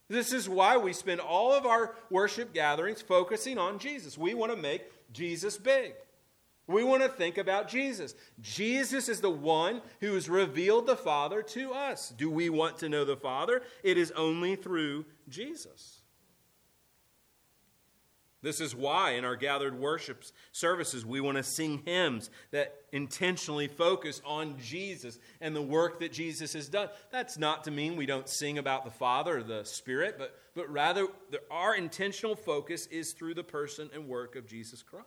This 0.08 0.32
is 0.32 0.48
why 0.48 0.76
we 0.76 0.92
spend 0.92 1.20
all 1.20 1.52
of 1.52 1.66
our 1.66 1.94
worship 2.10 2.52
gatherings 2.52 3.00
focusing 3.00 3.58
on 3.58 3.78
Jesus. 3.78 4.18
We 4.18 4.34
want 4.34 4.52
to 4.52 4.60
make 4.60 4.82
Jesus 5.12 5.56
big. 5.56 5.94
We 6.66 6.84
want 6.84 7.02
to 7.02 7.08
think 7.08 7.38
about 7.38 7.68
Jesus. 7.68 8.14
Jesus 8.40 9.08
is 9.08 9.20
the 9.20 9.30
one 9.30 9.82
who 10.00 10.14
has 10.14 10.28
revealed 10.28 10.86
the 10.86 10.96
Father 10.96 11.42
to 11.42 11.72
us. 11.72 12.10
Do 12.10 12.30
we 12.30 12.48
want 12.48 12.78
to 12.78 12.88
know 12.88 13.04
the 13.04 13.16
Father? 13.16 13.62
It 13.82 13.98
is 13.98 14.12
only 14.12 14.56
through 14.56 15.04
Jesus. 15.28 15.99
This 18.42 18.60
is 18.60 18.74
why 18.74 19.12
in 19.12 19.24
our 19.24 19.36
gathered 19.36 19.78
worship 19.78 20.24
services 20.52 21.04
we 21.04 21.20
want 21.20 21.36
to 21.36 21.42
sing 21.42 21.82
hymns 21.84 22.30
that 22.52 22.74
intentionally 22.90 23.68
focus 23.68 24.22
on 24.24 24.56
Jesus 24.58 25.18
and 25.42 25.54
the 25.54 25.60
work 25.60 26.00
that 26.00 26.12
Jesus 26.12 26.54
has 26.54 26.68
done. 26.68 26.88
That's 27.12 27.36
not 27.36 27.64
to 27.64 27.70
mean 27.70 27.96
we 27.96 28.06
don't 28.06 28.28
sing 28.28 28.56
about 28.56 28.84
the 28.84 28.90
Father 28.90 29.38
or 29.38 29.42
the 29.42 29.64
Spirit, 29.64 30.16
but, 30.18 30.34
but 30.54 30.70
rather 30.70 31.06
our 31.50 31.74
intentional 31.74 32.34
focus 32.34 32.86
is 32.86 33.12
through 33.12 33.34
the 33.34 33.44
person 33.44 33.90
and 33.92 34.08
work 34.08 34.36
of 34.36 34.46
Jesus 34.46 34.82
Christ. 34.82 35.06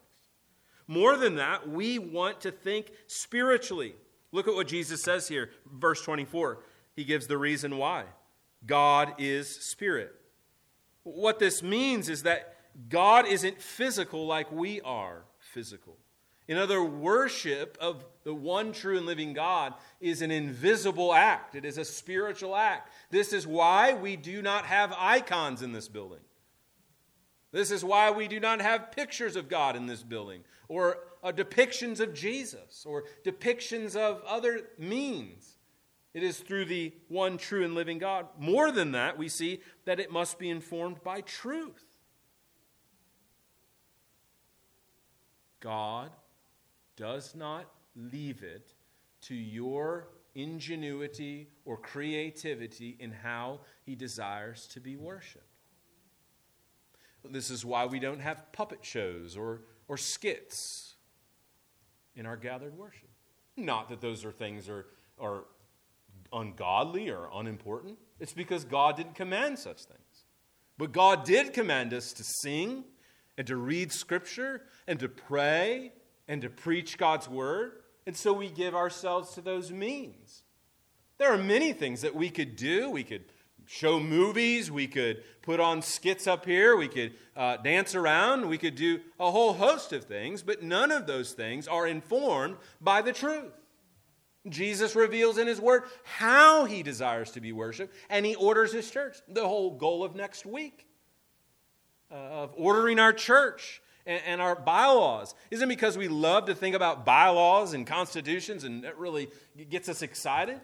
More 0.86 1.18
than 1.18 1.38
that, 1.38 1.68
we 1.68 1.98
want 1.98 2.42
to 2.42 2.52
think 2.52 2.92
spiritually. 3.08 3.96
Look 4.32 4.48
at 4.48 4.54
what 4.54 4.68
Jesus 4.68 5.02
says 5.02 5.28
here, 5.28 5.50
verse 5.72 6.04
24. 6.04 6.60
He 6.96 7.04
gives 7.04 7.26
the 7.26 7.38
reason 7.38 7.78
why 7.78 8.04
God 8.66 9.14
is 9.18 9.50
spirit. 9.50 10.14
What 11.04 11.40
this 11.40 11.64
means 11.64 12.10
is 12.10 12.24
that 12.24 12.53
God 12.90 13.28
isn't 13.28 13.62
physical 13.62 14.26
like 14.26 14.52
we 14.52 14.82
are 14.82 15.24
physical. 15.40 15.98
In 16.48 16.58
other, 16.58 16.84
worship 16.84 17.78
of 17.80 18.06
the 18.24 18.34
one 18.34 18.74
true 18.74 18.98
and 18.98 19.06
living 19.06 19.34
God 19.34 19.74
is 20.02 20.22
an 20.22 20.32
invisible 20.32 21.14
act, 21.14 21.56
it 21.56 21.64
is 21.64 21.78
a 21.78 21.86
spiritual 21.86 22.56
act. 22.56 22.92
This 23.12 23.32
is 23.32 23.48
why 23.48 23.94
we 23.94 24.16
do 24.16 24.42
not 24.42 24.66
have 24.66 24.94
icons 24.98 25.62
in 25.62 25.72
this 25.72 25.88
building. 25.88 26.20
This 27.52 27.72
is 27.72 27.86
why 27.86 28.10
we 28.12 28.28
do 28.28 28.40
not 28.40 28.62
have 28.62 28.92
pictures 28.92 29.36
of 29.36 29.48
God 29.48 29.76
in 29.76 29.86
this 29.86 30.04
building, 30.04 30.44
or 30.68 30.98
uh, 31.24 31.32
depictions 31.32 32.00
of 32.00 32.14
Jesus, 32.14 32.84
or 32.86 33.04
depictions 33.24 33.96
of 33.96 34.22
other 34.28 34.62
means. 34.78 35.58
It 36.14 36.24
is 36.24 36.40
through 36.40 36.66
the 36.66 36.94
one 37.08 37.38
true 37.38 37.64
and 37.64 37.74
living 37.74 38.00
God. 38.00 38.28
More 38.38 38.72
than 38.72 38.92
that, 38.92 39.18
we 39.18 39.30
see 39.30 39.62
that 39.86 40.00
it 40.00 40.12
must 40.12 40.40
be 40.40 40.50
informed 40.50 41.04
by 41.04 41.22
truth. 41.22 41.93
God 45.64 46.12
does 46.98 47.36
not 47.36 47.66
leave 47.96 48.44
it 48.44 48.74
to 49.22 49.34
your 49.34 50.10
ingenuity 50.36 51.48
or 51.64 51.78
creativity 51.78 52.98
in 53.00 53.12
how 53.12 53.62
he 53.86 53.96
desires 53.96 54.68
to 54.74 54.82
be 54.82 54.98
worshiped. 54.98 55.46
This 57.24 57.50
is 57.50 57.64
why 57.64 57.86
we 57.86 58.00
don't 58.00 58.20
have 58.20 58.52
puppet 58.52 58.80
shows 58.82 59.38
or, 59.38 59.62
or 59.88 59.96
skits 59.96 60.96
in 62.14 62.26
our 62.26 62.36
gathered 62.36 62.78
worship. 62.78 63.10
Not 63.56 63.88
that 63.88 64.02
those 64.02 64.26
are 64.26 64.32
things 64.34 64.68
are, 64.68 64.88
are 65.18 65.46
ungodly 66.34 67.10
or 67.10 67.30
unimportant. 67.34 67.98
It's 68.20 68.34
because 68.34 68.66
God 68.66 68.98
didn't 68.98 69.16
command 69.16 69.58
such 69.58 69.86
things. 69.86 70.26
But 70.78 70.92
God 70.92 71.24
did 71.24 71.54
command 71.54 71.94
us 71.94 72.12
to 72.14 72.24
sing 72.42 72.84
and 73.38 73.48
to 73.48 73.56
read 73.56 73.94
Scripture 73.94 74.64
and 74.88 75.00
to 75.00 75.10
pray 75.10 75.92
and 76.28 76.42
to 76.42 76.50
preach 76.50 76.98
God's 76.98 77.28
Word. 77.28 77.74
And 78.06 78.16
so 78.16 78.34
we 78.34 78.50
give 78.50 78.76
ourselves 78.76 79.34
to 79.36 79.42
those 79.42 79.72
means. 79.72 80.44
There 81.18 81.32
are 81.32 81.38
many 81.38 81.74
things 81.74 82.02
that 82.02 82.16
we 82.16 82.30
could 82.30 82.56
do. 82.56 82.90
We 82.90 83.04
could 83.04 83.24
show 83.66 84.00
movies, 84.00 84.72
we 84.72 84.88
could 84.88 85.24
put 85.42 85.60
on 85.60 85.82
skits 85.82 86.28
up 86.28 86.46
here, 86.46 86.76
we 86.76 86.88
could 86.88 87.14
uh, 87.36 87.58
dance 87.58 87.96
around, 87.96 88.48
we 88.48 88.58
could 88.58 88.76
do 88.76 89.00
a 89.20 89.32
whole 89.32 89.54
host 89.54 89.94
of 89.94 90.04
things, 90.04 90.44
but 90.44 90.62
none 90.62 90.92
of 90.92 91.08
those 91.08 91.32
things 91.32 91.68
are 91.68 91.88
informed 91.88 92.58
by 92.82 93.02
the 93.02 93.14
truth. 93.14 93.54
Jesus 94.50 94.96
reveals 94.96 95.38
in 95.38 95.48
his 95.48 95.62
word 95.62 95.84
how 96.04 96.66
he 96.66 96.84
desires 96.84 97.32
to 97.32 97.42
be 97.42 97.54
worshiped, 97.54 97.96
and 98.10 98.26
he 98.26 98.36
orders 98.36 98.74
his 98.74 98.90
church. 98.92 99.18
The 99.30 99.48
whole 99.48 99.78
goal 99.78 100.04
of 100.04 100.16
next 100.16 100.46
week 100.46 100.86
uh, 102.12 102.16
of 102.16 102.54
ordering 102.58 103.00
our 103.00 103.14
church 103.14 103.82
and, 104.06 104.22
and 104.26 104.42
our 104.42 104.56
bylaws 104.56 105.36
isn't 105.52 105.70
because 105.70 105.98
we 105.98 106.08
love 106.08 106.46
to 106.46 106.56
think 106.56 106.76
about 106.76 107.06
bylaws 107.06 107.74
and 107.74 107.88
constitutions 107.88 108.64
and 108.64 108.84
that 108.84 108.98
really 108.98 109.30
gets 109.70 109.90
us 109.90 110.02
excited, 110.02 110.60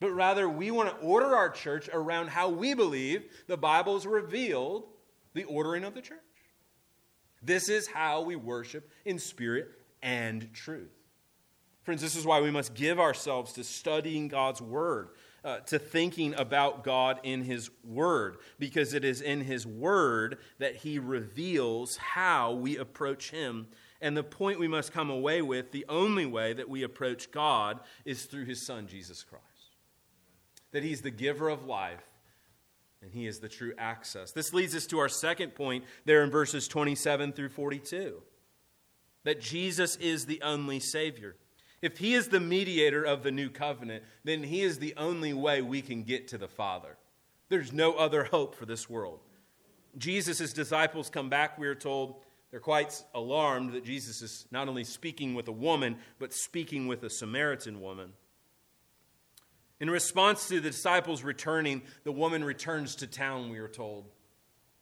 but 0.00 0.10
rather 0.10 0.48
we 0.48 0.70
want 0.70 0.88
to 0.90 0.96
order 1.04 1.34
our 1.34 1.50
church 1.50 1.88
around 1.92 2.28
how 2.28 2.48
we 2.48 2.74
believe 2.74 3.24
the 3.46 3.56
Bible 3.56 3.94
has 3.94 4.06
revealed 4.06 4.84
the 5.34 5.44
ordering 5.44 5.84
of 5.84 5.94
the 5.94 6.02
church. 6.02 6.18
This 7.42 7.68
is 7.68 7.86
how 7.86 8.22
we 8.22 8.36
worship 8.36 8.90
in 9.04 9.18
spirit 9.18 9.68
and 10.02 10.52
truth. 10.52 10.90
Friends, 11.82 12.02
this 12.02 12.16
is 12.16 12.26
why 12.26 12.40
we 12.40 12.50
must 12.50 12.74
give 12.74 12.98
ourselves 12.98 13.52
to 13.52 13.62
studying 13.62 14.26
God's 14.28 14.60
Word 14.60 15.10
uh, 15.46 15.60
to 15.60 15.78
thinking 15.78 16.34
about 16.34 16.82
God 16.82 17.20
in 17.22 17.44
His 17.44 17.70
Word, 17.84 18.38
because 18.58 18.92
it 18.92 19.04
is 19.04 19.20
in 19.20 19.40
His 19.40 19.64
Word 19.64 20.38
that 20.58 20.76
He 20.76 20.98
reveals 20.98 21.96
how 21.96 22.52
we 22.52 22.76
approach 22.76 23.30
Him. 23.30 23.68
And 24.00 24.16
the 24.16 24.24
point 24.24 24.58
we 24.58 24.68
must 24.68 24.92
come 24.92 25.08
away 25.08 25.40
with 25.40 25.70
the 25.70 25.86
only 25.88 26.26
way 26.26 26.52
that 26.52 26.68
we 26.68 26.82
approach 26.82 27.30
God 27.30 27.78
is 28.04 28.24
through 28.24 28.44
His 28.44 28.66
Son, 28.66 28.88
Jesus 28.88 29.22
Christ. 29.22 29.44
That 30.72 30.82
He's 30.82 31.00
the 31.00 31.10
giver 31.10 31.48
of 31.48 31.64
life 31.64 32.04
and 33.00 33.12
He 33.12 33.26
is 33.26 33.38
the 33.38 33.48
true 33.48 33.72
access. 33.78 34.32
This 34.32 34.52
leads 34.52 34.74
us 34.74 34.86
to 34.86 34.98
our 34.98 35.08
second 35.08 35.54
point 35.54 35.84
there 36.04 36.24
in 36.24 36.30
verses 36.30 36.66
27 36.66 37.32
through 37.32 37.50
42 37.50 38.20
that 39.26 39.40
Jesus 39.40 39.96
is 39.96 40.26
the 40.26 40.40
only 40.42 40.78
Savior. 40.78 41.34
If 41.82 41.98
he 41.98 42.14
is 42.14 42.28
the 42.28 42.40
mediator 42.40 43.04
of 43.04 43.22
the 43.22 43.30
new 43.30 43.50
covenant, 43.50 44.04
then 44.24 44.42
he 44.42 44.62
is 44.62 44.78
the 44.78 44.94
only 44.96 45.32
way 45.32 45.62
we 45.62 45.82
can 45.82 46.02
get 46.02 46.28
to 46.28 46.38
the 46.38 46.48
Father. 46.48 46.96
There's 47.48 47.72
no 47.72 47.94
other 47.94 48.24
hope 48.24 48.54
for 48.54 48.66
this 48.66 48.88
world. 48.88 49.20
Jesus' 49.98 50.52
disciples 50.52 51.10
come 51.10 51.28
back, 51.28 51.58
we 51.58 51.66
are 51.66 51.74
told. 51.74 52.16
They're 52.50 52.60
quite 52.60 53.02
alarmed 53.14 53.72
that 53.72 53.84
Jesus 53.84 54.22
is 54.22 54.46
not 54.50 54.68
only 54.68 54.84
speaking 54.84 55.34
with 55.34 55.48
a 55.48 55.52
woman, 55.52 55.96
but 56.18 56.32
speaking 56.32 56.86
with 56.86 57.02
a 57.02 57.10
Samaritan 57.10 57.80
woman. 57.80 58.12
In 59.78 59.90
response 59.90 60.48
to 60.48 60.54
the 60.60 60.70
disciples 60.70 61.22
returning, 61.22 61.82
the 62.04 62.12
woman 62.12 62.42
returns 62.42 62.96
to 62.96 63.06
town, 63.06 63.50
we 63.50 63.58
are 63.58 63.68
told, 63.68 64.06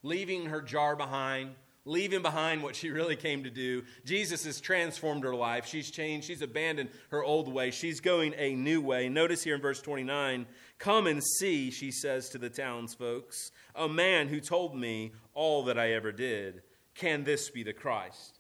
leaving 0.03 0.47
her 0.47 0.61
jar 0.63 0.95
behind, 0.95 1.55
leaving 1.85 2.23
behind 2.23 2.63
what 2.63 2.77
she 2.77 2.91
really 2.91 3.17
came 3.17 3.45
to 3.45 3.51
do. 3.51 3.85
Jesus 4.05 4.45
has 4.45 4.61
transformed 4.61 5.25
her 5.25 5.35
life. 5.35 5.67
She's 5.67 5.91
changed. 5.91 6.27
She's 6.27 6.43
abandoned 6.43 6.91
her 7.11 7.23
old 7.23 7.53
way. 7.53 7.71
She's 7.71 8.01
going 8.01 8.35
a 8.37 8.55
new 8.55 8.81
way. 8.81 9.09
Notice 9.09 9.43
here 9.43 9.55
in 9.55 9.61
verse 9.61 9.81
29 9.81 10.47
Come 10.79 11.07
and 11.07 11.23
see, 11.23 11.71
she 11.71 11.91
says 11.91 12.29
to 12.31 12.39
the 12.39 12.51
townsfolks, 12.51 13.51
a 13.75 13.89
man 13.89 14.29
who 14.29 14.41
told 14.41 14.77
me 14.77 15.13
all 15.33 15.65
that 15.65 15.79
I 15.79 15.93
ever 15.93 16.13
did. 16.13 16.63
Can 16.95 17.25
this 17.25 17.51
be 17.51 17.63
the 17.63 17.73
Christ? 17.73 18.39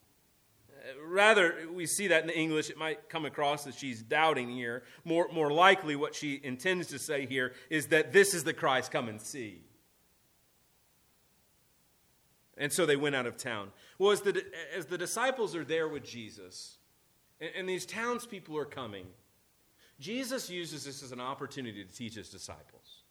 Uh, 0.69 1.07
rather, 1.07 1.69
we 1.73 1.87
see 1.87 2.09
that 2.09 2.23
in 2.23 2.27
the 2.27 2.39
English, 2.39 2.71
it 2.71 2.77
might 2.77 3.09
come 3.09 3.25
across 3.25 3.65
that 3.65 3.75
she's 3.75 4.03
doubting 4.03 4.51
here. 4.51 4.83
More, 5.05 5.29
more 5.33 5.53
likely, 5.53 5.97
what 5.97 6.15
she 6.15 6.41
intends 6.43 6.89
to 6.89 6.99
say 6.99 7.27
here 7.27 7.53
is 7.71 7.89
that 7.89 8.13
this 8.13 8.35
is 8.35 8.45
the 8.45 8.53
Christ, 8.53 8.91
come 8.91 9.09
and 9.09 9.21
see. 9.21 9.63
And 12.57 12.73
so 12.73 12.87
they 12.87 12.97
went 12.97 13.17
out 13.17 13.27
of 13.27 13.37
town. 13.37 13.71
Well, 13.99 14.13
as 14.13 14.21
the, 14.21 14.45
as 14.77 14.87
the 14.87 14.99
disciples 14.99 15.57
are 15.57 15.65
there 15.65 15.89
with 15.89 16.05
Jesus, 16.05 16.79
and, 17.41 17.51
and 17.57 17.69
these 17.69 17.85
townspeople 17.85 18.57
are 18.57 18.65
coming, 18.65 19.07
Jesus 19.99 20.51
uses 20.51 20.85
this 20.85 21.03
as 21.03 21.13
an 21.13 21.21
opportunity 21.21 21.85
to 21.85 21.93
teach 21.93 22.15
his 22.15 22.29
disciples, 22.29 23.03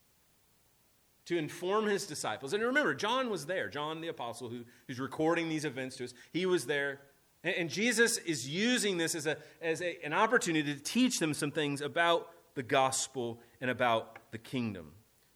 to 1.25 1.37
inform 1.37 1.85
his 1.85 2.05
disciples. 2.05 2.53
And 2.53 2.63
remember, 2.63 2.93
John 2.93 3.29
was 3.29 3.45
there, 3.45 3.69
John 3.69 4.01
the 4.01 4.09
apostle, 4.09 4.49
who, 4.49 4.63
who's 4.87 4.99
recording 4.99 5.49
these 5.49 5.65
events 5.65 5.97
to 5.97 6.05
us. 6.05 6.13
He 6.31 6.45
was 6.45 6.65
there. 6.65 6.99
And, 7.43 7.55
and 7.55 7.69
Jesus 7.69 8.17
is 8.17 8.47
using 8.49 8.97
this 8.97 9.15
as, 9.15 9.27
a, 9.27 9.37
as 9.61 9.81
a, 9.81 9.97
an 10.05 10.13
opportunity 10.13 10.73
to 10.73 10.79
teach 10.79 11.19
them 11.19 11.33
some 11.33 11.51
things 11.51 11.81
about 11.81 12.29
the 12.55 12.63
gospel 12.63 13.39
and 13.59 13.69
about 13.69 14.19
the 14.31 14.37
kingdom. 14.37 14.91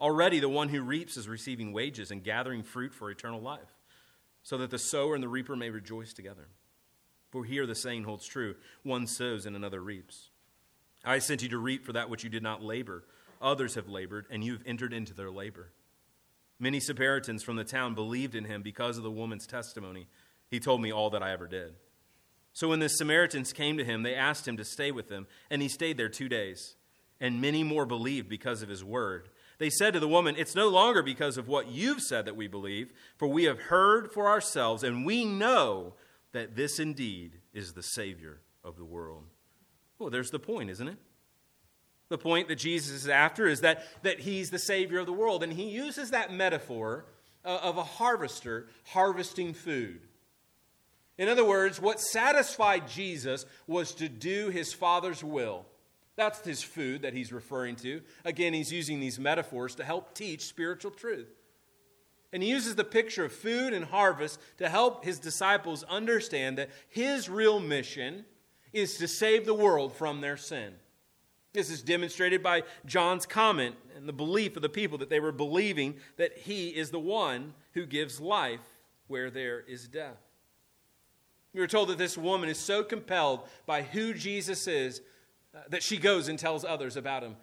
Already 0.00 0.40
the 0.40 0.48
one 0.48 0.68
who 0.68 0.82
reaps 0.82 1.16
is 1.16 1.28
receiving 1.28 1.72
wages 1.72 2.10
and 2.10 2.22
gathering 2.22 2.62
fruit 2.62 2.92
for 2.92 3.10
eternal 3.10 3.40
life, 3.40 3.72
so 4.42 4.58
that 4.58 4.70
the 4.70 4.78
sower 4.78 5.14
and 5.14 5.22
the 5.22 5.28
reaper 5.28 5.56
may 5.56 5.70
rejoice 5.70 6.12
together. 6.12 6.48
For 7.30 7.44
here 7.44 7.66
the 7.66 7.74
saying 7.74 8.04
holds 8.04 8.26
true 8.26 8.54
one 8.82 9.06
sows 9.06 9.46
and 9.46 9.56
another 9.56 9.80
reaps. 9.80 10.30
I 11.04 11.18
sent 11.18 11.42
you 11.42 11.48
to 11.50 11.58
reap 11.58 11.84
for 11.84 11.92
that 11.92 12.08
which 12.08 12.24
you 12.24 12.30
did 12.30 12.42
not 12.42 12.62
labor. 12.62 13.04
Others 13.42 13.74
have 13.74 13.88
labored, 13.88 14.26
and 14.30 14.42
you 14.42 14.52
have 14.52 14.62
entered 14.66 14.92
into 14.92 15.14
their 15.14 15.30
labor. 15.30 15.72
Many 16.58 16.80
Samaritans 16.80 17.42
from 17.42 17.56
the 17.56 17.64
town 17.64 17.94
believed 17.94 18.34
in 18.34 18.44
him 18.44 18.62
because 18.62 18.96
of 18.96 19.02
the 19.02 19.10
woman's 19.10 19.46
testimony. 19.46 20.06
He 20.48 20.60
told 20.60 20.80
me 20.80 20.92
all 20.92 21.10
that 21.10 21.22
I 21.22 21.32
ever 21.32 21.46
did. 21.46 21.74
So 22.52 22.68
when 22.68 22.78
the 22.78 22.88
Samaritans 22.88 23.52
came 23.52 23.76
to 23.76 23.84
him, 23.84 24.02
they 24.02 24.14
asked 24.14 24.46
him 24.46 24.56
to 24.56 24.64
stay 24.64 24.92
with 24.92 25.08
them, 25.08 25.26
and 25.50 25.60
he 25.60 25.68
stayed 25.68 25.96
there 25.96 26.08
two 26.08 26.28
days. 26.28 26.76
And 27.20 27.40
many 27.40 27.64
more 27.64 27.84
believed 27.84 28.28
because 28.28 28.62
of 28.62 28.68
his 28.68 28.84
word. 28.84 29.28
They 29.58 29.70
said 29.70 29.94
to 29.94 30.00
the 30.00 30.08
woman, 30.08 30.34
It's 30.36 30.54
no 30.54 30.68
longer 30.68 31.02
because 31.02 31.36
of 31.36 31.48
what 31.48 31.68
you've 31.68 32.00
said 32.00 32.24
that 32.26 32.36
we 32.36 32.46
believe, 32.46 32.92
for 33.16 33.28
we 33.28 33.44
have 33.44 33.60
heard 33.62 34.12
for 34.12 34.28
ourselves, 34.28 34.82
and 34.82 35.06
we 35.06 35.24
know 35.24 35.94
that 36.32 36.56
this 36.56 36.78
indeed 36.78 37.38
is 37.52 37.72
the 37.72 37.82
Savior 37.82 38.40
of 38.64 38.76
the 38.76 38.84
world. 38.84 39.24
Well, 39.98 40.10
there's 40.10 40.30
the 40.30 40.40
point, 40.40 40.70
isn't 40.70 40.88
it? 40.88 40.98
The 42.08 42.18
point 42.18 42.48
that 42.48 42.56
Jesus 42.56 42.92
is 42.92 43.08
after 43.08 43.46
is 43.46 43.60
that, 43.60 43.84
that 44.02 44.20
he's 44.20 44.50
the 44.50 44.58
Savior 44.58 44.98
of 44.98 45.06
the 45.06 45.12
world. 45.12 45.42
And 45.42 45.52
he 45.52 45.70
uses 45.70 46.10
that 46.10 46.32
metaphor 46.32 47.06
uh, 47.44 47.60
of 47.62 47.78
a 47.78 47.84
harvester 47.84 48.68
harvesting 48.86 49.54
food. 49.54 50.00
In 51.16 51.28
other 51.28 51.44
words, 51.44 51.80
what 51.80 52.00
satisfied 52.00 52.88
Jesus 52.88 53.46
was 53.66 53.94
to 53.94 54.08
do 54.08 54.50
his 54.50 54.72
Father's 54.72 55.22
will. 55.22 55.64
That's 56.16 56.44
his 56.44 56.62
food 56.62 57.02
that 57.02 57.12
he's 57.12 57.32
referring 57.32 57.76
to. 57.76 58.00
Again, 58.24 58.52
he's 58.52 58.72
using 58.72 59.00
these 59.00 59.18
metaphors 59.18 59.74
to 59.76 59.84
help 59.84 60.14
teach 60.14 60.42
spiritual 60.42 60.92
truth. 60.92 61.28
And 62.32 62.42
he 62.42 62.50
uses 62.50 62.74
the 62.74 62.84
picture 62.84 63.24
of 63.24 63.32
food 63.32 63.72
and 63.72 63.84
harvest 63.84 64.40
to 64.58 64.68
help 64.68 65.04
his 65.04 65.18
disciples 65.18 65.84
understand 65.84 66.58
that 66.58 66.70
his 66.88 67.28
real 67.28 67.60
mission 67.60 68.24
is 68.72 68.98
to 68.98 69.08
save 69.08 69.46
the 69.46 69.54
world 69.54 69.92
from 69.92 70.20
their 70.20 70.36
sin. 70.36 70.74
This 71.52 71.70
is 71.70 71.82
demonstrated 71.82 72.42
by 72.42 72.64
John's 72.84 73.26
comment 73.26 73.76
and 73.96 74.08
the 74.08 74.12
belief 74.12 74.56
of 74.56 74.62
the 74.62 74.68
people 74.68 74.98
that 74.98 75.08
they 75.08 75.20
were 75.20 75.30
believing 75.30 75.94
that 76.16 76.36
he 76.36 76.70
is 76.70 76.90
the 76.90 76.98
one 76.98 77.54
who 77.72 77.86
gives 77.86 78.20
life 78.20 78.60
where 79.06 79.30
there 79.30 79.60
is 79.60 79.86
death. 79.86 80.18
We 81.52 81.60
were 81.60 81.68
told 81.68 81.88
that 81.90 81.98
this 81.98 82.18
woman 82.18 82.48
is 82.48 82.58
so 82.58 82.82
compelled 82.82 83.48
by 83.64 83.82
who 83.82 84.12
Jesus 84.12 84.66
is 84.66 85.00
Uh, 85.54 85.58
that 85.68 85.82
she 85.82 85.98
goes 85.98 86.28
and 86.28 86.38
tells 86.38 86.64
others 86.64 86.96
about 86.96 87.22
him. 87.22 87.36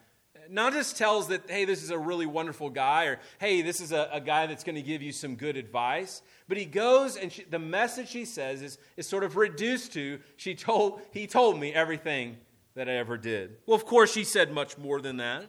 Not 0.49 0.73
just 0.73 0.97
tells 0.97 1.29
that, 1.29 1.49
hey, 1.49 1.65
this 1.65 1.81
is 1.81 1.91
a 1.91 1.97
really 1.97 2.25
wonderful 2.25 2.69
guy, 2.69 3.05
or 3.05 3.19
hey, 3.39 3.61
this 3.61 3.79
is 3.79 3.93
a, 3.93 4.09
a 4.11 4.19
guy 4.19 4.47
that's 4.47 4.65
going 4.65 4.75
to 4.75 4.81
give 4.81 5.01
you 5.01 5.13
some 5.13 5.35
good 5.35 5.55
advice, 5.55 6.21
but 6.49 6.57
he 6.57 6.65
goes 6.65 7.15
and 7.15 7.31
she, 7.31 7.43
the 7.43 7.59
message 7.59 8.09
she 8.09 8.25
says 8.25 8.61
is, 8.61 8.77
is 8.97 9.07
sort 9.07 9.23
of 9.23 9.37
reduced 9.37 9.93
to, 9.93 10.19
she 10.35 10.55
told, 10.55 10.99
he 11.11 11.25
told 11.25 11.57
me 11.57 11.73
everything 11.73 12.35
that 12.73 12.89
I 12.89 12.93
ever 12.93 13.17
did. 13.17 13.57
Well, 13.65 13.75
of 13.75 13.85
course, 13.85 14.11
she 14.11 14.25
said 14.25 14.51
much 14.51 14.77
more 14.77 14.99
than 14.99 15.17
that. 15.17 15.45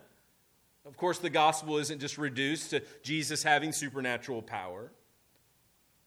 Of 0.84 0.96
course, 0.96 1.18
the 1.18 1.30
gospel 1.30 1.78
isn't 1.78 2.00
just 2.00 2.18
reduced 2.18 2.70
to 2.70 2.82
Jesus 3.02 3.42
having 3.42 3.72
supernatural 3.72 4.42
power. 4.42 4.92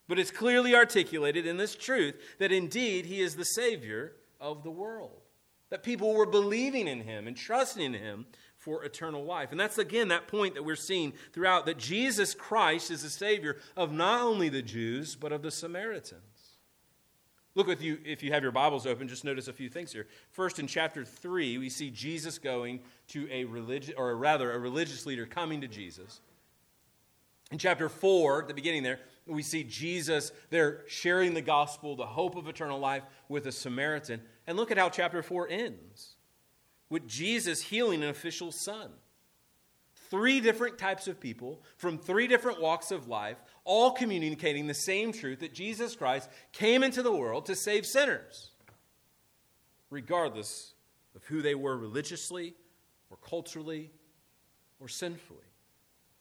But 0.08 0.20
it's 0.20 0.32
clearly 0.32 0.76
articulated 0.76 1.46
in 1.46 1.58
this 1.58 1.76
truth 1.76 2.16
that 2.38 2.52
indeed 2.52 3.06
he 3.06 3.20
is 3.20 3.36
the 3.36 3.44
Savior 3.44 4.14
of 4.40 4.64
the 4.64 4.72
world. 4.72 5.25
That 5.76 5.84
people 5.84 6.14
were 6.14 6.26
believing 6.26 6.88
in 6.88 7.02
him 7.02 7.28
and 7.28 7.36
trusting 7.36 7.84
in 7.84 7.94
him 7.94 8.28
for 8.56 8.86
eternal 8.86 9.26
life. 9.26 9.52
And 9.52 9.60
that's 9.60 9.78
again 9.78 10.08
that 10.08 10.30
point 10.30 10.54
that 10.54 10.64
we're 10.64 10.78
seeing 10.78 11.12
throughout 11.34 11.66
that 11.66 11.78
Jesus 11.78 12.34
Christ 12.34 12.92
is 12.92 13.04
the 13.04 13.10
Savior 13.10 13.58
of 13.76 13.92
not 13.92 14.22
only 14.22 14.48
the 14.48 14.62
Jews, 14.62 15.18
but 15.18 15.34
of 15.34 15.42
the 15.42 15.52
Samaritans. 15.52 16.22
Look 17.56 17.68
with 17.68 17.82
you, 17.82 17.98
if 18.06 18.24
you 18.24 18.32
have 18.32 18.42
your 18.42 18.54
Bibles 18.54 18.86
open, 18.88 19.10
just 19.10 19.26
notice 19.26 19.50
a 19.50 19.54
few 19.54 19.68
things 19.68 19.92
here. 19.92 20.08
First, 20.32 20.60
in 20.60 20.68
chapter 20.68 21.04
3, 21.04 21.58
we 21.58 21.70
see 21.70 21.90
Jesus 21.90 22.40
going 22.40 22.80
to 23.10 23.28
a 23.30 23.44
religious, 23.44 23.94
or 23.98 24.16
rather, 24.16 24.54
a 24.54 24.58
religious 24.58 25.06
leader 25.06 25.26
coming 25.26 25.60
to 25.60 25.68
Jesus. 25.68 26.22
In 27.52 27.58
chapter 27.58 27.90
4, 27.90 28.44
at 28.44 28.48
the 28.48 28.54
beginning 28.54 28.84
there, 28.84 29.02
we 29.28 29.42
see 29.42 29.64
Jesus 29.64 30.32
there 30.50 30.84
sharing 30.88 31.34
the 31.34 31.42
gospel, 31.42 31.96
the 31.96 32.06
hope 32.06 32.36
of 32.36 32.48
eternal 32.48 32.80
life 32.80 33.04
with 33.28 33.48
a 33.48 33.52
Samaritan. 33.52 34.22
And 34.46 34.58
look 34.58 34.72
at 34.72 34.78
how 34.78 34.90
chapter 34.90 35.24
4 35.24 35.48
ends 35.50 36.16
with 36.90 37.08
Jesus 37.08 37.62
healing 37.62 38.04
an 38.04 38.10
official's 38.10 38.60
son. 38.60 38.92
Three 40.10 40.40
different 40.40 40.78
types 40.78 41.08
of 41.08 41.20
people 41.20 41.64
from 41.78 41.98
three 41.98 42.28
different 42.28 42.62
walks 42.62 42.92
of 42.92 43.08
life, 43.08 43.38
all 43.64 43.92
communicating 43.92 44.68
the 44.68 44.76
same 44.76 45.12
truth 45.12 45.40
that 45.40 45.54
Jesus 45.54 45.96
Christ 45.96 46.30
came 46.52 46.84
into 46.84 47.02
the 47.02 47.12
world 47.12 47.48
to 47.48 47.56
save 47.56 47.88
sinners, 47.88 48.52
regardless 49.90 50.74
of 51.16 51.24
who 51.26 51.42
they 51.42 51.56
were 51.56 51.76
religiously 51.76 52.54
or 53.10 53.18
culturally 53.18 53.92
or 54.80 54.88
sinfully. 54.88 55.40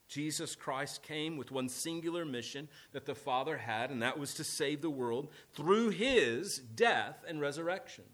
Jesus 0.09 0.55
Christ 0.55 1.03
came 1.03 1.37
with 1.37 1.51
one 1.51 1.69
singular 1.69 2.25
mission 2.25 2.69
that 2.93 3.07
the 3.07 3.15
Father 3.15 3.57
had, 3.57 3.91
and 3.91 4.03
that 4.03 4.19
was 4.19 4.35
to 4.35 4.45
save 4.45 4.83
the 4.83 4.91
world 4.91 5.29
through 5.55 5.91
his 5.91 6.59
death 6.75 7.25
and 7.27 7.41
resurrection. 7.41 8.05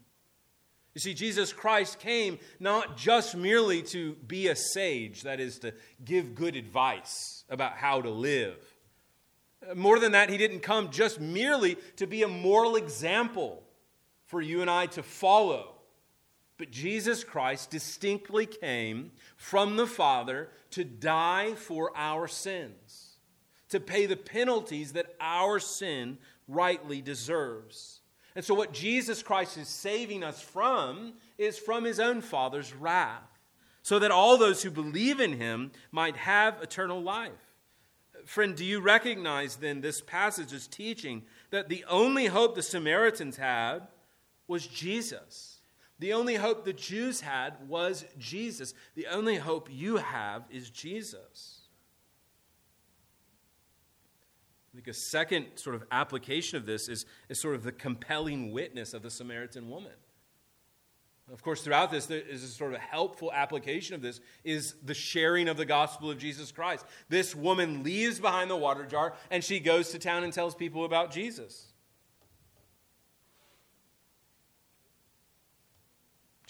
You 0.93 0.99
see, 0.99 1.13
Jesus 1.13 1.53
Christ 1.53 1.99
came 1.99 2.39
not 2.59 2.97
just 2.97 3.35
merely 3.35 3.81
to 3.83 4.15
be 4.27 4.47
a 4.47 4.55
sage, 4.55 5.23
that 5.23 5.39
is, 5.39 5.59
to 5.59 5.73
give 6.03 6.35
good 6.35 6.55
advice 6.55 7.45
about 7.49 7.73
how 7.73 8.01
to 8.01 8.09
live. 8.09 8.57
More 9.75 9.99
than 9.99 10.13
that, 10.13 10.29
he 10.29 10.37
didn't 10.37 10.61
come 10.61 10.91
just 10.91 11.19
merely 11.19 11.77
to 11.97 12.07
be 12.07 12.23
a 12.23 12.27
moral 12.27 12.75
example 12.75 13.63
for 14.25 14.41
you 14.41 14.61
and 14.61 14.69
I 14.69 14.87
to 14.87 15.03
follow. 15.03 15.75
But 16.61 16.69
Jesus 16.69 17.23
Christ 17.23 17.71
distinctly 17.71 18.45
came 18.45 19.13
from 19.35 19.77
the 19.77 19.87
Father 19.87 20.49
to 20.69 20.83
die 20.83 21.55
for 21.55 21.91
our 21.95 22.27
sins, 22.27 23.17
to 23.69 23.79
pay 23.79 24.05
the 24.05 24.15
penalties 24.15 24.93
that 24.93 25.15
our 25.19 25.59
sin 25.59 26.19
rightly 26.47 27.01
deserves. 27.01 28.01
And 28.35 28.45
so, 28.45 28.53
what 28.53 28.73
Jesus 28.73 29.23
Christ 29.23 29.57
is 29.57 29.69
saving 29.69 30.23
us 30.23 30.39
from 30.39 31.13
is 31.39 31.57
from 31.57 31.83
his 31.83 31.99
own 31.99 32.21
Father's 32.21 32.75
wrath, 32.75 33.39
so 33.81 33.97
that 33.97 34.11
all 34.11 34.37
those 34.37 34.61
who 34.61 34.69
believe 34.69 35.19
in 35.19 35.39
him 35.39 35.71
might 35.91 36.15
have 36.15 36.61
eternal 36.61 37.01
life. 37.01 37.55
Friend, 38.25 38.55
do 38.55 38.63
you 38.63 38.81
recognize 38.81 39.55
then 39.55 39.81
this 39.81 39.99
passage 39.99 40.53
is 40.53 40.67
teaching 40.67 41.23
that 41.49 41.69
the 41.69 41.83
only 41.89 42.27
hope 42.27 42.53
the 42.53 42.61
Samaritans 42.61 43.37
had 43.37 43.87
was 44.47 44.67
Jesus? 44.67 45.50
The 46.01 46.13
only 46.13 46.33
hope 46.33 46.65
the 46.65 46.73
Jews 46.73 47.21
had 47.21 47.53
was 47.69 48.05
Jesus. 48.17 48.73
The 48.95 49.05
only 49.05 49.35
hope 49.35 49.69
you 49.71 49.97
have 49.97 50.45
is 50.49 50.71
Jesus. 50.71 51.59
I 54.73 54.77
think 54.77 54.87
a 54.87 54.93
second 54.93 55.45
sort 55.57 55.75
of 55.75 55.83
application 55.91 56.57
of 56.57 56.65
this 56.65 56.89
is, 56.89 57.05
is 57.29 57.39
sort 57.39 57.53
of 57.53 57.61
the 57.61 57.71
compelling 57.71 58.51
witness 58.51 58.95
of 58.95 59.03
the 59.03 59.11
Samaritan 59.11 59.69
woman. 59.69 59.91
Of 61.31 61.43
course, 61.43 61.61
throughout 61.61 61.91
this, 61.91 62.07
there 62.07 62.19
is 62.19 62.43
a 62.43 62.47
sort 62.47 62.73
of 62.73 62.79
helpful 62.79 63.31
application 63.31 63.93
of 63.93 64.01
this 64.01 64.21
is 64.43 64.73
the 64.83 64.95
sharing 64.95 65.47
of 65.47 65.55
the 65.55 65.65
gospel 65.65 66.09
of 66.09 66.17
Jesus 66.17 66.51
Christ. 66.51 66.83
This 67.09 67.35
woman 67.35 67.83
leaves 67.83 68.19
behind 68.19 68.49
the 68.49 68.57
water 68.57 68.87
jar 68.87 69.13
and 69.29 69.43
she 69.43 69.59
goes 69.59 69.91
to 69.91 69.99
town 69.99 70.23
and 70.23 70.33
tells 70.33 70.55
people 70.55 70.83
about 70.83 71.11
Jesus. 71.11 71.71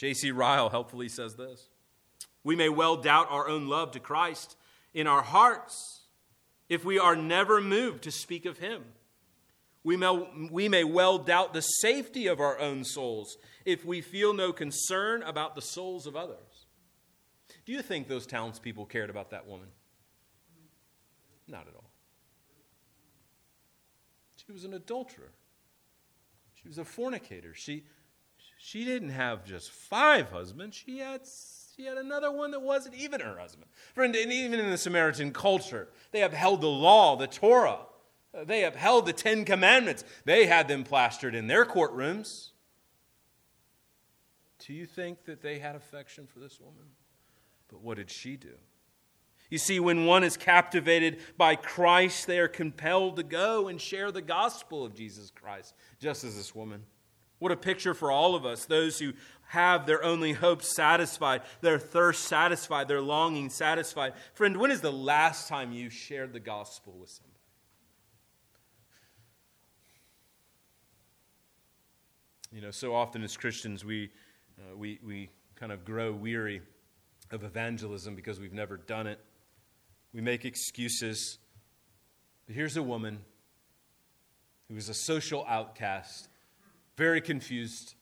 J.C. 0.01 0.31
Ryle 0.31 0.71
helpfully 0.71 1.07
says 1.07 1.35
this 1.35 1.69
We 2.43 2.55
may 2.55 2.69
well 2.69 2.97
doubt 2.97 3.27
our 3.29 3.47
own 3.47 3.67
love 3.67 3.91
to 3.91 3.99
Christ 3.99 4.57
in 4.95 5.05
our 5.05 5.21
hearts 5.21 6.07
if 6.67 6.83
we 6.83 6.97
are 6.97 7.15
never 7.15 7.61
moved 7.61 8.01
to 8.03 8.11
speak 8.11 8.47
of 8.47 8.57
him. 8.57 8.83
We 9.83 9.97
may, 9.97 10.27
we 10.49 10.69
may 10.69 10.83
well 10.83 11.19
doubt 11.19 11.53
the 11.53 11.61
safety 11.61 12.25
of 12.25 12.39
our 12.39 12.57
own 12.57 12.83
souls 12.83 13.37
if 13.63 13.85
we 13.85 14.01
feel 14.01 14.33
no 14.33 14.51
concern 14.51 15.21
about 15.21 15.53
the 15.53 15.61
souls 15.61 16.07
of 16.07 16.15
others. 16.15 16.65
Do 17.67 17.71
you 17.71 17.83
think 17.83 18.07
those 18.07 18.25
townspeople 18.25 18.87
cared 18.87 19.11
about 19.11 19.29
that 19.29 19.45
woman? 19.45 19.67
Not 21.47 21.67
at 21.67 21.75
all. 21.75 21.91
She 24.43 24.51
was 24.51 24.63
an 24.63 24.73
adulterer. 24.73 25.31
She 26.55 26.67
was 26.67 26.79
a 26.79 26.85
fornicator. 26.85 27.53
She, 27.53 27.83
she 28.63 28.85
didn't 28.85 29.09
have 29.09 29.43
just 29.43 29.71
five 29.71 30.29
husbands. 30.29 30.75
She 30.75 30.99
had, 30.99 31.21
she 31.75 31.83
had 31.83 31.97
another 31.97 32.31
one 32.31 32.51
that 32.51 32.61
wasn't 32.61 32.93
even 32.93 33.19
her 33.19 33.39
husband. 33.39 33.65
Friend, 33.95 34.15
and 34.15 34.31
even 34.31 34.59
in 34.59 34.69
the 34.69 34.77
Samaritan 34.77 35.33
culture, 35.33 35.87
they 36.11 36.21
upheld 36.21 36.61
the 36.61 36.67
law, 36.67 37.15
the 37.15 37.25
Torah. 37.25 37.79
They 38.45 38.63
upheld 38.63 39.07
the 39.07 39.13
Ten 39.13 39.45
Commandments. 39.45 40.03
They 40.25 40.45
had 40.45 40.67
them 40.67 40.83
plastered 40.83 41.33
in 41.33 41.47
their 41.47 41.65
courtrooms. 41.65 42.49
Do 44.59 44.73
you 44.73 44.85
think 44.85 45.25
that 45.25 45.41
they 45.41 45.57
had 45.57 45.75
affection 45.75 46.27
for 46.27 46.37
this 46.37 46.59
woman? 46.59 46.85
But 47.67 47.81
what 47.81 47.97
did 47.97 48.11
she 48.11 48.37
do? 48.37 48.53
You 49.49 49.57
see, 49.57 49.79
when 49.79 50.05
one 50.05 50.23
is 50.23 50.37
captivated 50.37 51.17
by 51.35 51.55
Christ, 51.55 52.27
they 52.27 52.37
are 52.37 52.47
compelled 52.47 53.15
to 53.15 53.23
go 53.23 53.69
and 53.69 53.81
share 53.81 54.11
the 54.11 54.21
gospel 54.21 54.85
of 54.85 54.93
Jesus 54.93 55.31
Christ, 55.31 55.73
just 55.99 56.23
as 56.23 56.37
this 56.37 56.53
woman. 56.53 56.83
What 57.41 57.51
a 57.51 57.57
picture 57.57 57.95
for 57.95 58.11
all 58.11 58.35
of 58.35 58.45
us, 58.45 58.65
those 58.65 58.99
who 58.99 59.13
have 59.47 59.87
their 59.87 60.03
only 60.03 60.31
hope 60.31 60.61
satisfied, 60.61 61.41
their 61.61 61.79
thirst 61.79 62.25
satisfied, 62.25 62.87
their 62.87 63.01
longing 63.01 63.49
satisfied. 63.49 64.13
Friend, 64.35 64.55
when 64.57 64.69
is 64.69 64.81
the 64.81 64.91
last 64.91 65.47
time 65.47 65.71
you 65.71 65.89
shared 65.89 66.33
the 66.33 66.39
gospel 66.39 66.93
with 66.99 67.09
somebody? 67.09 67.39
You 72.51 72.61
know, 72.61 72.69
so 72.69 72.93
often 72.93 73.23
as 73.23 73.35
Christians, 73.35 73.83
we, 73.83 74.11
uh, 74.59 74.77
we, 74.77 74.99
we 75.03 75.31
kind 75.55 75.71
of 75.71 75.83
grow 75.83 76.11
weary 76.11 76.61
of 77.31 77.43
evangelism 77.43 78.13
because 78.15 78.39
we've 78.39 78.53
never 78.53 78.77
done 78.77 79.07
it. 79.07 79.19
We 80.13 80.21
make 80.21 80.45
excuses. 80.45 81.39
But 82.45 82.53
here's 82.53 82.77
a 82.77 82.83
woman 82.83 83.21
who 84.69 84.75
was 84.75 84.89
a 84.89 84.93
social 84.93 85.43
outcast, 85.49 86.27
very 86.97 87.21
confused, 87.21 87.95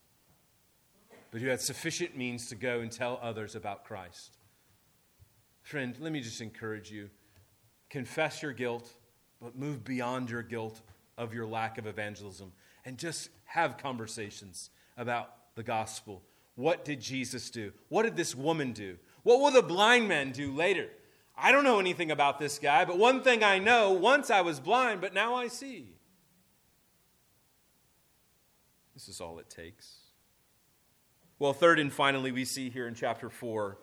but 1.32 1.42
who 1.42 1.48
had 1.48 1.62
sufficient 1.62 2.18
means 2.18 2.48
to 2.48 2.56
go 2.56 2.80
and 2.80 2.92
tell 2.92 3.20
others 3.22 3.56
about 3.56 3.86
Christ. 3.86 4.38
Friend, 5.62 5.96
let 6.00 6.12
me 6.12 6.22
just 6.22 6.42
encourage 6.42 6.92
you 6.92 7.10
confess 7.90 8.44
your 8.44 8.54
guilt, 8.54 8.92
but 9.42 9.58
move 9.58 9.84
beyond 9.84 10.30
your 10.30 10.44
guilt 10.44 10.82
of 11.18 11.34
your 11.34 11.46
lack 11.46 11.78
of 11.78 11.88
evangelism 11.88 12.52
and 12.86 12.98
just 12.98 13.30
have 13.46 13.78
conversations 13.78 14.70
about 14.98 15.34
the 15.56 15.64
gospel. 15.64 16.22
What 16.56 16.86
did 16.86 17.02
Jesus 17.02 17.50
do? 17.50 17.72
What 17.90 18.04
did 18.04 18.16
this 18.16 18.36
woman 18.36 18.74
do? 18.74 18.98
What 19.24 19.40
will 19.40 19.52
the 19.52 19.62
blind 19.62 20.08
man 20.08 20.32
do 20.32 20.52
later? 20.52 20.90
I 21.38 21.52
don't 21.52 21.64
know 21.64 21.80
anything 21.80 22.12
about 22.12 22.40
this 22.40 22.60
guy, 22.60 22.86
but 22.86 22.98
one 22.98 23.22
thing 23.22 23.44
I 23.44 23.60
know 23.60 23.92
once 23.92 24.30
I 24.30 24.42
was 24.42 24.60
blind, 24.60 25.02
but 25.02 25.14
now 25.14 25.36
I 25.36 25.48
see. 25.48 25.96
This 29.00 29.16
is 29.16 29.22
all 29.22 29.40
it 29.40 29.50
takes. 29.50 29.96
Well, 31.40 31.54
third 31.54 31.80
and 31.80 31.92
finally, 31.92 32.34
we 32.34 32.44
see 32.44 32.70
here 32.70 32.86
in 32.86 32.96
chapter 32.96 33.30
4 33.30 33.78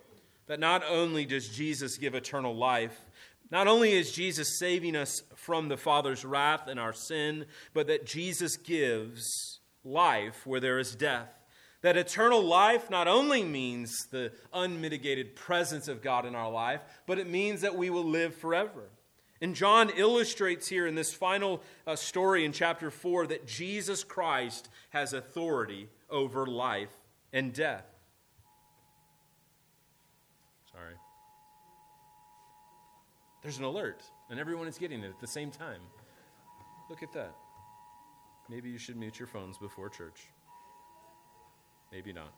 that 0.47 0.61
not 0.61 0.83
only 0.87 1.25
does 1.25 1.49
Jesus 1.49 1.97
give 1.97 2.15
eternal 2.15 2.55
life, 2.55 3.01
not 3.51 3.67
only 3.67 3.93
is 3.93 4.13
Jesus 4.13 4.59
saving 4.59 4.95
us 4.95 5.23
from 5.35 5.69
the 5.69 5.79
Father's 5.79 6.23
wrath 6.23 6.69
and 6.69 6.79
our 6.79 6.93
sin, 6.93 7.47
but 7.73 7.87
that 7.87 8.05
Jesus 8.05 8.59
gives 8.59 9.61
life 9.85 10.47
where 10.47 10.61
there 10.61 10.79
is 10.79 10.95
death. 10.95 11.31
That 11.81 11.97
eternal 11.97 12.45
life 12.45 12.91
not 12.91 13.09
only 13.09 13.43
means 13.43 13.97
the 14.11 14.33
unmitigated 14.53 15.35
presence 15.35 15.89
of 15.89 16.03
God 16.03 16.27
in 16.27 16.35
our 16.35 16.51
life, 16.51 16.83
but 17.07 17.19
it 17.19 17.27
means 17.27 17.63
that 17.63 17.75
we 17.75 17.89
will 17.89 18.05
live 18.05 18.35
forever. 18.35 18.91
And 19.41 19.55
John 19.55 19.91
illustrates 19.91 20.69
here 20.69 20.87
in 20.87 20.95
this 20.95 21.13
final 21.13 21.63
uh, 21.87 21.97
story 21.97 22.45
in 22.45 22.53
chapter 22.53 22.91
4 22.91 23.27
that 23.29 23.47
Jesus 23.47 24.03
Christ 24.03 24.69
has 24.91 25.13
authority 25.13 25.89
over 26.09 26.47
life 26.47 26.95
and 27.33 27.53
death. 27.53 27.85
Sorry. 30.73 30.95
There's 33.43 33.59
an 33.59 33.65
alert, 33.65 34.03
and 34.31 34.41
everyone 34.41 34.69
is 34.69 34.79
getting 34.79 35.03
it 35.03 35.09
at 35.09 35.21
the 35.21 35.27
same 35.27 35.51
time. 35.51 35.81
Look 36.89 37.03
at 37.03 37.13
that. 37.13 37.35
Maybe 38.49 38.71
you 38.71 38.79
should 38.79 38.97
mute 38.97 39.19
your 39.19 39.27
phones 39.27 39.59
before 39.59 39.89
church. 39.89 40.21
Maybe 41.93 42.13
not. 42.13 42.33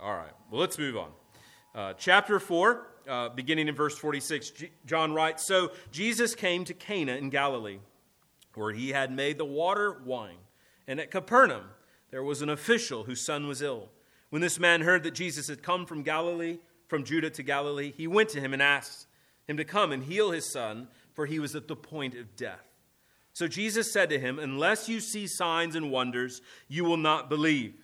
All 0.00 0.14
right, 0.14 0.32
well, 0.50 0.60
let's 0.60 0.78
move 0.78 0.96
on. 0.96 1.10
Uh, 1.74 1.92
chapter 1.94 2.38
4, 2.38 2.86
uh, 3.08 3.28
beginning 3.30 3.66
in 3.66 3.74
verse 3.74 3.98
46, 3.98 4.50
G- 4.50 4.70
John 4.86 5.12
writes 5.12 5.44
So 5.44 5.72
Jesus 5.90 6.36
came 6.36 6.64
to 6.64 6.74
Cana 6.74 7.16
in 7.16 7.30
Galilee, 7.30 7.78
where 8.54 8.72
he 8.72 8.90
had 8.90 9.10
made 9.10 9.38
the 9.38 9.44
water 9.44 10.00
wine. 10.04 10.36
And 10.86 11.00
at 11.00 11.10
Capernaum, 11.10 11.64
there 12.10 12.22
was 12.22 12.42
an 12.42 12.48
official 12.48 13.04
whose 13.04 13.26
son 13.26 13.48
was 13.48 13.60
ill. 13.60 13.88
When 14.30 14.40
this 14.40 14.60
man 14.60 14.82
heard 14.82 15.02
that 15.02 15.14
Jesus 15.14 15.48
had 15.48 15.64
come 15.64 15.84
from 15.84 16.04
Galilee, 16.04 16.58
from 16.86 17.02
Judah 17.02 17.30
to 17.30 17.42
Galilee, 17.42 17.92
he 17.96 18.06
went 18.06 18.28
to 18.30 18.40
him 18.40 18.52
and 18.52 18.62
asked 18.62 19.08
him 19.48 19.56
to 19.56 19.64
come 19.64 19.90
and 19.90 20.04
heal 20.04 20.30
his 20.30 20.52
son, 20.52 20.86
for 21.12 21.26
he 21.26 21.40
was 21.40 21.56
at 21.56 21.66
the 21.66 21.76
point 21.76 22.14
of 22.14 22.36
death. 22.36 22.62
So 23.32 23.48
Jesus 23.48 23.92
said 23.92 24.10
to 24.10 24.18
him, 24.20 24.38
Unless 24.38 24.88
you 24.88 25.00
see 25.00 25.26
signs 25.26 25.74
and 25.74 25.90
wonders, 25.90 26.40
you 26.68 26.84
will 26.84 26.96
not 26.96 27.28
believe. 27.28 27.74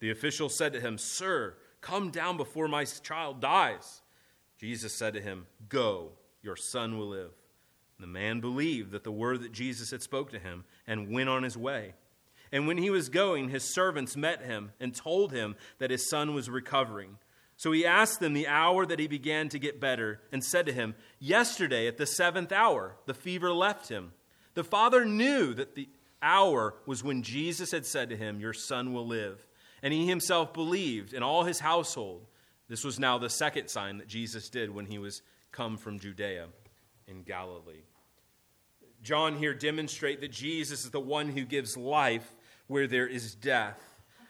The 0.00 0.10
official 0.10 0.48
said 0.48 0.72
to 0.72 0.80
him, 0.80 0.96
Sir, 0.96 1.56
come 1.80 2.10
down 2.10 2.36
before 2.36 2.68
my 2.68 2.84
child 2.84 3.40
dies. 3.40 4.02
Jesus 4.58 4.92
said 4.92 5.14
to 5.14 5.20
him, 5.20 5.46
Go, 5.68 6.10
your 6.42 6.56
son 6.56 6.98
will 6.98 7.08
live. 7.08 7.32
The 8.00 8.06
man 8.06 8.40
believed 8.40 8.92
that 8.92 9.04
the 9.04 9.12
word 9.12 9.42
that 9.42 9.52
Jesus 9.52 9.90
had 9.90 10.02
spoke 10.02 10.30
to 10.30 10.38
him 10.38 10.64
and 10.86 11.10
went 11.10 11.28
on 11.28 11.42
his 11.42 11.56
way. 11.56 11.94
And 12.52 12.66
when 12.66 12.78
he 12.78 12.90
was 12.90 13.08
going, 13.08 13.48
his 13.48 13.64
servants 13.64 14.16
met 14.16 14.42
him 14.42 14.72
and 14.80 14.94
told 14.94 15.32
him 15.32 15.56
that 15.78 15.90
his 15.90 16.08
son 16.08 16.32
was 16.34 16.48
recovering. 16.48 17.18
So 17.56 17.72
he 17.72 17.84
asked 17.84 18.20
them 18.20 18.34
the 18.34 18.46
hour 18.46 18.86
that 18.86 19.00
he 19.00 19.08
began 19.08 19.48
to 19.48 19.58
get 19.58 19.80
better 19.80 20.20
and 20.30 20.44
said 20.44 20.66
to 20.66 20.72
him, 20.72 20.94
Yesterday 21.18 21.88
at 21.88 21.96
the 21.96 22.06
seventh 22.06 22.52
hour, 22.52 22.96
the 23.06 23.14
fever 23.14 23.52
left 23.52 23.88
him. 23.88 24.12
The 24.54 24.64
father 24.64 25.04
knew 25.04 25.54
that 25.54 25.74
the 25.74 25.88
hour 26.22 26.74
was 26.86 27.02
when 27.02 27.22
Jesus 27.22 27.72
had 27.72 27.84
said 27.84 28.10
to 28.10 28.16
him, 28.16 28.40
Your 28.40 28.52
son 28.52 28.92
will 28.92 29.06
live. 29.06 29.44
And 29.82 29.92
he 29.92 30.06
himself 30.06 30.52
believed, 30.52 31.12
in 31.12 31.22
all 31.22 31.44
his 31.44 31.60
household. 31.60 32.26
This 32.68 32.84
was 32.84 32.98
now 32.98 33.18
the 33.18 33.30
second 33.30 33.68
sign 33.68 33.98
that 33.98 34.08
Jesus 34.08 34.48
did 34.48 34.74
when 34.74 34.86
he 34.86 34.98
was 34.98 35.22
come 35.52 35.76
from 35.76 35.98
Judea 35.98 36.46
in 37.06 37.22
Galilee. 37.22 37.84
John 39.02 39.36
here 39.36 39.54
demonstrate 39.54 40.20
that 40.20 40.32
Jesus 40.32 40.84
is 40.84 40.90
the 40.90 41.00
one 41.00 41.28
who 41.28 41.44
gives 41.44 41.76
life 41.76 42.34
where 42.66 42.86
there 42.86 43.06
is 43.06 43.34
death. 43.34 43.80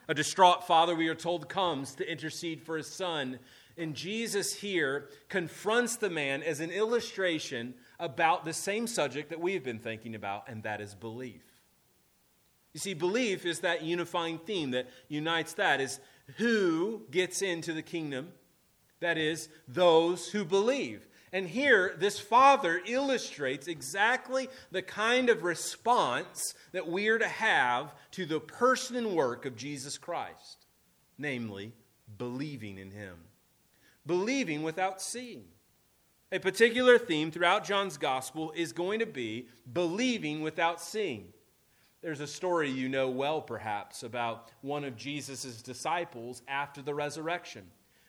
A 0.07 0.13
distraught 0.13 0.65
father, 0.65 0.95
we 0.95 1.07
are 1.07 1.15
told, 1.15 1.49
comes 1.49 1.95
to 1.95 2.09
intercede 2.09 2.61
for 2.61 2.77
his 2.77 2.87
son. 2.87 3.39
And 3.77 3.95
Jesus 3.95 4.53
here 4.53 5.09
confronts 5.27 5.97
the 5.97 6.09
man 6.09 6.43
as 6.43 6.59
an 6.59 6.71
illustration 6.71 7.73
about 7.99 8.45
the 8.45 8.53
same 8.53 8.87
subject 8.87 9.29
that 9.29 9.39
we've 9.39 9.63
been 9.63 9.79
thinking 9.79 10.15
about, 10.15 10.47
and 10.47 10.63
that 10.63 10.81
is 10.81 10.95
belief. 10.95 11.43
You 12.73 12.79
see, 12.79 12.93
belief 12.93 13.45
is 13.45 13.61
that 13.61 13.83
unifying 13.83 14.37
theme 14.39 14.71
that 14.71 14.87
unites 15.07 15.53
that 15.53 15.81
is 15.81 15.99
who 16.37 17.03
gets 17.09 17.41
into 17.41 17.73
the 17.73 17.81
kingdom? 17.81 18.31
That 18.99 19.17
is, 19.17 19.49
those 19.67 20.29
who 20.29 20.45
believe. 20.45 21.07
And 21.31 21.47
here, 21.47 21.95
this 21.97 22.19
father 22.19 22.81
illustrates 22.85 23.67
exactly 23.67 24.49
the 24.71 24.81
kind 24.81 25.29
of 25.29 25.43
response 25.43 26.53
that 26.71 26.87
we 26.87 27.07
are 27.07 27.19
to 27.19 27.27
have 27.27 27.93
to 28.11 28.25
the 28.25 28.39
person 28.39 28.95
and 28.95 29.15
work 29.15 29.45
of 29.45 29.55
Jesus 29.55 29.97
Christ, 29.97 30.65
namely, 31.17 31.73
believing 32.17 32.77
in 32.77 32.91
him. 32.91 33.15
Believing 34.05 34.63
without 34.63 35.01
seeing. 35.01 35.45
A 36.31 36.39
particular 36.39 36.97
theme 36.97 37.31
throughout 37.31 37.63
John's 37.63 37.97
gospel 37.97 38.51
is 38.55 38.73
going 38.73 38.99
to 38.99 39.05
be 39.05 39.47
believing 39.71 40.41
without 40.41 40.81
seeing. 40.81 41.33
There's 42.01 42.21
a 42.21 42.27
story 42.27 42.69
you 42.69 42.87
know 42.87 43.09
well, 43.09 43.41
perhaps, 43.41 44.03
about 44.03 44.49
one 44.61 44.85
of 44.85 44.95
Jesus' 44.95 45.61
disciples 45.61 46.41
after 46.47 46.81
the 46.81 46.93
resurrection. 46.93 47.65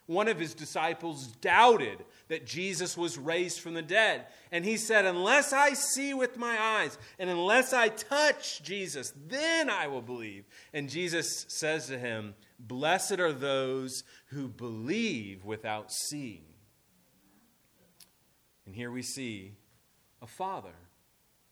One 0.07 0.27
of 0.27 0.41
his 0.41 0.55
disciples 0.55 1.29
doubted 1.41 2.05
that 2.27 2.45
Jesus 2.45 2.97
was 2.97 3.17
raised 3.17 3.61
from 3.61 3.75
the 3.75 3.83
dead. 3.83 4.27
And 4.51 4.65
he 4.65 4.77
said, 4.77 5.05
Unless 5.05 5.53
I 5.53 5.73
see 5.75 6.15
with 6.15 6.37
my 6.37 6.61
eyes 6.61 6.99
and 7.21 7.31
unless 7.31 7.73
I 7.73 7.91
touch 7.91 8.61
Jesus, 8.65 9.13
then 9.29 9.71
I 9.71 9.87
will 9.87 10.03
believe. 10.03 10.47
And 10.73 10.91
Jesus 10.91 11.47
says 11.49 11.87
to 11.87 11.99
him, 11.99 12.35
Blessed 12.59 13.21
are 13.21 13.33
those 13.33 14.03
who 14.31 14.49
believe 14.49 15.45
without 15.45 15.93
seeing. 15.93 16.43
And 18.67 18.75
here 18.75 18.91
we 18.91 19.03
see 19.03 19.53
a 20.21 20.27
father 20.27 20.75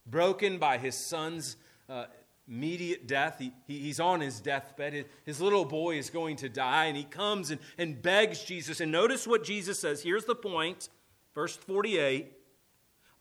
broken 0.05 0.59
by 0.59 0.78
his 0.78 1.09
son's 1.09 1.57
uh, 1.89 2.07
immediate 2.49 3.07
death. 3.07 3.36
He, 3.38 3.53
he, 3.66 3.78
he's 3.78 4.01
on 4.01 4.20
his 4.20 4.40
deathbed. 4.40 4.92
His, 4.92 5.05
his 5.24 5.40
little 5.40 5.64
boy 5.64 5.99
is 5.99 6.11
going 6.11 6.36
to 6.36 6.49
die, 6.49 6.86
and 6.86 6.96
he 6.96 7.05
comes 7.05 7.51
and, 7.51 7.61
and 7.76 8.01
begs 8.01 8.42
Jesus. 8.42 8.80
And 8.80 8.90
notice 8.90 9.26
what 9.26 9.44
Jesus 9.44 9.78
says. 9.80 10.03
Here's 10.03 10.24
the 10.24 10.34
point, 10.34 10.88
verse 11.34 11.57
48. 11.57 12.32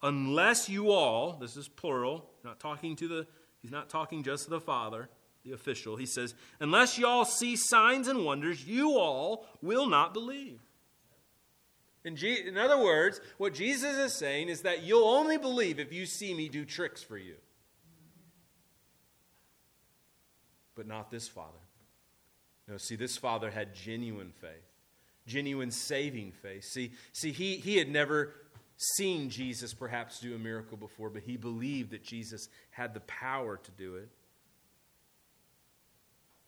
Unless 0.03 0.69
you 0.69 0.91
all, 0.91 1.33
this 1.33 1.57
is 1.57 1.67
plural, 1.67 2.29
not 2.43 2.59
talking 2.59 2.95
to 2.97 3.07
the, 3.07 3.27
he's 3.61 3.71
not 3.71 3.89
talking 3.89 4.23
just 4.23 4.45
to 4.45 4.49
the 4.51 4.61
Father, 4.61 5.09
the 5.43 5.53
official. 5.53 5.95
He 5.95 6.05
says, 6.05 6.35
unless 6.59 6.97
you 6.97 7.07
all 7.07 7.25
see 7.25 7.55
signs 7.55 8.07
and 8.07 8.23
wonders, 8.23 8.65
you 8.65 8.97
all 8.97 9.45
will 9.61 9.87
not 9.87 10.13
believe. 10.13 10.61
In, 12.05 12.15
G- 12.15 12.47
in 12.47 12.57
other 12.57 12.81
words, 12.81 13.19
what 13.37 13.53
Jesus 13.53 13.97
is 13.97 14.13
saying 14.13 14.49
is 14.49 14.61
that 14.61 14.83
you'll 14.83 15.09
only 15.09 15.37
believe 15.37 15.79
if 15.79 15.91
you 15.91 16.05
see 16.05 16.33
me 16.33 16.47
do 16.47 16.63
tricks 16.63 17.01
for 17.03 17.17
you. 17.17 17.35
But 20.77 20.87
not 20.87 21.09
this 21.09 21.27
father. 21.27 21.57
No, 22.67 22.77
see, 22.77 22.95
this 22.95 23.17
father 23.17 23.49
had 23.49 23.73
genuine 23.73 24.31
faith, 24.39 24.51
genuine 25.25 25.71
saving 25.71 26.31
faith. 26.31 26.63
See, 26.63 26.91
see 27.13 27.31
he, 27.31 27.55
he 27.55 27.77
had 27.77 27.89
never 27.89 28.33
seen 28.77 29.29
Jesus 29.29 29.73
perhaps 29.73 30.19
do 30.19 30.35
a 30.35 30.37
miracle 30.37 30.77
before, 30.77 31.09
but 31.09 31.23
he 31.23 31.35
believed 31.35 31.91
that 31.91 32.03
Jesus 32.03 32.47
had 32.69 32.93
the 32.93 32.99
power 33.01 33.57
to 33.57 33.71
do 33.71 33.95
it. 33.95 34.09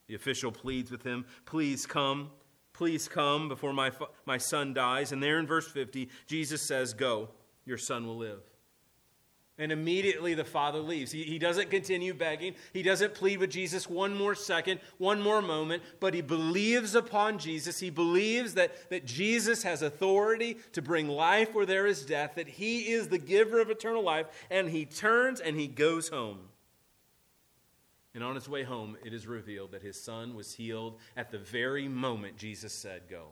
The 0.07 0.15
official 0.15 0.51
pleads 0.51 0.91
with 0.91 1.03
him, 1.03 1.25
Please 1.45 1.85
come. 1.85 2.29
Please 2.73 3.07
come 3.07 3.49
before 3.49 3.73
my, 3.73 3.91
my 4.25 4.37
son 4.37 4.73
dies. 4.73 5.11
And 5.11 5.21
there 5.21 5.39
in 5.39 5.47
verse 5.47 5.67
50, 5.67 6.07
Jesus 6.27 6.61
says, 6.61 6.93
Go, 6.93 7.29
your 7.65 7.77
son 7.77 8.05
will 8.05 8.17
live. 8.17 8.41
And 9.59 9.73
immediately 9.73 10.33
the 10.33 10.45
father 10.45 10.79
leaves. 10.79 11.11
He, 11.11 11.23
he 11.23 11.37
doesn't 11.37 11.69
continue 11.69 12.13
begging. 12.13 12.55
He 12.71 12.81
doesn't 12.81 13.13
plead 13.13 13.39
with 13.39 13.51
Jesus 13.51 13.89
one 13.89 14.17
more 14.17 14.33
second, 14.33 14.79
one 14.97 15.21
more 15.21 15.41
moment, 15.41 15.83
but 15.99 16.13
he 16.13 16.21
believes 16.21 16.95
upon 16.95 17.37
Jesus. 17.37 17.77
He 17.77 17.89
believes 17.89 18.53
that, 18.53 18.89
that 18.89 19.05
Jesus 19.05 19.61
has 19.63 19.81
authority 19.81 20.57
to 20.71 20.81
bring 20.81 21.09
life 21.09 21.53
where 21.53 21.65
there 21.65 21.85
is 21.85 22.05
death, 22.05 22.35
that 22.35 22.47
he 22.47 22.91
is 22.93 23.09
the 23.09 23.17
giver 23.17 23.59
of 23.59 23.69
eternal 23.69 24.01
life, 24.01 24.27
and 24.49 24.69
he 24.69 24.85
turns 24.85 25.41
and 25.41 25.59
he 25.59 25.67
goes 25.67 26.07
home. 26.07 26.39
And 28.15 28.23
on 28.23 28.35
his 28.35 28.49
way 28.49 28.63
home, 28.63 28.97
it 29.05 29.13
is 29.13 29.27
revealed 29.27 29.71
that 29.71 29.83
his 29.83 30.01
son 30.01 30.35
was 30.35 30.53
healed 30.53 30.99
at 31.15 31.31
the 31.31 31.37
very 31.37 31.87
moment 31.87 32.37
Jesus 32.37 32.73
said, 32.73 33.03
Go. 33.09 33.27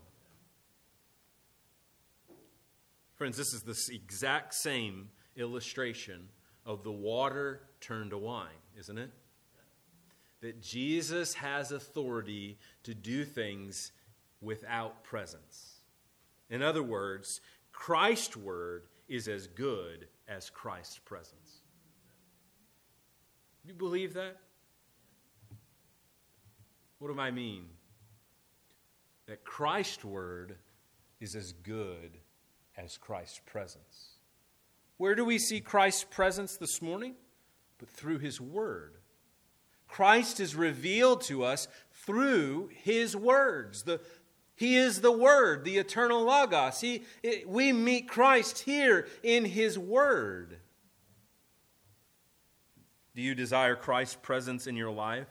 Friends, 3.16 3.38
this 3.38 3.54
is 3.54 3.64
the 3.64 3.96
exact 3.96 4.54
same 4.54 5.10
illustration 5.38 6.28
of 6.66 6.84
the 6.84 6.92
water 6.92 7.62
turned 7.80 8.12
to 8.12 8.18
wine, 8.18 8.48
isn't 8.78 8.98
it? 8.98 9.12
That 10.42 10.62
Jesus 10.62 11.34
has 11.36 11.72
authority 11.72 12.58
to 12.84 12.94
do 12.94 13.24
things 13.24 13.92
without 14.42 15.04
presence. 15.04 15.78
In 16.50 16.62
other 16.62 16.84
words, 16.84 17.42
Christ's 17.72 18.38
word 18.38 18.84
is 19.08 19.28
as 19.28 19.48
good 19.48 20.08
as 20.28 20.50
Christ's 20.50 21.00
presence. 21.00 21.62
You 23.64 23.74
believe 23.74 24.14
that? 24.14 24.38
What 27.00 27.14
do 27.14 27.20
I 27.20 27.32
mean? 27.32 27.66
That 29.28 29.44
Christ's 29.44 30.04
word 30.04 30.56
is 31.20 31.36
as 31.36 31.52
good 31.52 32.18
as 32.78 32.98
Christ's 32.98 33.42
presence. 33.46 34.17
Where 34.98 35.16
do 35.16 35.24
we 35.24 35.40
see 35.40 35.60
Christ's 35.62 36.04
presence 36.04 36.58
this 36.58 36.82
morning? 36.82 37.16
But 37.78 37.90
through 37.90 38.20
his 38.20 38.42
word. 38.42 38.96
Christ 39.88 40.40
is 40.40 40.56
revealed 40.56 41.22
to 41.22 41.44
us 41.44 41.68
through 41.92 42.70
his 42.84 43.16
words. 43.16 43.84
The, 43.84 44.02
he 44.58 44.76
is 44.76 45.02
the 45.02 45.12
Word, 45.12 45.64
the 45.64 45.78
eternal 45.78 46.24
Logos. 46.24 46.82
He, 46.82 47.04
it, 47.22 47.48
we 47.48 47.72
meet 47.72 48.10
Christ 48.10 48.60
here 48.60 49.08
in 49.22 49.46
His 49.46 49.78
Word. 49.78 50.58
Do 53.16 53.22
you 53.22 53.36
desire 53.36 53.76
Christ's 53.76 54.18
presence 54.20 54.66
in 54.66 54.76
your 54.76 54.90
life? 54.90 55.28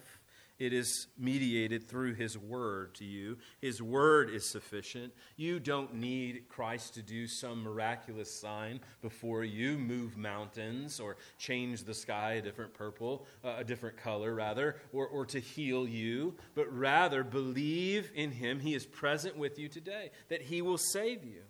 It 0.59 0.73
is 0.73 1.09
mediated 1.19 1.87
through 1.89 2.15
His 2.15 2.39
Word 2.39 2.95
to 2.97 3.05
you. 3.05 3.37
His 3.61 3.83
Word 3.83 4.31
is 4.31 4.45
sufficient. 4.45 5.13
You 5.37 5.61
don't 5.61 5.95
need 5.95 6.49
Christ 6.49 6.95
to 6.95 7.03
do 7.03 7.27
some 7.27 7.63
miraculous 7.63 8.41
sign 8.41 8.81
before 9.03 9.45
you 9.45 9.77
move 9.77 10.17
mountains 10.17 10.99
or 10.99 11.17
change 11.39 11.85
the 11.85 11.95
sky 11.95 12.35
a 12.35 12.43
different 12.43 12.73
purple, 12.73 13.27
uh, 13.45 13.57
a 13.59 13.65
different 13.65 13.99
color, 13.99 14.35
rather, 14.35 14.77
or, 14.93 15.07
or 15.07 15.27
to 15.27 15.41
heal 15.41 15.87
you, 15.87 16.35
but 16.55 16.73
rather 16.73 17.23
believe 17.23 18.11
in 18.15 18.31
Him. 18.31 18.59
He 18.59 18.75
is 18.75 18.87
present 18.87 19.37
with 19.37 19.59
you 19.59 19.69
today, 19.69 20.11
that 20.29 20.43
He 20.43 20.63
will 20.63 20.79
save 20.79 21.23
you 21.23 21.43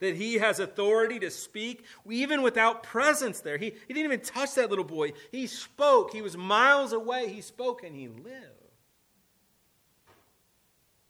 that 0.00 0.14
he 0.14 0.34
has 0.34 0.60
authority 0.60 1.18
to 1.18 1.30
speak 1.30 1.84
even 2.08 2.42
without 2.42 2.82
presence 2.82 3.40
there. 3.40 3.58
He, 3.58 3.72
he 3.86 3.94
didn't 3.94 4.12
even 4.12 4.20
touch 4.20 4.54
that 4.54 4.70
little 4.70 4.84
boy. 4.84 5.12
He 5.32 5.46
spoke. 5.46 6.12
He 6.12 6.22
was 6.22 6.36
miles 6.36 6.92
away. 6.92 7.28
He 7.28 7.40
spoke 7.40 7.82
and 7.82 7.94
he 7.94 8.08
lived 8.08 8.58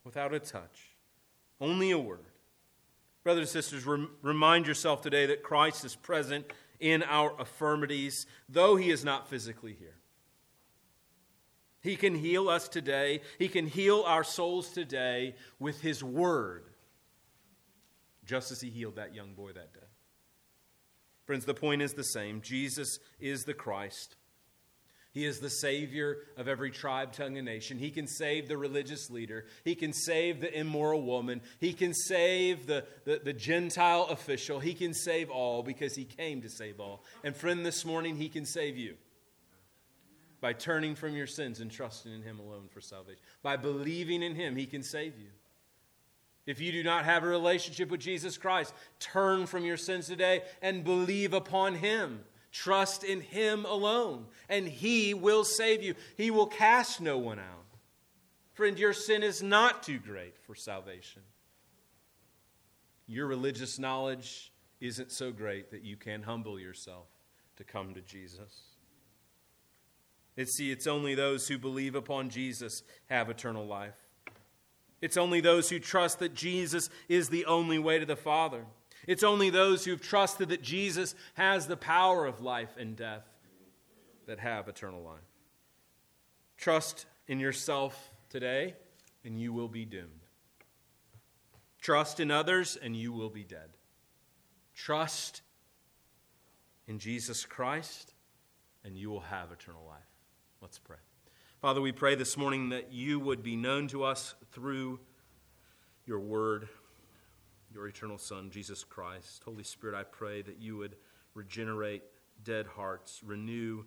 without 0.05 0.33
a 0.33 0.39
touch, 0.39 0.97
only 1.61 1.91
a 1.91 1.99
word. 1.99 2.25
Brothers 3.25 3.55
and 3.55 3.63
sisters, 3.63 3.85
rem- 3.85 4.11
remind 4.23 4.67
yourself 4.67 5.03
today 5.03 5.27
that 5.27 5.43
Christ 5.43 5.85
is 5.85 5.95
present 5.95 6.51
in 6.81 7.03
our 7.03 7.39
affirmities, 7.39 8.27
though 8.49 8.77
he 8.77 8.91
is 8.91 9.05
not 9.05 9.29
physically 9.29 9.77
here. 9.79 9.97
He 11.83 11.97
can 11.97 12.15
heal 12.15 12.49
us 12.49 12.69
today. 12.69 13.21
He 13.39 13.49
can 13.49 13.67
heal 13.67 14.03
our 14.07 14.25
souls 14.25 14.71
today 14.71 15.35
with 15.59 15.81
his 15.81 16.03
word 16.03 16.65
just 18.29 18.53
as 18.53 18.61
he 18.61 18.71
healed 18.71 18.97
that 18.97 19.15
young 19.15 19.33
boy 19.33 19.53
that 19.53 19.73
day. 19.73 19.87
Friends, 21.25 21.47
the 21.47 21.55
point 21.55 21.83
is 21.83 21.95
the 21.95 22.05
same 22.05 22.41
Jesus 22.43 22.99
is 23.19 23.45
the 23.45 23.55
Christ. 23.55 24.17
He 25.13 25.25
is 25.25 25.41
the 25.41 25.51
Savior 25.51 26.19
of 26.37 26.47
every 26.47 26.71
tribe, 26.71 27.13
tongue, 27.13 27.39
and 27.39 27.47
nation. 27.47 27.79
He 27.79 27.91
can 27.91 28.07
save 28.07 28.47
the 28.47 28.59
religious 28.59 29.11
leader. 29.11 29.47
He 29.65 29.75
can 29.75 29.93
save 29.93 30.41
the 30.41 30.57
immoral 30.57 31.03
woman. 31.03 31.41
He 31.59 31.73
can 31.73 31.95
save 31.95 32.67
the, 32.67 32.85
the, 33.05 33.21
the, 33.25 33.33
Gentile 33.33 34.07
official. 34.11 34.61
He 34.61 34.75
can 34.75 34.93
save 34.93 35.31
all 35.31 35.63
because 35.63 35.97
He 35.97 36.05
came 36.05 36.43
to 36.43 36.51
save 36.51 36.79
all. 36.79 37.03
And, 37.25 37.35
friend, 37.35 37.65
this 37.65 37.85
morning, 37.85 38.17
He 38.17 38.29
can 38.29 38.45
save 38.45 38.77
you 38.77 38.97
by 40.41 40.53
turning 40.53 40.95
from 40.95 41.17
your 41.17 41.27
sins 41.27 41.61
and 41.61 41.71
trusting 41.71 42.13
in 42.13 42.23
Him 42.23 42.39
alone 42.39 42.69
for 42.71 42.83
salvation. 42.83 43.23
By 43.43 43.57
believing 43.57 44.23
in 44.23 44.35
Him, 44.35 44.57
He 44.57 44.67
can 44.67 44.83
save 44.83 45.19
you. 45.19 45.31
If 46.49 46.63
you 46.63 46.73
do 46.73 46.83
not 46.83 47.05
have 47.05 47.25
a 47.25 47.29
relationship 47.29 47.91
with 47.91 48.01
Jesus 48.01 48.39
Christ, 48.39 48.73
turn 49.01 49.45
from 49.45 49.67
your 49.67 49.77
sins 49.77 50.07
today 50.07 50.41
and 50.63 50.83
believe 50.83 51.35
upon 51.35 51.75
Him. 51.75 52.25
Trust 52.53 53.05
in 53.05 53.21
Him 53.21 53.67
alone, 53.67 54.25
and 54.49 54.67
He 54.67 55.13
will 55.13 55.45
save 55.45 55.83
you. 55.83 55.95
He 56.17 56.31
will 56.31 56.47
cast 56.47 57.03
no 57.03 57.19
one 57.19 57.39
out. 57.39 57.67
Friend, 58.55 58.79
your 58.79 58.95
sin 58.95 59.23
is 59.23 59.43
not 59.43 59.83
too 59.83 59.99
great 59.99 60.39
for 60.39 60.55
salvation. 60.55 61.21
Your 63.07 63.27
religious 63.27 63.79
knowledge 63.79 64.51
isn't 64.81 65.13
so 65.13 65.31
great 65.31 65.71
that 65.73 65.85
you 65.85 65.99
can 65.99 66.23
humble 66.23 66.59
yourself 66.59 67.09
to 67.59 67.65
come 67.65 67.93
to 67.93 68.01
Jesus. 68.01 68.63
It's, 70.35 70.53
see, 70.53 70.71
it's 70.71 70.87
only 70.87 71.15
those 71.15 71.47
who 71.47 71.59
believe 71.59 71.95
upon 71.95 72.31
Jesus 72.31 72.83
have 73.11 73.29
eternal 73.29 73.67
life. 73.67 74.08
It's 75.01 75.17
only 75.17 75.41
those 75.41 75.71
who 75.71 75.79
trust 75.79 76.19
that 76.19 76.35
Jesus 76.35 76.91
is 77.09 77.29
the 77.29 77.45
only 77.47 77.79
way 77.79 77.99
to 77.99 78.07
the 78.07 78.17
Father. 78.17 78.65
It's 79.07 79.23
only 79.23 79.49
those 79.51 79.85
who've 79.85 80.01
trusted 80.01 80.49
that 80.51 80.63
Jesus 80.63 81.15
has 81.35 81.67
the 81.67 81.77
power 81.77 82.27
of 82.27 82.41
life 82.41 82.77
and 82.79 82.97
death 82.97 83.25
that 84.27 84.39
have 84.39 84.69
eternal 84.69 85.03
life. 85.03 85.21
Trust 86.57 87.07
in 87.29 87.41
yourself 87.41 88.11
today, 88.29 88.75
and 89.25 89.41
you 89.41 89.53
will 89.53 89.69
be 89.69 89.85
doomed. 89.85 90.27
Trust 91.81 92.19
in 92.21 92.31
others, 92.31 92.77
and 92.77 92.97
you 92.97 93.13
will 93.13 93.31
be 93.31 93.45
dead. 93.45 93.71
Trust 94.75 95.43
in 96.87 96.99
Jesus 96.99 97.45
Christ, 97.45 98.15
and 98.85 98.97
you 98.97 99.11
will 99.11 99.21
have 99.21 99.53
eternal 99.53 99.85
life. 99.87 100.03
Let's 100.61 100.79
pray. 100.79 100.97
Father, 101.61 101.81
we 101.81 101.93
pray 101.93 102.15
this 102.15 102.37
morning 102.37 102.69
that 102.71 102.93
you 102.93 103.19
would 103.21 103.43
be 103.43 103.57
known 103.57 103.89
to 103.89 104.05
us 104.05 104.35
through 104.53 104.99
your 106.07 106.21
word, 106.21 106.69
your 107.73 107.87
eternal 107.87 108.19
Son, 108.19 108.51
Jesus 108.51 108.85
Christ. 108.85 109.43
Holy 109.45 109.63
Spirit, 109.63 109.97
I 109.97 110.05
pray 110.05 110.43
that 110.43 110.59
you 110.61 110.77
would 110.79 110.97
regenerate 111.35 112.03
dead 112.45 112.67
hearts, 112.67 113.21
renew 113.25 113.85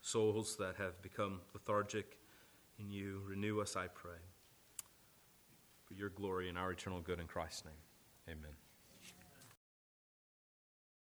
souls 0.00 0.56
that 0.56 0.76
have 0.76 1.00
become 1.02 1.40
lethargic 1.52 2.18
in 2.78 2.90
you. 2.90 3.22
Renew 3.26 3.60
us, 3.60 3.76
I 3.76 3.86
pray, 3.88 4.18
for 5.86 5.94
your 5.94 6.10
glory 6.10 6.48
and 6.48 6.58
our 6.58 6.72
eternal 6.72 7.00
good 7.00 7.20
in 7.20 7.26
Christ's 7.26 7.64
name. 7.64 8.36
Amen. 8.36 8.63